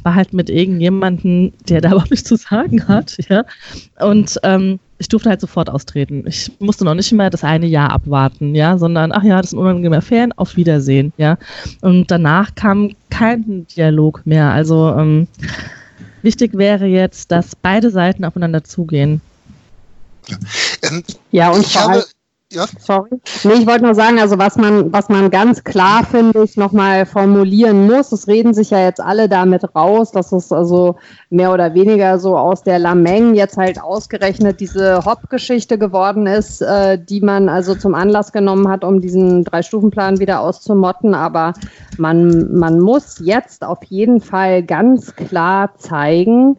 war 0.04 0.16
halt 0.16 0.34
mit 0.34 0.50
irgendjemandem, 0.50 1.54
der 1.68 1.82
da 1.82 1.90
überhaupt 1.92 2.12
nichts 2.12 2.28
zu 2.28 2.36
sagen 2.36 2.88
hat, 2.88 3.18
ja. 3.30 3.46
Und 4.00 4.40
ähm, 4.44 4.80
ich 4.98 5.10
durfte 5.10 5.30
halt 5.30 5.42
sofort 5.42 5.70
austreten. 5.70 6.24
Ich 6.28 6.52
musste 6.60 6.86
noch 6.86 6.94
nicht 6.94 7.12
mehr 7.12 7.30
das 7.30 7.44
eine 7.44 7.66
Jahr 7.66 7.92
abwarten, 7.92 8.56
ja, 8.56 8.78
sondern 8.78 9.12
ach 9.12 9.24
ja, 9.24 9.38
das 9.38 9.48
ist 9.48 9.54
ein 9.54 9.60
unangenehmer 9.60 10.02
Fan, 10.02 10.32
auf 10.34 10.56
Wiedersehen, 10.56 11.14
ja. 11.18 11.38
Und 11.82 12.10
danach 12.12 12.56
kam 12.56 12.92
kein 13.10 13.68
Dialog 13.68 14.26
mehr. 14.26 14.52
Also 14.52 14.96
ähm, 14.98 15.28
wichtig 16.22 16.58
wäre 16.58 16.86
jetzt, 16.86 17.32
dass 17.32 17.56
beide 17.56 17.90
Seiten 17.90 18.24
aufeinander 18.24 18.64
zugehen. 18.64 19.22
Ja, 20.28 20.38
ähm, 20.84 21.04
ja 21.32 21.52
und 21.52 21.66
ich 21.66 21.78
habe, 21.78 22.06
ja. 22.54 22.66
Sorry. 22.80 23.10
Nee, 23.44 23.54
ich 23.54 23.68
wollte 23.68 23.84
nur 23.84 23.96
sagen, 23.96 24.20
also 24.20 24.38
was 24.38 24.56
man, 24.58 24.92
was 24.94 25.10
man 25.10 25.30
ganz 25.30 25.64
klar, 25.64 26.06
finde 26.06 26.44
ich, 26.44 26.58
nochmal 26.58 27.06
formulieren 27.06 27.88
muss, 27.88 28.12
es 28.12 28.28
reden 28.28 28.54
sich 28.54 28.70
ja 28.70 28.80
jetzt 28.80 29.02
alle 29.02 29.28
damit 29.28 29.64
raus, 29.76 30.12
dass 30.12 30.32
es 30.32 30.52
also 30.52 30.96
mehr 31.30 31.52
oder 31.52 31.74
weniger 31.74 32.20
so 32.20 32.38
aus 32.38 32.64
der 32.64 32.80
Lameng 32.80 33.36
jetzt 33.36 33.58
halt 33.58 33.82
ausgerechnet 33.82 34.60
diese 34.60 35.04
Hop-Geschichte 35.06 35.78
geworden 35.78 36.28
ist, 36.28 36.62
äh, 36.62 36.98
die 36.98 37.22
man 37.22 37.50
also 37.50 37.76
zum 37.76 37.96
Anlass 37.96 38.32
genommen 38.32 38.68
hat, 38.68 38.84
um 38.84 39.02
diesen 39.02 39.44
Drei-Stufen-Plan 39.44 40.20
wieder 40.20 40.42
auszumotten. 40.42 41.16
Aber 41.16 41.54
man, 41.98 42.54
man 42.54 42.80
muss 42.80 43.20
jetzt 43.20 43.64
auf 43.64 43.84
jeden 43.86 44.22
Fall 44.22 44.64
ganz 44.64 45.16
klar 45.16 45.72
zeigen, 45.78 46.58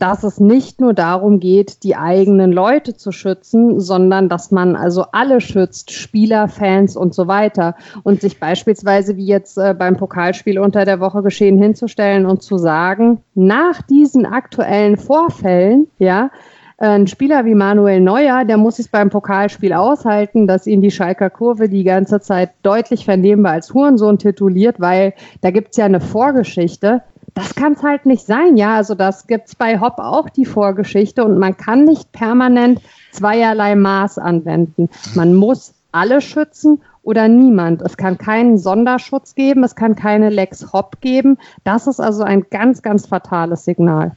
dass 0.00 0.24
es 0.24 0.40
nicht 0.40 0.80
nur 0.80 0.94
darum 0.94 1.40
geht, 1.40 1.84
die 1.84 1.94
eigenen 1.94 2.52
Leute 2.52 2.96
zu 2.96 3.12
schützen, 3.12 3.80
sondern 3.80 4.28
dass 4.28 4.50
man 4.50 4.74
also 4.74 5.04
alle 5.12 5.40
schützt, 5.42 5.92
Spieler, 5.92 6.48
Fans 6.48 6.96
und 6.96 7.14
so 7.14 7.28
weiter. 7.28 7.76
Und 8.02 8.22
sich 8.22 8.40
beispielsweise, 8.40 9.16
wie 9.16 9.26
jetzt 9.26 9.58
äh, 9.58 9.74
beim 9.78 9.96
Pokalspiel 9.96 10.58
unter 10.58 10.86
der 10.86 11.00
Woche 11.00 11.22
geschehen, 11.22 11.60
hinzustellen 11.60 12.24
und 12.24 12.42
zu 12.42 12.56
sagen, 12.56 13.20
nach 13.34 13.82
diesen 13.82 14.24
aktuellen 14.24 14.96
Vorfällen, 14.96 15.86
ja, 15.98 16.30
ein 16.78 17.06
Spieler 17.06 17.44
wie 17.44 17.54
Manuel 17.54 18.00
Neuer, 18.00 18.46
der 18.46 18.56
muss 18.56 18.78
es 18.78 18.88
beim 18.88 19.10
Pokalspiel 19.10 19.74
aushalten, 19.74 20.46
dass 20.46 20.66
ihn 20.66 20.80
die 20.80 20.90
Schalker 20.90 21.28
Kurve 21.28 21.68
die 21.68 21.84
ganze 21.84 22.20
Zeit 22.20 22.52
deutlich 22.62 23.04
vernehmbar 23.04 23.52
als 23.52 23.74
Hurensohn 23.74 24.18
tituliert, 24.18 24.80
weil 24.80 25.12
da 25.42 25.50
gibt's 25.50 25.76
ja 25.76 25.84
eine 25.84 26.00
Vorgeschichte 26.00 27.02
das 27.34 27.54
kann 27.54 27.74
es 27.74 27.82
halt 27.82 28.06
nicht 28.06 28.26
sein, 28.26 28.56
ja. 28.56 28.76
Also 28.76 28.94
das 28.94 29.26
gibt 29.26 29.48
es 29.48 29.54
bei 29.54 29.80
Hop 29.80 29.98
auch 29.98 30.28
die 30.28 30.44
Vorgeschichte 30.44 31.24
und 31.24 31.38
man 31.38 31.56
kann 31.56 31.84
nicht 31.84 32.12
permanent 32.12 32.80
zweierlei 33.12 33.74
Maß 33.74 34.18
anwenden. 34.18 34.88
Man 35.14 35.34
muss 35.34 35.74
alle 35.92 36.20
schützen 36.20 36.82
oder 37.02 37.28
niemand. 37.28 37.82
Es 37.82 37.96
kann 37.96 38.18
keinen 38.18 38.58
Sonderschutz 38.58 39.34
geben, 39.34 39.64
es 39.64 39.74
kann 39.74 39.96
keine 39.96 40.30
Lex 40.30 40.72
Hop 40.72 41.00
geben. 41.00 41.38
Das 41.64 41.86
ist 41.86 42.00
also 42.00 42.22
ein 42.22 42.46
ganz, 42.50 42.82
ganz 42.82 43.06
fatales 43.06 43.64
Signal. 43.64 44.12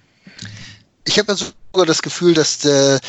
Ich 1.05 1.17
habe 1.19 1.31
also 1.31 1.45
sogar 1.45 1.62
das 1.73 2.03
Gefühl, 2.03 2.35
dass 2.35 2.59
der 2.59 2.99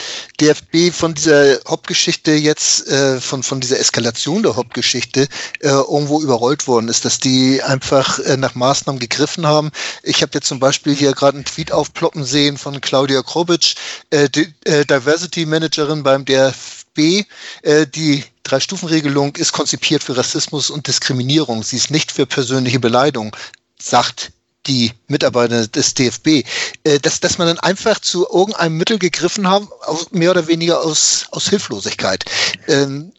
DFB 0.40 0.90
von 0.90 1.14
dieser 1.14 1.58
Hauptgeschichte 1.68 2.32
jetzt, 2.32 2.88
äh, 2.88 3.20
von, 3.20 3.42
von 3.42 3.60
dieser 3.60 3.78
Eskalation 3.78 4.42
der 4.42 4.56
Hauptgeschichte 4.56 5.28
äh, 5.60 5.68
irgendwo 5.68 6.22
überrollt 6.22 6.66
worden 6.66 6.88
ist, 6.88 7.04
dass 7.04 7.18
die 7.18 7.62
einfach 7.62 8.18
äh, 8.20 8.36
nach 8.38 8.54
Maßnahmen 8.54 8.98
gegriffen 8.98 9.46
haben. 9.46 9.70
Ich 10.02 10.22
habe 10.22 10.32
jetzt 10.34 10.48
zum 10.48 10.60
Beispiel 10.60 10.94
hier 10.94 11.12
gerade 11.12 11.36
einen 11.36 11.44
Tweet 11.44 11.72
aufploppen 11.72 12.24
sehen 12.24 12.56
von 12.56 12.80
Claudia 12.80 13.22
Krobic, 13.22 13.74
äh, 14.10 14.28
äh, 14.64 14.84
Diversity 14.86 15.44
Managerin 15.44 16.02
beim 16.02 16.24
DFB, 16.24 17.26
äh, 17.62 17.86
die 17.86 18.24
Drei-Stufen-Regelung 18.44 19.36
ist 19.36 19.52
konzipiert 19.52 20.02
für 20.02 20.16
Rassismus 20.16 20.70
und 20.70 20.86
Diskriminierung. 20.86 21.62
Sie 21.62 21.76
ist 21.76 21.90
nicht 21.90 22.12
für 22.12 22.26
persönliche 22.26 22.80
Beleidigung, 22.80 23.34
sagt 23.78 24.32
die 24.66 24.92
Mitarbeiter 25.08 25.66
des 25.66 25.94
DFB, 25.94 26.44
äh, 26.84 26.98
dass, 27.00 27.20
dass 27.20 27.38
man 27.38 27.48
dann 27.48 27.58
einfach 27.58 27.98
zu 28.00 28.26
irgendeinem 28.28 28.76
Mittel 28.76 28.98
gegriffen 28.98 29.48
haben, 29.48 29.68
mehr 30.10 30.30
oder 30.30 30.46
weniger 30.46 30.80
aus, 30.80 31.26
aus 31.30 31.48
Hilflosigkeit. 31.48 32.24
Ähm, 32.68 33.12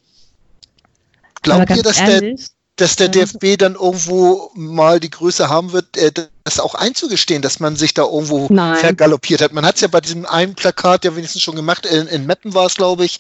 glaubt 1.41 1.69
ihr, 1.69 1.83
dass 1.83 1.99
ehrlich, 1.99 2.35
der, 2.37 2.47
dass 2.77 2.95
der 2.97 3.07
DFB 3.09 3.57
dann 3.57 3.75
irgendwo 3.75 4.51
mal 4.53 4.99
die 4.99 5.09
Größe 5.09 5.47
haben 5.49 5.71
wird, 5.71 5.95
äh, 5.97 6.11
das 6.43 6.59
auch 6.59 6.75
einzugestehen, 6.75 7.41
dass 7.41 7.59
man 7.59 7.75
sich 7.75 7.93
da 7.93 8.03
irgendwo 8.03 8.47
Nein. 8.49 8.77
vergaloppiert 8.77 9.41
hat? 9.41 9.53
Man 9.53 9.65
hat 9.65 9.75
es 9.75 9.81
ja 9.81 9.87
bei 9.87 10.01
diesem 10.01 10.25
einen 10.25 10.55
Plakat 10.55 11.05
ja 11.05 11.15
wenigstens 11.15 11.41
schon 11.41 11.55
gemacht, 11.55 11.85
in, 11.85 12.07
in 12.07 12.25
Meppen 12.25 12.53
war 12.53 12.65
es, 12.65 12.75
glaube 12.75 13.05
ich, 13.05 13.19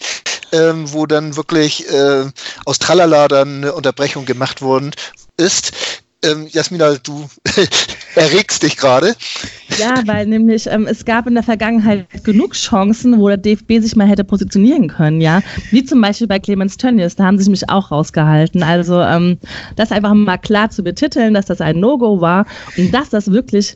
ähm, 0.51 0.91
wo 0.91 1.05
dann 1.05 1.35
wirklich 1.35 1.89
äh, 1.89 2.25
aus 2.65 2.79
Tralala 2.79 3.27
dann 3.27 3.57
eine 3.57 3.73
Unterbrechung 3.73 4.25
gemacht 4.25 4.61
worden 4.61 4.91
ist. 5.37 5.71
Ähm, 6.25 6.47
Jasmina, 6.49 6.95
du 7.03 7.25
erregst 8.15 8.63
dich 8.63 8.77
gerade. 8.77 9.15
Ja, 9.77 10.01
weil 10.05 10.25
nämlich 10.25 10.67
ähm, 10.67 10.87
es 10.87 11.05
gab 11.05 11.27
in 11.27 11.33
der 11.33 11.43
Vergangenheit 11.43 12.07
genug 12.23 12.53
Chancen, 12.53 13.19
wo 13.19 13.27
der 13.27 13.37
DFB 13.37 13.79
sich 13.79 13.95
mal 13.95 14.07
hätte 14.07 14.23
positionieren 14.23 14.87
können, 14.87 15.21
ja. 15.21 15.41
Wie 15.71 15.83
zum 15.83 16.01
Beispiel 16.01 16.27
bei 16.27 16.39
Clemens 16.39 16.77
Tönnies, 16.77 17.15
da 17.15 17.25
haben 17.25 17.37
sie 17.37 17.49
mich 17.49 17.69
auch 17.69 17.91
rausgehalten. 17.91 18.63
Also 18.63 19.01
ähm, 19.01 19.37
das 19.75 19.91
einfach 19.91 20.13
mal 20.13 20.37
klar 20.37 20.69
zu 20.69 20.83
betiteln, 20.83 21.33
dass 21.33 21.45
das 21.45 21.61
ein 21.61 21.79
No-Go 21.79 22.21
war 22.21 22.45
und 22.77 22.93
dass 22.93 23.09
das 23.09 23.31
wirklich 23.31 23.75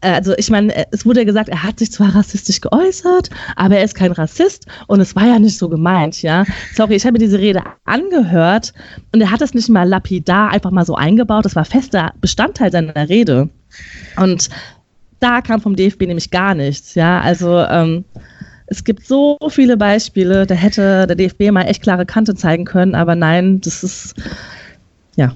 also 0.00 0.34
ich 0.36 0.50
meine, 0.50 0.74
äh, 0.74 0.84
es 0.90 1.06
wurde 1.06 1.20
ja 1.20 1.24
gesagt, 1.24 1.48
er 1.48 1.62
hat 1.62 1.78
sich 1.78 1.92
zwar 1.92 2.14
rassistisch 2.14 2.60
geäußert, 2.60 3.30
aber 3.56 3.76
er 3.76 3.84
ist 3.84 3.94
kein 3.94 4.12
Rassist 4.12 4.66
und 4.86 5.00
es 5.00 5.16
war 5.16 5.26
ja 5.26 5.38
nicht 5.38 5.58
so 5.58 5.68
gemeint, 5.68 6.22
ja. 6.22 6.44
Sorry, 6.74 6.94
ich 6.94 7.04
habe 7.04 7.14
mir 7.14 7.18
diese 7.18 7.38
Rede 7.38 7.62
angehört 7.84 8.72
und 9.12 9.20
er 9.20 9.30
hat 9.30 9.42
es 9.42 9.54
nicht 9.54 9.68
mal 9.68 9.88
lapidar 9.88 10.50
einfach 10.50 10.70
mal 10.70 10.84
so 10.84 10.94
eingebaut, 10.94 11.44
das 11.44 11.56
war 11.56 11.64
fester 11.64 12.12
Bestandteil 12.20 12.70
seiner 12.72 13.08
Rede. 13.08 13.48
Und 14.16 14.48
da 15.20 15.40
kam 15.40 15.60
vom 15.60 15.76
DFB 15.76 16.02
nämlich 16.02 16.30
gar 16.30 16.54
nichts, 16.54 16.94
ja. 16.94 17.20
Also 17.20 17.58
ähm, 17.60 18.04
es 18.66 18.84
gibt 18.84 19.06
so 19.06 19.38
viele 19.48 19.76
Beispiele, 19.76 20.46
da 20.46 20.54
hätte 20.54 21.06
der 21.06 21.16
DFB 21.16 21.50
mal 21.52 21.62
echt 21.62 21.82
klare 21.82 22.06
Kante 22.06 22.34
zeigen 22.34 22.64
können, 22.64 22.94
aber 22.94 23.14
nein, 23.14 23.60
das 23.60 23.84
ist 23.84 24.14
ja 25.16 25.34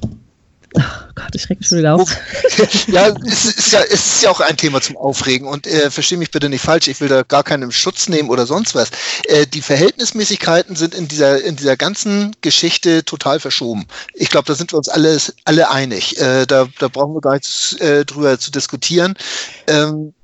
Ach 0.79 1.09
Gott, 1.17 1.35
ich 1.35 1.49
reg 1.51 1.59
mich 1.59 1.69
schon 1.69 1.79
wieder 1.79 1.95
auf. 1.95 2.17
ja, 2.87 3.09
es 3.27 3.45
ist 3.45 3.73
ja, 3.73 3.83
es 3.83 4.07
ist 4.07 4.23
ja 4.23 4.31
auch 4.31 4.41
ein 4.41 4.57
Thema 4.57 4.81
zum 4.81 4.97
Aufregen 4.97 5.49
und 5.49 5.67
äh, 5.67 5.91
verstehe 5.91 6.19
mich 6.19 6.31
bitte 6.31 6.49
nicht 6.49 6.63
falsch, 6.63 6.87
ich 6.87 7.01
will 7.01 7.09
da 7.09 7.23
gar 7.23 7.43
keinen 7.43 7.73
Schutz 7.73 8.09
nehmen 8.09 8.31
oder 8.31 8.47
sonst 8.47 8.75
was. 8.75 8.91
Äh, 9.27 9.47
die 9.47 9.63
Verhältnismäßigkeiten 9.63 10.77
sind 10.77 10.95
in 10.95 11.09
dieser, 11.09 11.43
in 11.43 11.57
dieser 11.57 11.77
ganzen 11.77 12.37
Geschichte 12.41 13.05
total 13.05 13.41
verschoben. 13.41 13.87
Ich 14.15 14.31
glaube, 14.31 14.47
da 14.47 14.55
sind 14.55 14.73
wir 14.73 14.77
uns 14.77 14.89
alles, 14.89 15.35
alle 15.45 15.71
einig. 15.71 16.21
Äh, 16.21 16.47
da, 16.47 16.69
da 16.79 16.89
brauchen 16.89 17.15
wir 17.15 17.21
gar 17.21 17.35
nicht 17.35 17.81
äh, 17.81 18.05
drüber 18.05 18.39
zu 18.39 18.53
diskutieren. 18.53 19.15
Ähm, 19.67 20.15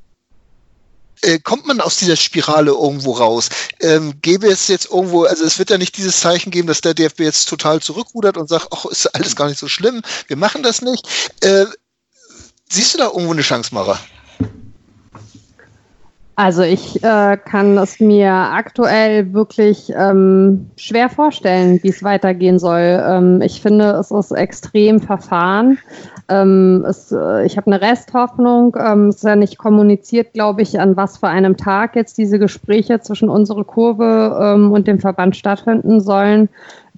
äh, 1.23 1.39
kommt 1.39 1.67
man 1.67 1.81
aus 1.81 1.97
dieser 1.97 2.17
Spirale 2.17 2.73
irgendwo 2.73 3.13
raus? 3.13 3.49
Ähm, 3.81 4.15
gäbe 4.23 4.49
es 4.49 4.69
jetzt 4.69 4.91
irgendwo, 4.91 5.25
also 5.25 5.45
es 5.45 5.59
wird 5.59 5.71
ja 5.71 5.79
nicht 5.79 5.97
dieses 5.97 6.21
Zeichen 6.21 6.51
geben, 6.51 6.69
dass 6.69 6.81
der 6.81 6.95
DFB 6.95 7.21
jetzt 7.21 7.49
total 7.49 7.81
zurückrudert 7.81 8.37
und 8.37 8.49
sagt, 8.49 8.69
ach, 8.71 8.85
ist 8.87 9.07
alles 9.15 9.37
gar 9.37 9.49
nicht 9.49 9.59
so 9.59 9.69
schlimm, 9.69 10.03
wir 10.27 10.37
machen 10.37 10.63
das 10.63 10.83
nicht. 10.83 11.07
Äh, 11.41 11.67
siehst 12.69 12.95
du 12.95 12.99
da 12.99 13.07
irgendwo 13.07 13.33
eine 13.33 13.43
Chance, 13.43 13.75
Mara? 13.75 13.99
Also 16.39 16.61
ich 16.61 17.03
äh, 17.03 17.39
kann 17.39 17.79
es 17.79 17.99
mir 17.99 18.31
aktuell 18.31 19.33
wirklich 19.33 19.91
ähm, 19.97 20.71
schwer 20.77 21.09
vorstellen, 21.09 21.83
wie 21.83 21.89
es 21.89 22.03
weitergehen 22.03 22.59
soll. 22.59 23.03
Ähm, 23.09 23.41
ich 23.41 23.63
finde, 23.63 23.93
es 23.93 24.11
ist 24.11 24.33
extrem 24.33 25.01
verfahren. 25.01 25.79
Ähm, 26.29 26.85
es, 26.89 27.13
äh, 27.13 27.47
ich 27.47 27.57
habe 27.57 27.69
eine 27.69 27.81
Resthoffnung. 27.81 28.77
Ähm, 28.79 29.09
es 29.09 29.17
ist 29.17 29.25
ja 29.25 29.37
nicht 29.37 29.59
kommuniziert, 29.59 30.33
glaube 30.33 30.63
ich, 30.63 30.81
an 30.81 30.97
was 30.97 31.19
für 31.19 31.29
einem 31.29 31.57
Tag 31.57 31.95
jetzt 31.95 32.19
diese 32.19 32.39
Gespräche 32.39 33.01
zwischen 33.01 33.29
unserer 33.29 33.65
Kurve 33.65 34.37
ähm, 34.41 34.73
und 34.73 34.89
dem 34.89 34.99
Verband 34.99 35.37
stattfinden 35.37 36.01
sollen. 36.01 36.49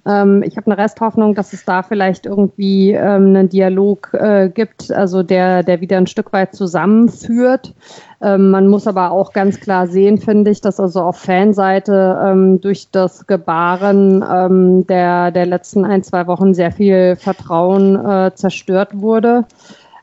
Ähm, 0.05 0.43
ich 0.43 0.57
habe 0.57 0.71
eine 0.71 0.77
Resthoffnung, 0.77 1.35
dass 1.35 1.53
es 1.53 1.65
da 1.65 1.83
vielleicht 1.83 2.25
irgendwie 2.25 2.91
ähm, 2.91 3.27
einen 3.27 3.49
Dialog 3.49 4.13
äh, 4.13 4.49
gibt, 4.49 4.91
also 4.91 5.23
der, 5.23 5.63
der 5.63 5.81
wieder 5.81 5.97
ein 5.97 6.07
Stück 6.07 6.31
weit 6.33 6.55
zusammenführt. 6.55 7.73
Ähm, 8.21 8.51
man 8.51 8.67
muss 8.67 8.87
aber 8.87 9.11
auch 9.11 9.33
ganz 9.33 9.59
klar 9.59 9.87
sehen, 9.87 10.17
finde 10.17 10.51
ich, 10.51 10.61
dass 10.61 10.79
also 10.79 11.01
auf 11.01 11.17
Fanseite 11.17 12.19
ähm, 12.23 12.61
durch 12.61 12.89
das 12.91 13.27
Gebaren 13.27 14.23
ähm, 14.29 14.87
der, 14.87 15.31
der 15.31 15.45
letzten 15.45 15.85
ein, 15.85 16.03
zwei 16.03 16.27
Wochen 16.27 16.53
sehr 16.53 16.71
viel 16.71 17.15
Vertrauen 17.15 17.95
äh, 17.95 18.31
zerstört 18.35 19.01
wurde. 19.01 19.45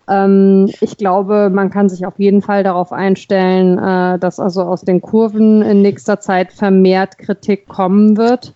Ähm, 0.08 0.70
ich 0.80 0.96
glaube, 0.96 1.50
man 1.50 1.70
kann 1.70 1.88
sich 1.88 2.06
auf 2.06 2.18
jeden 2.18 2.42
Fall 2.42 2.62
darauf 2.62 2.92
einstellen, 2.92 3.78
äh, 3.78 4.18
dass 4.18 4.38
also 4.38 4.62
aus 4.62 4.82
den 4.82 5.00
Kurven 5.00 5.62
in 5.62 5.82
nächster 5.82 6.20
Zeit 6.20 6.52
vermehrt 6.52 7.18
Kritik 7.18 7.66
kommen 7.66 8.16
wird. 8.16 8.54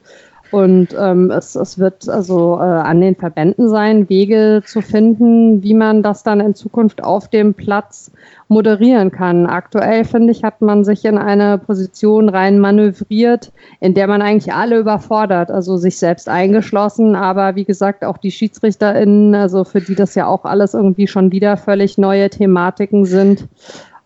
Und 0.51 0.88
ähm, 0.98 1.30
es, 1.30 1.55
es 1.55 1.78
wird 1.78 2.09
also 2.09 2.57
äh, 2.57 2.62
an 2.62 3.01
den 3.01 3.14
Verbänden 3.14 3.68
sein, 3.68 4.09
Wege 4.09 4.62
zu 4.66 4.80
finden, 4.80 5.62
wie 5.62 5.74
man 5.74 6.03
das 6.03 6.22
dann 6.22 6.40
in 6.40 6.55
Zukunft 6.55 7.05
auf 7.05 7.28
dem 7.28 7.55
Platz 7.55 8.11
moderieren 8.48 9.12
kann. 9.12 9.46
Aktuell, 9.46 10.05
finde 10.05 10.32
ich, 10.32 10.42
hat 10.42 10.61
man 10.61 10.82
sich 10.84 11.05
in 11.05 11.18
eine 11.18 11.57
Position 11.59 12.28
rein 12.28 12.59
manövriert, 12.59 13.53
in 13.78 13.94
der 13.94 14.09
man 14.09 14.22
eigentlich 14.22 14.53
alle 14.53 14.78
überfordert, 14.78 15.53
also 15.53 15.76
sich 15.76 15.98
selbst 15.98 16.28
eingeschlossen, 16.28 17.14
aber 17.14 17.55
wie 17.55 17.64
gesagt 17.64 18.05
auch 18.05 18.18
die 18.18 18.32
SchiedsrichterInnen, 18.32 19.36
also 19.36 19.62
für 19.62 19.80
die 19.80 19.94
das 19.94 20.16
ja 20.16 20.26
auch 20.26 20.44
alles 20.44 20.74
irgendwie 20.74 21.07
schon 21.07 21.30
wieder 21.30 21.57
völlig 21.57 21.96
neue 21.96 22.28
Thematiken 22.28 23.05
sind. 23.05 23.46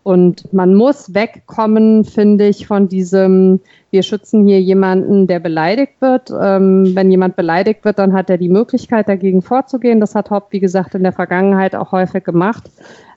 Und 0.05 0.53
man 0.53 0.75
muss 0.75 1.15
wegkommen, 1.15 2.05
finde 2.05 2.47
ich, 2.47 2.67
von 2.67 2.89
diesem, 2.89 3.61
wir 3.91 4.03
schützen 4.03 4.47
hier 4.47 4.61
jemanden, 4.61 5.27
der 5.27 5.41
beleidigt 5.41 5.95
wird. 6.01 6.31
Ähm, 6.31 6.95
wenn 6.95 7.11
jemand 7.11 7.37
beleidigt 7.37 7.87
wird, 7.87 7.99
dann 7.99 8.13
hat 8.13 8.29
er 8.29 8.37
die 8.37 8.51
Möglichkeit, 8.51 9.09
dagegen 9.09 9.41
vorzugehen. 9.41 10.01
Das 10.01 10.15
hat 10.15 10.31
Hopp, 10.31 10.49
wie 10.51 10.61
gesagt, 10.61 10.95
in 10.95 11.03
der 11.03 11.13
Vergangenheit 11.13 11.75
auch 11.75 11.91
häufig 11.91 12.23
gemacht. 12.23 12.71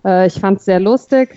Äh, 0.05 0.27
ich 0.27 0.39
fand 0.39 0.59
es 0.59 0.65
sehr 0.65 0.79
lustig. 0.79 1.35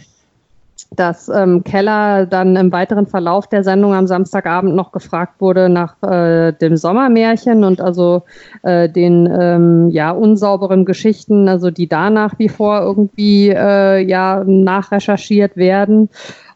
Dass 0.91 1.29
ähm, 1.29 1.63
Keller 1.63 2.27
dann 2.27 2.57
im 2.57 2.73
weiteren 2.73 3.07
Verlauf 3.07 3.47
der 3.47 3.63
Sendung 3.63 3.95
am 3.95 4.07
Samstagabend 4.09 4.75
noch 4.75 4.91
gefragt 4.91 5.41
wurde 5.41 5.69
nach 5.69 6.03
äh, 6.03 6.53
dem 6.53 6.77
Sommermärchen 6.77 7.63
und 7.63 7.81
also 7.81 8.23
äh, 8.63 8.89
den 8.89 9.29
ähm, 9.33 9.91
ja 9.91 10.11
unsauberen 10.11 10.85
Geschichten, 10.85 11.49
also 11.49 11.71
die 11.71 11.89
da 11.89 12.11
nach 12.11 12.39
wie 12.39 12.49
vor 12.49 12.81
irgendwie 12.81 13.51
äh, 13.51 14.01
ja 14.01 14.43
nachrecherchiert 14.45 15.57
werden. 15.57 16.09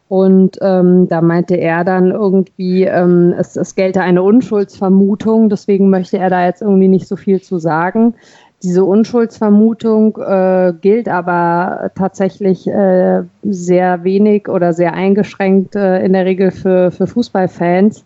Und 0.08 0.58
ähm, 0.60 1.08
da 1.08 1.22
meinte 1.22 1.56
er 1.56 1.82
dann 1.82 2.10
irgendwie, 2.10 2.84
ähm, 2.84 3.34
es, 3.38 3.56
es 3.56 3.74
gelte 3.74 4.02
eine 4.02 4.22
Unschuldsvermutung, 4.22 5.48
deswegen 5.48 5.90
möchte 5.90 6.18
er 6.18 6.28
da 6.28 6.44
jetzt 6.44 6.60
irgendwie 6.60 6.88
nicht 6.88 7.08
so 7.08 7.16
viel 7.16 7.40
zu 7.40 7.58
sagen. 7.58 8.14
Diese 8.62 8.84
Unschuldsvermutung 8.84 10.16
äh, 10.16 10.72
gilt 10.80 11.08
aber 11.08 11.90
tatsächlich 11.94 12.66
äh, 12.66 13.22
sehr 13.42 14.04
wenig 14.04 14.48
oder 14.48 14.72
sehr 14.72 14.94
eingeschränkt 14.94 15.76
äh, 15.76 16.02
in 16.02 16.14
der 16.14 16.24
Regel 16.24 16.50
für, 16.50 16.90
für 16.90 17.06
Fußballfans. 17.06 18.04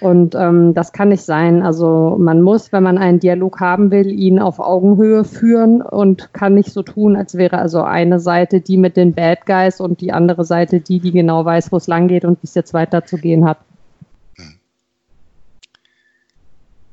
Und 0.00 0.34
ähm, 0.34 0.74
das 0.74 0.92
kann 0.92 1.08
nicht 1.08 1.24
sein. 1.24 1.62
Also 1.62 2.16
man 2.18 2.40
muss, 2.40 2.72
wenn 2.72 2.82
man 2.82 2.98
einen 2.98 3.20
Dialog 3.20 3.60
haben 3.60 3.90
will, 3.90 4.08
ihn 4.08 4.38
auf 4.38 4.60
Augenhöhe 4.60 5.24
führen 5.24 5.82
und 5.82 6.32
kann 6.32 6.54
nicht 6.54 6.72
so 6.72 6.82
tun, 6.82 7.16
als 7.16 7.34
wäre 7.34 7.58
also 7.58 7.82
eine 7.82 8.20
Seite 8.20 8.60
die 8.60 8.76
mit 8.76 8.96
den 8.96 9.12
Bad 9.12 9.44
Guys 9.46 9.80
und 9.80 10.00
die 10.00 10.12
andere 10.12 10.44
Seite 10.44 10.80
die, 10.80 11.00
die 11.00 11.12
genau 11.12 11.44
weiß, 11.44 11.72
wo 11.72 11.76
es 11.76 11.88
lang 11.88 12.08
geht 12.08 12.24
und 12.24 12.40
wie 12.42 12.46
es 12.46 12.54
jetzt 12.54 12.74
weiterzugehen 12.74 13.44
hat. 13.44 13.58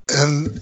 Ähm, 0.09 0.61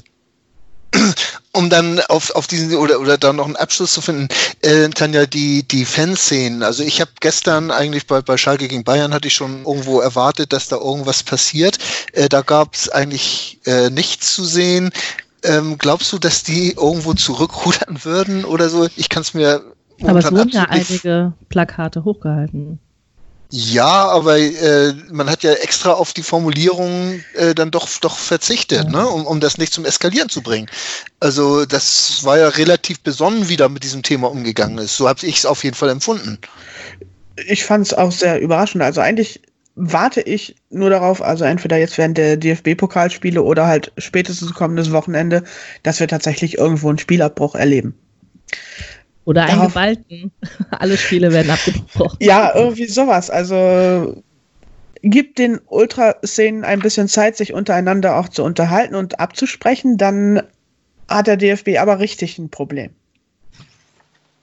um 1.53 1.69
dann 1.69 1.99
auf, 2.09 2.31
auf 2.31 2.47
diesen 2.47 2.75
oder 2.75 2.99
oder 2.99 3.17
dann 3.17 3.37
noch 3.37 3.45
einen 3.45 3.55
Abschluss 3.55 3.93
zu 3.93 4.01
finden, 4.01 4.27
äh, 4.61 4.89
Tanja, 4.89 5.25
die 5.25 5.63
die 5.63 5.85
Fanszenen. 5.85 6.63
Also 6.63 6.83
ich 6.83 6.99
habe 6.99 7.11
gestern 7.19 7.71
eigentlich 7.71 8.07
bei 8.07 8.21
bei 8.21 8.37
Schalke 8.37 8.67
gegen 8.67 8.83
Bayern 8.83 9.13
hatte 9.13 9.27
ich 9.27 9.35
schon 9.35 9.65
irgendwo 9.65 9.99
erwartet, 9.99 10.51
dass 10.51 10.67
da 10.67 10.77
irgendwas 10.77 11.23
passiert. 11.23 11.77
Äh, 12.13 12.27
da 12.27 12.41
gab 12.41 12.73
es 12.73 12.89
eigentlich 12.89 13.59
äh, 13.65 13.89
nichts 13.89 14.33
zu 14.33 14.43
sehen. 14.43 14.91
Ähm, 15.43 15.77
glaubst 15.77 16.11
du, 16.11 16.19
dass 16.19 16.43
die 16.43 16.71
irgendwo 16.71 17.13
zurückrudern 17.13 17.99
würden 18.03 18.45
oder 18.45 18.69
so? 18.69 18.87
Ich 18.95 19.09
kann 19.09 19.21
es 19.21 19.33
mir 19.33 19.61
aber 20.01 20.19
es 20.19 20.31
wurden 20.31 20.49
ja 20.49 20.63
einige 20.63 21.33
Plakate 21.49 22.03
hochgehalten. 22.03 22.79
Ja, 23.55 24.07
aber 24.09 24.39
äh, 24.39 24.93
man 25.11 25.29
hat 25.29 25.43
ja 25.43 25.53
extra 25.53 25.91
auf 25.91 26.11
die 26.11 26.23
Formulierung 26.23 27.23
äh, 27.35 27.53
dann 27.53 27.69
doch 27.69 27.87
doch 27.99 28.17
verzichtet, 28.17 28.89
ne? 28.89 29.07
um, 29.07 29.27
um 29.27 29.39
das 29.39 29.59
nicht 29.59 29.71
zum 29.71 29.85
Eskalieren 29.85 30.27
zu 30.27 30.41
bringen. 30.41 30.65
Also 31.19 31.63
das 31.63 32.23
war 32.23 32.39
ja 32.39 32.47
relativ 32.47 33.01
besonnen, 33.01 33.49
wie 33.49 33.55
da 33.55 33.69
mit 33.69 33.83
diesem 33.83 34.01
Thema 34.01 34.31
umgegangen 34.31 34.79
ist. 34.79 34.97
So 34.97 35.07
habe 35.07 35.23
ich 35.27 35.37
es 35.37 35.45
auf 35.45 35.63
jeden 35.63 35.75
Fall 35.75 35.89
empfunden. 35.89 36.39
Ich 37.45 37.63
fand 37.63 37.85
es 37.85 37.93
auch 37.93 38.11
sehr 38.11 38.41
überraschend. 38.41 38.81
Also 38.81 39.01
eigentlich 39.01 39.39
warte 39.75 40.21
ich 40.21 40.55
nur 40.71 40.89
darauf, 40.89 41.21
also 41.21 41.45
entweder 41.45 41.77
jetzt 41.77 41.99
während 41.99 42.17
der 42.17 42.37
DFB-Pokalspiele 42.37 43.43
oder 43.43 43.67
halt 43.67 43.91
spätestens 43.99 44.55
kommendes 44.55 44.91
Wochenende, 44.91 45.43
dass 45.83 45.99
wir 45.99 46.07
tatsächlich 46.07 46.57
irgendwo 46.57 46.89
einen 46.89 46.97
Spielabbruch 46.97 47.53
erleben. 47.53 47.93
Oder 49.25 49.45
einen 49.45 49.67
Gewalten. 49.67 50.31
Alle 50.71 50.97
Spiele 50.97 51.31
werden 51.31 51.51
abgebrochen. 51.51 52.17
Ja, 52.21 52.53
irgendwie 52.55 52.87
sowas. 52.87 53.29
Also 53.29 54.21
gibt 55.01 55.37
den 55.37 55.59
Ultraszenen 55.67 56.63
ein 56.63 56.79
bisschen 56.79 57.07
Zeit, 57.07 57.37
sich 57.37 57.53
untereinander 57.53 58.17
auch 58.17 58.29
zu 58.29 58.43
unterhalten 58.43 58.95
und 58.95 59.19
abzusprechen, 59.19 59.97
dann 59.97 60.41
hat 61.09 61.27
der 61.27 61.37
DFB 61.37 61.77
aber 61.77 61.99
richtig 61.99 62.37
ein 62.37 62.49
Problem. 62.49 62.91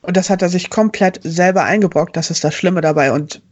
Und 0.02 0.16
das 0.16 0.30
hat 0.30 0.42
er 0.42 0.48
sich 0.48 0.70
komplett 0.70 1.20
selber 1.24 1.64
eingebrockt. 1.64 2.16
Das 2.16 2.30
ist 2.30 2.44
das 2.44 2.54
Schlimme 2.54 2.80
dabei. 2.80 3.12
Und 3.12 3.42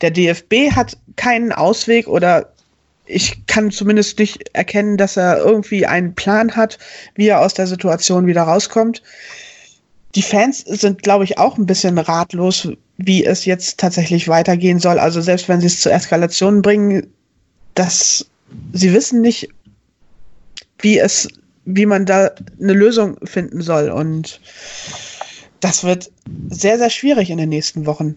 der 0.00 0.10
DFB 0.10 0.72
hat 0.74 0.96
keinen 1.16 1.52
Ausweg 1.52 2.06
oder 2.08 2.52
ich 3.06 3.46
kann 3.46 3.70
zumindest 3.70 4.18
nicht 4.18 4.50
erkennen, 4.54 4.96
dass 4.96 5.16
er 5.16 5.38
irgendwie 5.38 5.86
einen 5.86 6.14
Plan 6.14 6.54
hat, 6.54 6.78
wie 7.14 7.28
er 7.28 7.40
aus 7.40 7.54
der 7.54 7.66
Situation 7.66 8.26
wieder 8.26 8.42
rauskommt 8.42 9.02
die 10.14 10.22
Fans 10.22 10.60
sind, 10.60 11.02
glaube 11.02 11.24
ich, 11.24 11.38
auch 11.38 11.56
ein 11.56 11.66
bisschen 11.66 11.98
ratlos, 11.98 12.68
wie 12.96 13.24
es 13.24 13.44
jetzt 13.44 13.78
tatsächlich 13.78 14.28
weitergehen 14.28 14.80
soll. 14.80 14.98
Also 14.98 15.20
selbst 15.20 15.48
wenn 15.48 15.60
sie 15.60 15.68
es 15.68 15.80
zur 15.80 15.92
Eskalation 15.92 16.62
bringen, 16.62 17.06
dass 17.74 18.26
sie 18.72 18.92
wissen 18.92 19.20
nicht, 19.20 19.48
wie 20.80 20.98
es, 20.98 21.28
wie 21.64 21.86
man 21.86 22.06
da 22.06 22.30
eine 22.60 22.72
Lösung 22.72 23.16
finden 23.24 23.62
soll. 23.62 23.90
Und 23.90 24.40
das 25.60 25.84
wird 25.84 26.10
sehr, 26.50 26.78
sehr 26.78 26.90
schwierig 26.90 27.30
in 27.30 27.38
den 27.38 27.48
nächsten 27.48 27.86
Wochen. 27.86 28.16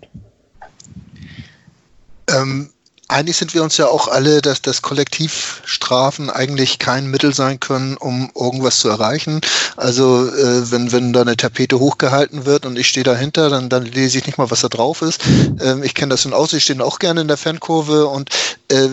Ähm, 2.30 2.73
einig 3.08 3.38
sind 3.38 3.54
wir 3.54 3.64
uns 3.64 3.78
ja 3.78 3.88
auch 3.88 4.08
alle, 4.08 4.42
dass 4.42 4.62
das 4.62 4.82
Kollektivstrafen 4.82 6.30
eigentlich 6.30 6.80
kein 6.80 7.08
Mittel 7.08 7.34
sein 7.34 7.60
können, 7.60 7.98
um 7.98 8.32
irgendwas 8.36 8.80
zu 8.80 8.90
erreichen. 8.90 9.42
Also 9.76 10.28
äh, 10.28 10.72
wenn, 10.72 10.92
wenn 10.92 11.14
da 11.14 11.22
eine 11.22 11.38
Tapete 11.38 11.80
hochgehalten 11.80 12.46
wird 12.46 12.66
und 12.66 12.78
ich 12.78 12.88
stehe 12.88 13.04
dahinter, 13.04 13.50
dann, 13.50 13.70
dann 13.70 13.86
lese 13.86 14.18
ich 14.18 14.26
nicht 14.26 14.38
mal, 14.38 14.52
was 14.52 14.62
da 14.62 14.70
drauf 14.70 15.02
ist. 15.02 15.22
Ähm, 15.62 15.84
ich 15.84 15.94
kenne 15.94 16.10
das 16.10 16.26
in 16.26 16.34
Aussicht, 16.34 16.58
ich 16.58 16.64
stehe 16.64 16.84
auch 16.84 17.00
gerne 17.00 17.22
in 17.22 17.28
der 17.28 17.38
Fankurve 17.38 18.08
und 18.08 18.30
äh, 18.70 18.90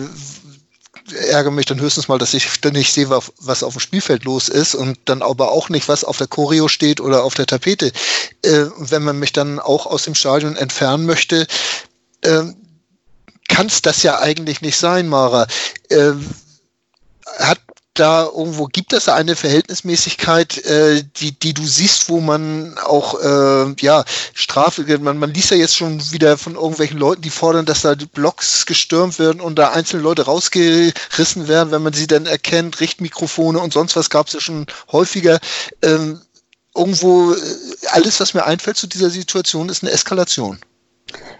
ärgere 1.29 1.51
mich 1.51 1.65
dann 1.65 1.79
höchstens 1.79 2.07
mal, 2.07 2.17
dass 2.17 2.33
ich 2.33 2.47
nicht 2.71 2.93
sehe, 2.93 3.09
was 3.09 3.63
auf 3.63 3.73
dem 3.73 3.79
Spielfeld 3.79 4.23
los 4.23 4.49
ist 4.49 4.75
und 4.75 4.97
dann 5.05 5.21
aber 5.21 5.51
auch 5.51 5.69
nicht, 5.69 5.87
was 5.87 6.03
auf 6.03 6.17
der 6.17 6.27
Choreo 6.27 6.67
steht 6.67 7.01
oder 7.01 7.23
auf 7.23 7.33
der 7.33 7.45
Tapete. 7.45 7.91
Äh, 8.43 8.65
wenn 8.77 9.03
man 9.03 9.19
mich 9.19 9.33
dann 9.33 9.59
auch 9.59 9.85
aus 9.85 10.03
dem 10.03 10.15
Stadion 10.15 10.55
entfernen 10.55 11.05
möchte, 11.05 11.47
äh, 12.21 12.43
kann 13.51 13.67
es 13.67 13.81
das 13.81 14.01
ja 14.01 14.19
eigentlich 14.19 14.61
nicht 14.61 14.77
sein, 14.77 15.07
Mara. 15.07 15.45
Äh, 15.89 16.13
hat 17.37 17.59
da 17.93 18.23
irgendwo 18.23 18.67
gibt 18.67 18.93
es 18.93 19.09
eine 19.09 19.35
Verhältnismäßigkeit, 19.35 20.65
äh, 20.65 21.03
die, 21.17 21.37
die 21.37 21.53
du 21.53 21.65
siehst, 21.65 22.07
wo 22.07 22.21
man 22.21 22.77
auch 22.77 23.19
äh, 23.19 23.75
ja 23.81 24.05
Strafe, 24.33 24.85
man, 24.99 25.17
man 25.17 25.33
liest 25.33 25.51
ja 25.51 25.57
jetzt 25.57 25.75
schon 25.75 25.99
wieder 26.11 26.37
von 26.37 26.55
irgendwelchen 26.55 26.97
Leuten, 26.97 27.21
die 27.21 27.29
fordern, 27.29 27.65
dass 27.65 27.81
da 27.81 27.93
Blocks 28.13 28.65
gestürmt 28.65 29.19
werden 29.19 29.41
und 29.41 29.59
da 29.59 29.71
einzelne 29.71 30.03
Leute 30.03 30.23
rausgerissen 30.23 31.49
werden, 31.49 31.71
wenn 31.71 31.83
man 31.83 31.93
sie 31.93 32.07
dann 32.07 32.25
erkennt, 32.25 32.79
Richtmikrofone 32.79 33.59
und 33.59 33.73
sonst 33.73 33.97
was 33.97 34.09
gab 34.09 34.27
es 34.27 34.33
ja 34.33 34.39
schon 34.39 34.67
häufiger. 34.91 35.39
Ähm, 35.81 36.21
irgendwo 36.73 37.33
äh, 37.33 37.37
alles, 37.91 38.21
was 38.21 38.33
mir 38.33 38.45
einfällt 38.45 38.77
zu 38.77 38.87
dieser 38.87 39.09
Situation, 39.09 39.67
ist 39.67 39.83
eine 39.83 39.91
Eskalation. 39.91 40.59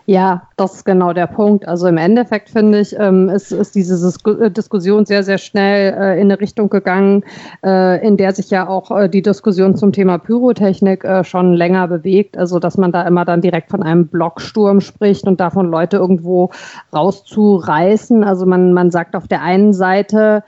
Ja, 0.06 0.50
das 0.58 0.76
ist 0.76 0.86
genau 0.86 1.14
der 1.14 1.28
Punkt. 1.28 1.68
Also 1.68 1.88
im 1.88 1.98
Endeffekt 1.98 2.50
finde 2.50 2.80
ich, 2.80 2.98
ähm, 3.00 3.30
ist, 3.30 3.52
ist 3.52 3.76
diese 3.76 3.96
Disku 3.96 4.50
Diskussion 4.50 5.06
sehr, 5.06 5.24
sehr 5.24 5.38
schnell 5.38 5.94
äh, 5.94 6.20
in 6.20 6.32
eine 6.32 6.40
Richtung 6.40 6.70
gegangen, 6.70 7.24
äh, 7.64 8.06
in 8.06 8.18
der 8.18 8.34
sich 8.34 8.50
ja 8.50 8.68
auch 8.68 8.92
äh, 8.92 9.08
die 9.08 9.22
Diskussion 9.22 9.76
zum 9.76 9.94
Thema 9.94 10.18
Pyrotechnik 10.18 11.04
äh, 11.04 11.24
schon 11.24 11.54
länger 11.54 11.88
bewegt. 11.88 12.38
Also 12.38 12.60
dass 12.60 12.78
man 12.78 12.92
da 12.92 13.04
immer 13.04 13.26
dann 13.26 13.42
direkt 13.42 13.70
von 13.70 13.84
einem 13.84 14.08
Blocksturm 14.08 14.82
spricht 14.82 15.28
und 15.28 15.40
davon 15.40 15.70
Leute 15.70 15.98
irgendwo 15.98 16.50
rauszureißen. 16.94 18.24
Also 18.24 18.46
man, 18.46 18.74
man 18.74 18.92
sagt 18.92 19.16
auf 19.16 19.28
der 19.28 19.42
einen 19.42 19.72
Seite, 19.72 20.44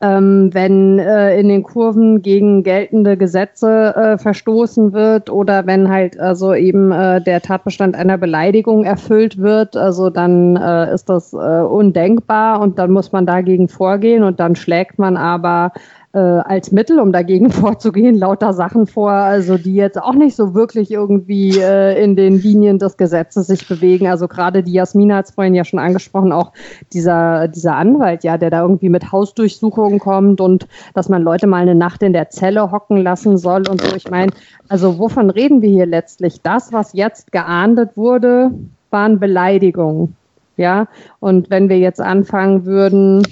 ähm, 0.00 0.50
wenn 0.52 0.98
äh, 0.98 1.38
in 1.38 1.48
den 1.48 1.62
Kurven 1.62 2.22
gegen 2.22 2.62
geltende 2.62 3.16
Gesetze 3.16 3.94
äh, 3.96 4.18
verstoßen 4.18 4.92
wird 4.92 5.30
oder 5.30 5.66
wenn 5.66 5.88
halt 5.88 6.18
also 6.18 6.54
eben 6.54 6.92
äh, 6.92 7.20
der 7.22 7.40
Tatbestand 7.40 7.94
einer 7.94 8.18
Beleidigung 8.18 8.84
erfüllt 8.84 9.38
wird, 9.38 9.76
also 9.76 10.10
dann 10.10 10.56
äh, 10.56 10.92
ist 10.92 11.08
das 11.08 11.32
äh, 11.32 11.36
undenkbar 11.36 12.60
und 12.60 12.78
dann 12.78 12.90
muss 12.90 13.12
man 13.12 13.26
dagegen 13.26 13.68
vorgehen 13.68 14.22
und 14.22 14.40
dann 14.40 14.56
schlägt 14.56 14.98
man 14.98 15.16
aber 15.16 15.72
äh, 16.14 16.18
als 16.18 16.70
Mittel, 16.70 17.00
um 17.00 17.12
dagegen 17.12 17.50
vorzugehen, 17.50 18.14
lauter 18.14 18.52
Sachen 18.52 18.86
vor, 18.86 19.10
also 19.10 19.58
die 19.58 19.74
jetzt 19.74 20.00
auch 20.00 20.14
nicht 20.14 20.36
so 20.36 20.54
wirklich 20.54 20.90
irgendwie 20.92 21.58
äh, 21.58 22.00
in 22.02 22.14
den 22.14 22.40
Linien 22.40 22.78
des 22.78 22.96
Gesetzes 22.96 23.48
sich 23.48 23.66
bewegen. 23.66 24.06
Also 24.06 24.28
gerade 24.28 24.62
die 24.62 24.72
Jasmina 24.72 25.16
hat 25.16 25.26
es 25.26 25.30
vorhin 25.32 25.54
ja 25.54 25.64
schon 25.64 25.80
angesprochen, 25.80 26.32
auch 26.32 26.52
dieser, 26.92 27.48
dieser 27.48 27.74
Anwalt, 27.74 28.22
ja, 28.22 28.38
der 28.38 28.50
da 28.50 28.62
irgendwie 28.62 28.88
mit 28.88 29.10
Hausdurchsuchungen 29.10 29.98
kommt 29.98 30.40
und 30.40 30.68
dass 30.94 31.08
man 31.08 31.22
Leute 31.22 31.48
mal 31.48 31.62
eine 31.62 31.74
Nacht 31.74 32.02
in 32.04 32.12
der 32.12 32.30
Zelle 32.30 32.70
hocken 32.70 32.98
lassen 32.98 33.36
soll 33.36 33.68
und 33.68 33.80
so. 33.80 33.96
Ich 33.96 34.08
meine, 34.08 34.32
also 34.68 34.98
wovon 34.98 35.30
reden 35.30 35.62
wir 35.62 35.70
hier 35.70 35.86
letztlich? 35.86 36.40
Das, 36.42 36.72
was 36.72 36.92
jetzt 36.92 37.32
geahndet 37.32 37.96
wurde, 37.96 38.52
waren 38.90 39.18
Beleidigungen. 39.18 40.16
Ja, 40.56 40.86
und 41.18 41.50
wenn 41.50 41.68
wir 41.68 41.80
jetzt 41.80 42.00
anfangen 42.00 42.64
würden, 42.64 43.26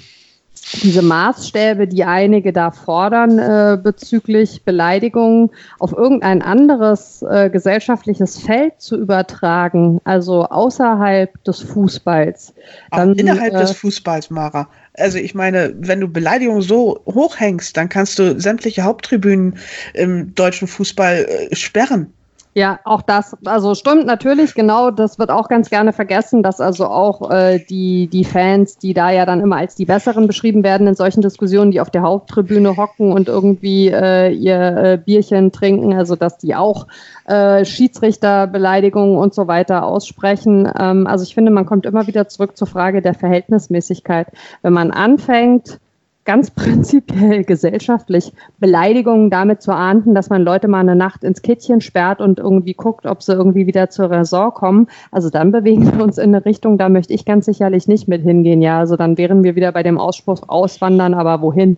diese 0.81 1.01
Maßstäbe, 1.01 1.87
die 1.87 2.03
einige 2.03 2.53
da 2.53 2.71
fordern 2.71 3.37
äh, 3.39 3.77
bezüglich 3.81 4.63
Beleidigungen, 4.63 5.49
auf 5.79 5.91
irgendein 5.91 6.41
anderes 6.41 7.21
äh, 7.23 7.49
gesellschaftliches 7.49 8.39
Feld 8.39 8.73
zu 8.79 8.97
übertragen, 8.97 9.99
also 10.03 10.45
außerhalb 10.45 11.43
des 11.43 11.61
Fußballs. 11.61 12.53
Dann, 12.91 13.11
Auch 13.11 13.15
innerhalb 13.15 13.53
äh, 13.53 13.59
des 13.59 13.71
Fußballs, 13.71 14.29
Mara. 14.29 14.67
Also 14.95 15.17
ich 15.17 15.35
meine, 15.35 15.73
wenn 15.77 15.99
du 15.99 16.07
Beleidigungen 16.07 16.61
so 16.61 16.99
hochhängst, 17.05 17.75
dann 17.75 17.89
kannst 17.89 18.19
du 18.19 18.39
sämtliche 18.39 18.83
Haupttribünen 18.83 19.57
im 19.93 20.33
deutschen 20.35 20.67
Fußball 20.67 21.25
äh, 21.25 21.55
sperren. 21.55 22.13
Ja, 22.55 22.79
auch 22.83 23.01
das, 23.01 23.35
also 23.45 23.73
stimmt 23.73 24.05
natürlich, 24.05 24.53
genau, 24.53 24.91
das 24.91 25.17
wird 25.17 25.31
auch 25.31 25.47
ganz 25.49 25.71
gerne 25.71 25.91
vergessen, 25.91 26.43
dass 26.43 26.61
also 26.61 26.85
auch 26.85 27.31
äh, 27.31 27.57
die, 27.57 28.07
die 28.07 28.23
Fans, 28.23 28.77
die 28.77 28.93
da 28.93 29.09
ja 29.09 29.25
dann 29.25 29.41
immer 29.41 29.55
als 29.55 29.73
die 29.73 29.85
Besseren 29.85 30.27
beschrieben 30.27 30.63
werden 30.63 30.85
in 30.85 30.93
solchen 30.93 31.21
Diskussionen, 31.21 31.71
die 31.71 31.81
auf 31.81 31.89
der 31.89 32.03
Haupttribüne 32.03 32.77
hocken 32.77 33.11
und 33.11 33.27
irgendwie 33.27 33.87
äh, 33.87 34.29
ihr 34.31 34.59
äh, 34.59 34.99
Bierchen 35.03 35.51
trinken, 35.51 35.93
also 35.93 36.15
dass 36.15 36.37
die 36.37 36.53
auch 36.53 36.85
äh, 37.25 37.65
Schiedsrichterbeleidigungen 37.65 39.17
und 39.17 39.33
so 39.33 39.47
weiter 39.47 39.83
aussprechen. 39.87 40.71
Ähm, 40.79 41.07
also 41.07 41.23
ich 41.23 41.33
finde, 41.33 41.51
man 41.51 41.65
kommt 41.65 41.87
immer 41.87 42.05
wieder 42.05 42.27
zurück 42.27 42.55
zur 42.55 42.67
Frage 42.67 43.01
der 43.01 43.15
Verhältnismäßigkeit. 43.15 44.27
Wenn 44.61 44.73
man 44.73 44.91
anfängt, 44.91 45.79
ganz 46.25 46.51
prinzipiell 46.51 47.43
gesellschaftlich 47.43 48.31
Beleidigungen 48.59 49.29
damit 49.29 49.61
zu 49.61 49.73
ahnden, 49.73 50.15
dass 50.15 50.29
man 50.29 50.43
Leute 50.43 50.67
mal 50.67 50.79
eine 50.79 50.95
Nacht 50.95 51.23
ins 51.23 51.41
Kittchen 51.41 51.81
sperrt 51.81 52.21
und 52.21 52.39
irgendwie 52.39 52.73
guckt, 52.73 53.05
ob 53.05 53.21
sie 53.21 53.33
irgendwie 53.33 53.67
wieder 53.67 53.89
zur 53.89 54.09
Raison 54.09 54.53
kommen. 54.53 54.87
Also 55.11 55.29
dann 55.29 55.51
bewegen 55.51 55.91
wir 55.91 56.03
uns 56.03 56.17
in 56.17 56.35
eine 56.35 56.45
Richtung, 56.45 56.77
da 56.77 56.89
möchte 56.89 57.13
ich 57.13 57.25
ganz 57.25 57.45
sicherlich 57.45 57.87
nicht 57.87 58.07
mit 58.07 58.21
hingehen. 58.21 58.61
Ja, 58.61 58.79
also 58.79 58.95
dann 58.95 59.17
wären 59.17 59.43
wir 59.43 59.55
wieder 59.55 59.71
bei 59.71 59.83
dem 59.83 59.97
Ausspruch 59.97 60.43
auswandern, 60.47 61.13
aber 61.13 61.41
wohin? 61.41 61.77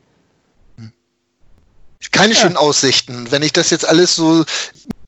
Keine 2.12 2.34
ja. 2.34 2.40
schönen 2.40 2.58
Aussichten. 2.58 3.28
Wenn 3.32 3.42
ich 3.42 3.52
das 3.52 3.72
jetzt 3.72 3.88
alles 3.88 4.16
so 4.16 4.46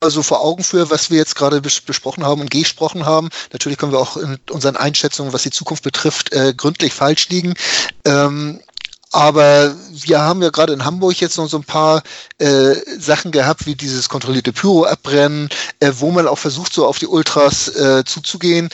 so 0.06 0.22
vor 0.22 0.42
Augen 0.42 0.64
führe, 0.64 0.92
was 0.92 1.10
wir 1.10 1.18
jetzt 1.18 1.36
gerade 1.36 1.62
bes 1.62 1.82
besprochen 1.82 2.24
haben 2.24 2.42
und 2.42 2.52
gesprochen 2.52 3.06
haben. 3.06 3.30
Natürlich 3.52 3.80
können 3.80 3.92
wir 3.92 4.00
auch 4.00 4.16
in 4.16 4.38
unseren 4.52 4.76
Einschätzungen, 4.76 5.34
was 5.34 5.42
die 5.44 5.50
Zukunft 5.50 5.84
betrifft, 5.84 6.32
äh, 6.34 6.54
gründlich 6.56 6.94
falsch 6.94 7.30
liegen. 7.30 7.56
Ähm, 8.06 8.62
aber 9.12 9.76
wir 9.92 10.22
haben 10.22 10.42
ja 10.42 10.50
gerade 10.50 10.74
in 10.74 10.86
Hamburg 10.86 11.20
jetzt 11.20 11.38
noch 11.38 11.48
so 11.48 11.58
ein 11.58 11.64
paar 11.64 12.04
äh, 12.40 12.76
Sachen 13.00 13.32
gehabt, 13.32 13.66
wie 13.66 13.76
dieses 13.76 14.10
kontrollierte 14.10 14.54
Pyro-Abbrennen, 14.54 15.50
äh, 15.80 15.92
wo 15.98 16.12
man 16.12 16.28
auch 16.28 16.38
versucht, 16.38 16.74
so 16.74 16.86
auf 16.86 17.00
die 17.00 17.08
Ultras 17.08 17.70
äh, 17.76 18.04
zuzugehen. 18.06 18.70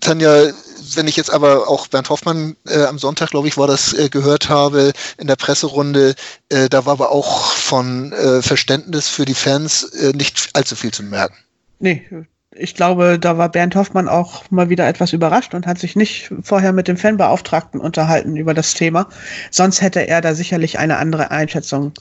Tanja, 0.00 0.52
wenn 0.94 1.06
ich 1.06 1.16
jetzt 1.16 1.32
aber 1.32 1.68
auch 1.68 1.86
Bernd 1.86 2.10
Hoffmann 2.10 2.56
äh, 2.66 2.84
am 2.84 2.98
Sonntag, 2.98 3.30
glaube 3.30 3.48
ich, 3.48 3.56
war 3.56 3.68
das, 3.68 3.92
äh, 3.92 4.08
gehört 4.08 4.48
habe 4.48 4.92
in 5.16 5.28
der 5.28 5.36
Presserunde, 5.36 6.14
äh, 6.48 6.68
da 6.68 6.84
war 6.84 6.94
aber 6.94 7.12
auch 7.12 7.52
von 7.52 8.12
äh, 8.12 8.42
Verständnis 8.42 9.08
für 9.08 9.24
die 9.24 9.34
Fans 9.34 9.84
äh, 9.84 10.12
nicht 10.12 10.50
allzu 10.54 10.74
viel 10.74 10.92
zu 10.92 11.04
merken. 11.04 11.36
Nee, 11.78 12.06
ich 12.54 12.74
glaube, 12.74 13.18
da 13.18 13.38
war 13.38 13.48
Bernd 13.48 13.74
Hoffmann 13.74 14.08
auch 14.08 14.50
mal 14.50 14.68
wieder 14.68 14.86
etwas 14.86 15.12
überrascht 15.12 15.54
und 15.54 15.66
hat 15.66 15.78
sich 15.78 15.96
nicht 15.96 16.30
vorher 16.42 16.72
mit 16.72 16.88
dem 16.88 16.96
Fanbeauftragten 16.96 17.80
unterhalten 17.80 18.36
über 18.36 18.54
das 18.54 18.74
Thema. 18.74 19.08
Sonst 19.50 19.80
hätte 19.80 20.06
er 20.06 20.20
da 20.20 20.34
sicherlich 20.34 20.78
eine 20.78 20.98
andere 20.98 21.30
Einschätzung 21.30 21.92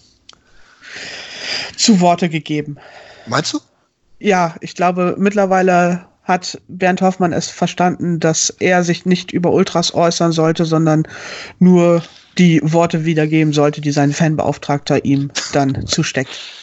zu 1.78 2.02
Worte 2.02 2.30
gegeben. 2.30 2.78
Meinst 3.28 3.54
du? 3.54 3.60
Ja, 4.20 4.56
ich 4.62 4.76
glaube, 4.76 5.16
mittlerweile 5.18 6.06
hat 6.24 6.62
Bernd 6.68 7.02
Hoffmann 7.02 7.34
es 7.34 7.47
verstanden, 7.47 8.20
dass 8.20 8.49
er 8.60 8.84
sich 8.84 9.06
nicht 9.06 9.32
über 9.32 9.52
Ultras 9.52 9.93
äußern 9.93 10.32
sollte, 10.32 10.66
sondern 10.66 11.08
nur 11.60 12.04
die 12.38 12.62
Worte 12.64 13.06
wiedergeben 13.06 13.54
sollte, 13.54 13.82
die 13.82 13.91
sein 13.91 14.14
Fanbeauftragter 14.14 15.04
ihm 15.04 15.32
dann 15.54 15.88
zusteckt. 15.88 16.61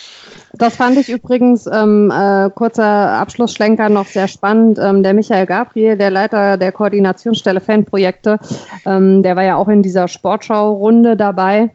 Das 0.58 0.74
fand 0.74 0.98
ich 0.98 1.08
übrigens, 1.08 1.66
ähm, 1.66 2.12
äh, 2.14 2.50
kurzer 2.50 2.84
Abschlussschlenker, 2.84 3.88
noch 3.88 4.06
sehr 4.06 4.26
spannend. 4.26 4.78
Ähm, 4.82 5.04
der 5.04 5.14
Michael 5.14 5.46
Gabriel, 5.46 5.96
der 5.96 6.10
Leiter 6.10 6.56
der 6.56 6.72
Koordinationsstelle 6.72 7.60
Fanprojekte, 7.60 8.40
ähm, 8.84 9.22
der 9.22 9.36
war 9.36 9.44
ja 9.44 9.56
auch 9.56 9.68
in 9.68 9.82
dieser 9.82 10.08
Sportschau-Runde 10.08 11.16
dabei 11.16 11.70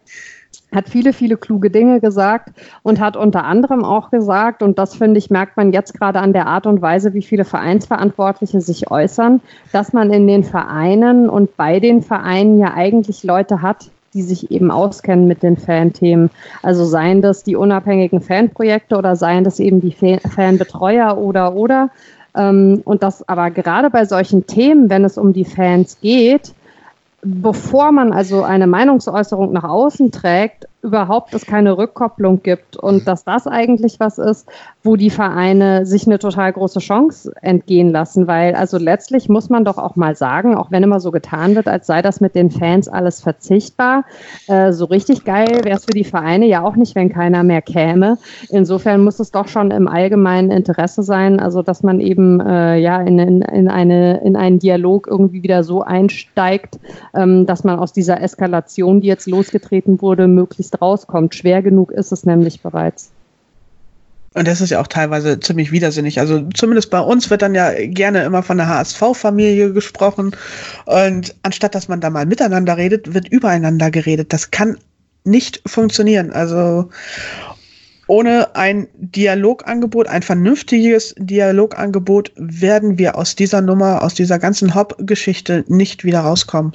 hat 0.73 0.89
viele, 0.89 1.13
viele 1.13 1.37
kluge 1.37 1.69
Dinge 1.69 1.99
gesagt 1.99 2.49
und 2.81 2.99
hat 2.99 3.15
unter 3.15 3.43
anderem 3.45 3.83
auch 3.85 4.09
gesagt, 4.09 4.63
und 4.63 4.79
das 4.79 4.95
finde 4.95 5.19
ich, 5.19 5.29
merkt 5.29 5.55
man 5.55 5.71
jetzt 5.71 5.93
gerade 5.93 6.19
an 6.19 6.33
der 6.33 6.47
Art 6.47 6.65
und 6.65 6.81
Weise, 6.81 7.13
wie 7.13 7.21
viele 7.21 7.45
Vereinsverantwortliche 7.45 8.59
sich 8.61 8.89
äußern, 8.89 9.41
dass 9.71 9.93
man 9.93 10.11
in 10.11 10.27
den 10.27 10.43
Vereinen 10.43 11.29
und 11.29 11.55
bei 11.57 11.79
den 11.79 12.01
Vereinen 12.01 12.57
ja 12.59 12.73
eigentlich 12.73 13.23
Leute 13.23 13.61
hat, 13.61 13.91
die 14.13 14.21
sich 14.21 14.51
eben 14.51 14.71
auskennen 14.71 15.27
mit 15.27 15.43
den 15.43 15.57
Fanthemen. 15.57 16.29
Also 16.61 16.85
seien 16.85 17.21
das 17.21 17.43
die 17.43 17.55
unabhängigen 17.55 18.21
Fanprojekte 18.21 18.97
oder 18.97 19.15
seien 19.15 19.43
das 19.43 19.59
eben 19.59 19.81
die 19.81 19.91
Fanbetreuer 19.91 21.17
oder 21.17 21.55
oder. 21.55 21.89
Ähm, 22.35 22.81
und 22.85 23.03
das 23.03 23.27
aber 23.27 23.51
gerade 23.51 23.89
bei 23.89 24.05
solchen 24.05 24.47
Themen, 24.47 24.89
wenn 24.89 25.05
es 25.05 25.17
um 25.17 25.33
die 25.33 25.45
Fans 25.45 25.97
geht, 26.01 26.53
bevor 27.23 27.91
man 27.91 28.11
also 28.11 28.43
eine 28.43 28.67
Meinungsäußerung 28.67 29.53
nach 29.53 29.63
außen 29.63 30.11
trägt, 30.11 30.67
überhaupt 30.81 31.33
es 31.33 31.45
keine 31.45 31.77
Rückkopplung 31.77 32.43
gibt 32.43 32.75
und 32.75 33.07
dass 33.07 33.23
das 33.23 33.47
eigentlich 33.47 33.99
was 33.99 34.17
ist, 34.17 34.47
wo 34.83 34.97
die 34.97 35.09
Vereine 35.09 35.85
sich 35.85 36.05
eine 36.05 36.19
total 36.19 36.51
große 36.51 36.79
Chance 36.79 37.31
entgehen 37.41 37.91
lassen, 37.91 38.27
weil 38.27 38.53
also 38.53 38.77
letztlich 38.77 39.29
muss 39.29 39.49
man 39.49 39.63
doch 39.63 39.77
auch 39.77 39.95
mal 39.95 40.15
sagen, 40.15 40.55
auch 40.55 40.71
wenn 40.71 40.83
immer 40.83 40.99
so 40.99 41.11
getan 41.11 41.55
wird, 41.55 41.69
als 41.69 41.87
sei 41.87 42.01
das 42.01 42.19
mit 42.19 42.35
den 42.35 42.51
Fans 42.51 42.89
alles 42.89 43.21
verzichtbar, 43.21 44.03
äh, 44.47 44.73
so 44.73 44.85
richtig 44.85 45.23
geil 45.23 45.61
wäre 45.63 45.77
es 45.77 45.85
für 45.85 45.93
die 45.93 46.03
Vereine 46.03 46.45
ja 46.47 46.63
auch 46.63 46.75
nicht, 46.75 46.95
wenn 46.95 47.09
keiner 47.09 47.43
mehr 47.43 47.61
käme. 47.61 48.17
Insofern 48.49 49.03
muss 49.03 49.19
es 49.19 49.31
doch 49.31 49.47
schon 49.47 49.71
im 49.71 49.87
allgemeinen 49.87 50.51
Interesse 50.51 51.01
sein, 51.01 51.39
also 51.39 51.61
dass 51.61 51.81
man 51.81 52.01
eben 52.01 52.41
äh, 52.41 52.77
ja 52.77 53.01
in, 53.01 53.19
in, 53.19 53.41
in, 53.41 53.69
eine, 53.69 54.19
in 54.23 54.35
einen 54.35 54.59
Dialog 54.59 55.07
irgendwie 55.07 55.43
wieder 55.43 55.63
so 55.63 55.81
einsteigt, 55.81 56.77
ähm, 57.13 57.45
dass 57.45 57.63
man 57.63 57.79
aus 57.79 57.93
dieser 57.93 58.21
Eskalation, 58.21 58.99
die 58.99 59.07
jetzt 59.07 59.27
losgetreten 59.27 60.01
wurde, 60.01 60.27
möglichst 60.27 60.81
rauskommt. 60.81 61.35
Schwer 61.35 61.61
genug 61.61 61.91
ist 61.91 62.11
es 62.11 62.25
nämlich 62.25 62.61
bereits. 62.61 63.11
Und 64.33 64.47
das 64.47 64.61
ist 64.61 64.71
ja 64.71 64.81
auch 64.81 64.87
teilweise 64.87 65.39
ziemlich 65.39 65.71
widersinnig. 65.71 66.19
Also 66.19 66.47
zumindest 66.53 66.89
bei 66.89 66.99
uns 66.99 67.29
wird 67.29 67.41
dann 67.41 67.53
ja 67.53 67.71
gerne 67.85 68.23
immer 68.23 68.43
von 68.43 68.57
der 68.57 68.67
HSV-Familie 68.67 69.73
gesprochen. 69.73 70.35
Und 70.85 71.35
anstatt 71.43 71.75
dass 71.75 71.87
man 71.87 72.01
da 72.01 72.09
mal 72.09 72.25
miteinander 72.25 72.77
redet, 72.77 73.13
wird 73.13 73.27
übereinander 73.27 73.91
geredet. 73.91 74.33
Das 74.33 74.51
kann 74.51 74.77
nicht 75.23 75.61
funktionieren. 75.65 76.31
Also 76.31 76.89
ohne 78.07 78.55
ein 78.55 78.87
Dialogangebot, 78.95 80.07
ein 80.07 80.23
vernünftiges 80.23 81.15
Dialogangebot, 81.17 82.31
werden 82.35 82.97
wir 82.97 83.17
aus 83.17 83.35
dieser 83.35 83.61
Nummer, 83.61 84.01
aus 84.01 84.13
dieser 84.13 84.39
ganzen 84.39 84.75
Hop-Geschichte 84.75 85.63
nicht 85.67 86.03
wieder 86.03 86.19
rauskommen. 86.21 86.73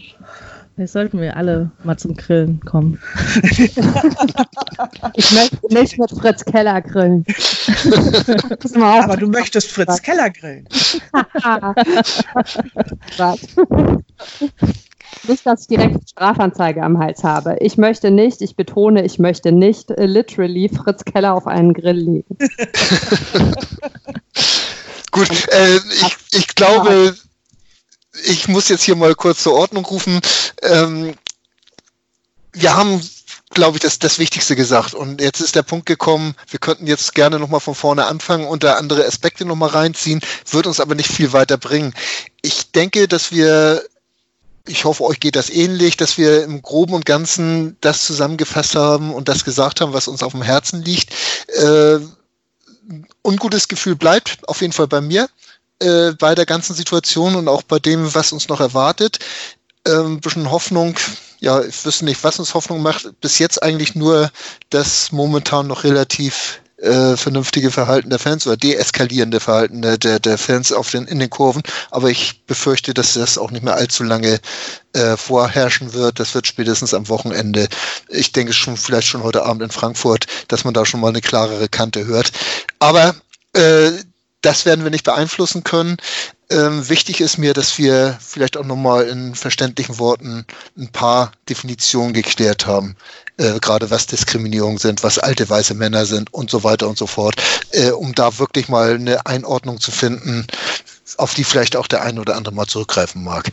Vielleicht 0.79 0.93
sollten 0.93 1.21
wir 1.21 1.37
alle 1.37 1.73
mal 1.83 1.97
zum 1.97 2.15
Grillen 2.15 2.61
kommen. 2.61 3.01
ich 3.43 5.33
möchte 5.33 5.75
nicht 5.75 5.99
mit 5.99 6.11
Fritz 6.13 6.45
Keller 6.45 6.81
grillen. 6.83 7.27
Aber 8.81 9.17
du 9.17 9.27
möchtest 9.27 9.73
Fritz 9.73 10.01
Keller 10.01 10.31
grillen. 10.31 10.69
nicht, 15.27 15.45
dass 15.45 15.63
ich 15.63 15.67
direkt 15.67 16.11
Strafanzeige 16.11 16.85
am 16.85 17.01
Hals 17.01 17.25
habe. 17.25 17.57
Ich 17.59 17.77
möchte 17.77 18.13
nicht, 18.13 18.41
ich 18.41 18.55
betone, 18.55 19.05
ich 19.05 19.19
möchte 19.19 19.51
nicht 19.51 19.91
uh, 19.91 20.05
literally 20.05 20.69
Fritz 20.69 21.05
Keller 21.05 21.35
auf 21.35 21.49
einen 21.49 21.75
Grill 21.75 21.99
legen. 21.99 22.37
Gut, 25.11 25.49
äh, 25.49 25.75
ich, 25.77 26.17
ich 26.31 26.55
glaube, 26.55 27.17
ich 28.25 28.49
muss 28.49 28.69
jetzt 28.69 28.83
hier 28.83 28.97
mal 28.97 29.15
kurz 29.15 29.43
zur 29.43 29.55
Ordnung 29.55 29.85
rufen. 29.85 30.21
Ähm, 30.63 31.15
wir 32.53 32.75
haben, 32.75 33.01
glaube 33.51 33.77
ich, 33.77 33.83
das, 33.83 33.99
das 33.99 34.19
Wichtigste 34.19 34.57
gesagt. 34.57 34.95
Und 34.95 35.21
jetzt 35.21 35.41
ist 35.41 35.55
der 35.55 35.63
Punkt 35.63 35.87
gekommen, 35.87 36.35
wir 36.49 36.59
könnten 36.59 36.87
jetzt 36.87 37.15
gerne 37.15 37.39
nochmal 37.39 37.61
von 37.61 37.75
vorne 37.75 38.07
anfangen 38.07 38.47
und 38.47 38.65
da 38.65 38.75
andere 38.75 39.05
Aspekte 39.07 39.45
nochmal 39.45 39.71
reinziehen, 39.71 40.21
wird 40.51 40.67
uns 40.67 40.81
aber 40.81 40.95
nicht 40.95 41.11
viel 41.11 41.33
weiter 41.33 41.57
bringen. 41.57 41.95
Ich 42.43 42.73
denke, 42.73 43.09
dass 43.09 43.33
wir 43.33 43.83
ich 44.71 44.85
hoffe, 44.85 45.05
euch 45.05 45.19
geht 45.19 45.35
das 45.35 45.49
ähnlich, 45.49 45.97
dass 45.97 46.19
wir 46.19 46.45
im 46.45 46.61
Groben 46.61 46.93
und 46.93 47.07
Ganzen 47.07 47.79
das 47.81 48.05
zusammengefasst 48.05 48.75
haben 48.75 49.15
und 49.15 49.29
das 49.29 49.45
gesagt 49.45 49.81
haben, 49.81 49.95
was 49.95 50.09
uns 50.09 50.23
auf 50.23 50.33
dem 50.33 50.43
Herzen 50.43 50.83
liegt. 50.83 51.11
Äh, 51.49 52.01
ungutes 53.23 53.69
Gefühl 53.69 53.97
bleibt 53.97 54.47
auf 54.47 54.61
jeden 54.61 54.75
Fall 54.75 54.87
bei 54.87 55.01
mir 55.01 55.29
äh, 55.81 56.13
bei 56.13 56.35
der 56.35 56.47
ganzen 56.47 56.75
Situation 56.75 57.37
und 57.37 57.49
auch 57.49 57.63
bei 57.63 57.79
dem, 57.79 58.15
was 58.15 58.33
uns 58.33 58.49
noch 58.49 58.61
erwartet. 58.61 59.19
Ähm, 59.87 60.21
bisschen 60.21 60.51
Hoffnung, 60.51 60.97
ja, 61.41 61.63
ich 61.63 61.85
wüsste 61.85 62.05
nicht, 62.05 62.23
was 62.25 62.39
uns 62.39 62.55
Hoffnung 62.55 62.83
macht. 62.83 63.21
Bis 63.21 63.39
jetzt 63.39 63.63
eigentlich 63.63 63.95
nur 63.95 64.31
das 64.71 65.13
momentan 65.13 65.67
noch 65.67 65.85
relativ 65.85 66.61
äh, 66.79 67.17
vernünftige 67.17 67.71
Verhalten 67.71 68.11
der 68.11 68.19
Fans 68.19 68.47
oder 68.47 68.57
deeskalierende 68.57 69.41
Verhalten 69.41 69.83
der, 69.83 69.99
der, 69.99 70.21
der 70.21 70.39
Fans 70.39 70.73
auf 70.73 70.91
den, 70.91 71.07
in 71.07 71.19
den 71.19 71.31
Kurven. 71.31 71.63
Aber 71.91 72.09
ich 72.11 72.45
befürchte, 72.47 72.95
dass 72.95 73.15
das 73.15 73.39
auch 73.39 73.51
nicht 73.51 73.65
mehr 73.65 73.75
allzu 73.75 74.05
lange 74.05 74.41
äh, 74.93 75.17
vorherrschen 75.17 75.93
wird. 75.93 76.21
Das 76.21 76.35
wird 76.35 76.47
spätestens 76.47 76.95
am 76.95 77.09
Wochenende. 77.09 77.69
Ich 78.09 78.33
denke 78.33 78.53
schon, 78.53 78.77
vielleicht 78.77 79.09
schon 79.09 79.23
heute 79.23 79.45
Abend 79.45 79.63
in 79.63 79.71
Frankfurt, 79.71 80.27
dass 80.49 80.65
man 80.65 80.75
da 80.75 80.87
schon 80.87 81.01
mal 81.01 81.09
eine 81.09 81.21
klarere 81.21 81.69
Kante 81.69 82.07
hört. 82.07 82.31
Aber 82.79 83.15
äh, 83.55 83.91
das 84.49 84.65
werden 84.65 84.83
wir 84.83 84.91
nicht 84.91 85.05
beeinflussen 85.05 85.63
können. 85.63 85.99
Ähm, 86.49 86.89
wichtig 86.89 87.21
ist 87.21 87.37
mir, 87.37 87.53
dass 87.53 87.77
wir 87.77 88.17
vielleicht 88.19 88.57
auch 88.57 88.65
nochmal 88.65 89.07
in 89.07 89.35
verständlichen 89.35 89.99
Worten 89.99 90.47
ein 90.79 90.89
paar 90.89 91.33
Definitionen 91.51 92.15
geklärt 92.15 92.67
haben. 92.67 92.97
Äh, 93.37 93.61
gerade 93.61 93.91
was 93.91 94.07
Diskriminierung 94.07 94.79
sind, 94.79 95.03
was 95.03 95.19
alte 95.19 95.51
weiße 95.51 95.75
Männer 95.75 96.07
sind 96.07 96.33
und 96.33 96.51
so 96.51 96.65
weiter 96.65 96.89
und 96.89 96.97
so 96.97 97.07
fort, 97.07 97.35
äh, 97.73 97.91
um 97.91 98.15
da 98.15 98.39
wirklich 98.39 98.71
mal 98.71 98.95
eine 98.95 99.27
Einordnung 99.27 99.81
zu 99.81 99.91
finden, 99.91 100.47
auf 101.19 101.35
die 101.35 101.45
vielleicht 101.45 101.77
auch 101.77 101.87
der 101.87 102.01
eine 102.01 102.19
oder 102.19 102.35
andere 102.35 102.55
mal 102.55 102.67
zurückgreifen 102.67 103.23
mag. 103.23 103.51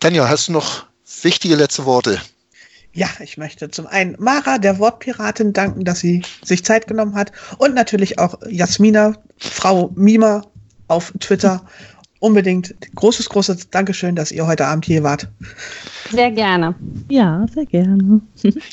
Tanja, 0.00 0.30
hast 0.30 0.48
du 0.48 0.52
noch 0.52 0.86
wichtige 1.20 1.56
letzte 1.56 1.84
Worte? 1.84 2.22
Ja, 2.96 3.08
ich 3.20 3.36
möchte 3.36 3.70
zum 3.70 3.86
einen 3.86 4.16
Mara, 4.18 4.56
der 4.56 4.78
Wortpiratin, 4.78 5.52
danken, 5.52 5.84
dass 5.84 6.00
sie 6.00 6.22
sich 6.42 6.64
Zeit 6.64 6.86
genommen 6.86 7.14
hat 7.14 7.30
und 7.58 7.74
natürlich 7.74 8.18
auch 8.18 8.38
Jasmina, 8.48 9.12
Frau 9.36 9.92
Mima 9.94 10.42
auf 10.88 11.12
Twitter. 11.20 11.62
Unbedingt 12.20 12.74
großes, 12.94 13.28
großes 13.28 13.68
Dankeschön, 13.68 14.16
dass 14.16 14.32
ihr 14.32 14.46
heute 14.46 14.66
Abend 14.66 14.86
hier 14.86 15.02
wart. 15.02 15.28
Sehr 16.10 16.30
gerne. 16.30 16.74
Ja, 17.10 17.44
sehr 17.52 17.66
gerne. 17.66 18.22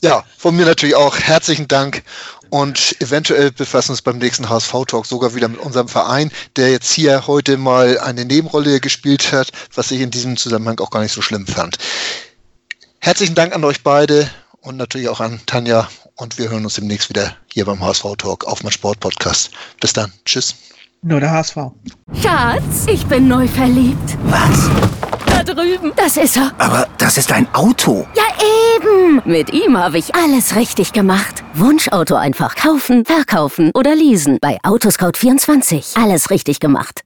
Ja, 0.01 0.23
von 0.37 0.55
mir 0.55 0.65
natürlich 0.65 0.95
auch 0.95 1.19
herzlichen 1.19 1.67
Dank 1.67 2.03
und 2.49 2.95
eventuell 3.01 3.51
befassen 3.51 3.89
wir 3.89 3.93
uns 3.93 4.01
beim 4.01 4.19
nächsten 4.19 4.47
HSV-Talk 4.47 5.05
sogar 5.05 5.35
wieder 5.35 5.49
mit 5.49 5.59
unserem 5.59 5.89
Verein, 5.89 6.31
der 6.55 6.71
jetzt 6.71 6.93
hier 6.93 7.27
heute 7.27 7.57
mal 7.57 7.99
eine 7.99 8.23
Nebenrolle 8.23 8.79
gespielt 8.79 9.33
hat, 9.33 9.51
was 9.75 9.91
ich 9.91 9.99
in 9.99 10.11
diesem 10.11 10.37
Zusammenhang 10.37 10.79
auch 10.79 10.91
gar 10.91 11.01
nicht 11.01 11.11
so 11.11 11.21
schlimm 11.21 11.45
fand. 11.45 11.77
Herzlichen 13.05 13.35
Dank 13.35 13.53
an 13.53 13.65
euch 13.65 13.83
beide 13.83 14.29
und 14.61 14.77
natürlich 14.77 15.09
auch 15.09 15.19
an 15.19 15.41
Tanja. 15.45 15.89
Und 16.15 16.37
wir 16.37 16.49
hören 16.49 16.63
uns 16.63 16.75
demnächst 16.75 17.09
wieder 17.09 17.35
hier 17.47 17.65
beim 17.65 17.83
HSV 17.83 18.15
Talk 18.17 18.45
auf 18.45 18.63
mein 18.63 18.71
Sport 18.71 19.01
Podcast. 19.01 19.51
Bis 19.81 19.91
dann. 19.91 20.13
Tschüss. 20.23 20.55
Nur 21.01 21.19
der 21.19 21.31
HSV. 21.31 21.57
Schatz, 22.21 22.87
ich 22.87 23.05
bin 23.07 23.27
neu 23.27 23.45
verliebt. 23.45 24.17
Was? 24.23 24.69
Da 25.25 25.43
drüben. 25.43 25.91
Das 25.97 26.15
ist 26.15 26.37
er. 26.37 26.53
Aber 26.57 26.87
das 26.97 27.17
ist 27.17 27.33
ein 27.33 27.53
Auto. 27.53 28.07
Ja, 28.15 28.23
eben. 28.77 29.21
Mit 29.25 29.51
ihm 29.51 29.77
habe 29.77 29.97
ich 29.97 30.15
alles 30.15 30.55
richtig 30.55 30.93
gemacht. 30.93 31.43
Wunschauto 31.55 32.15
einfach 32.15 32.55
kaufen, 32.55 33.03
verkaufen 33.03 33.71
oder 33.73 33.95
leasen. 33.95 34.37
Bei 34.39 34.59
Autoscout24. 34.63 36.01
Alles 36.01 36.29
richtig 36.29 36.61
gemacht. 36.61 37.01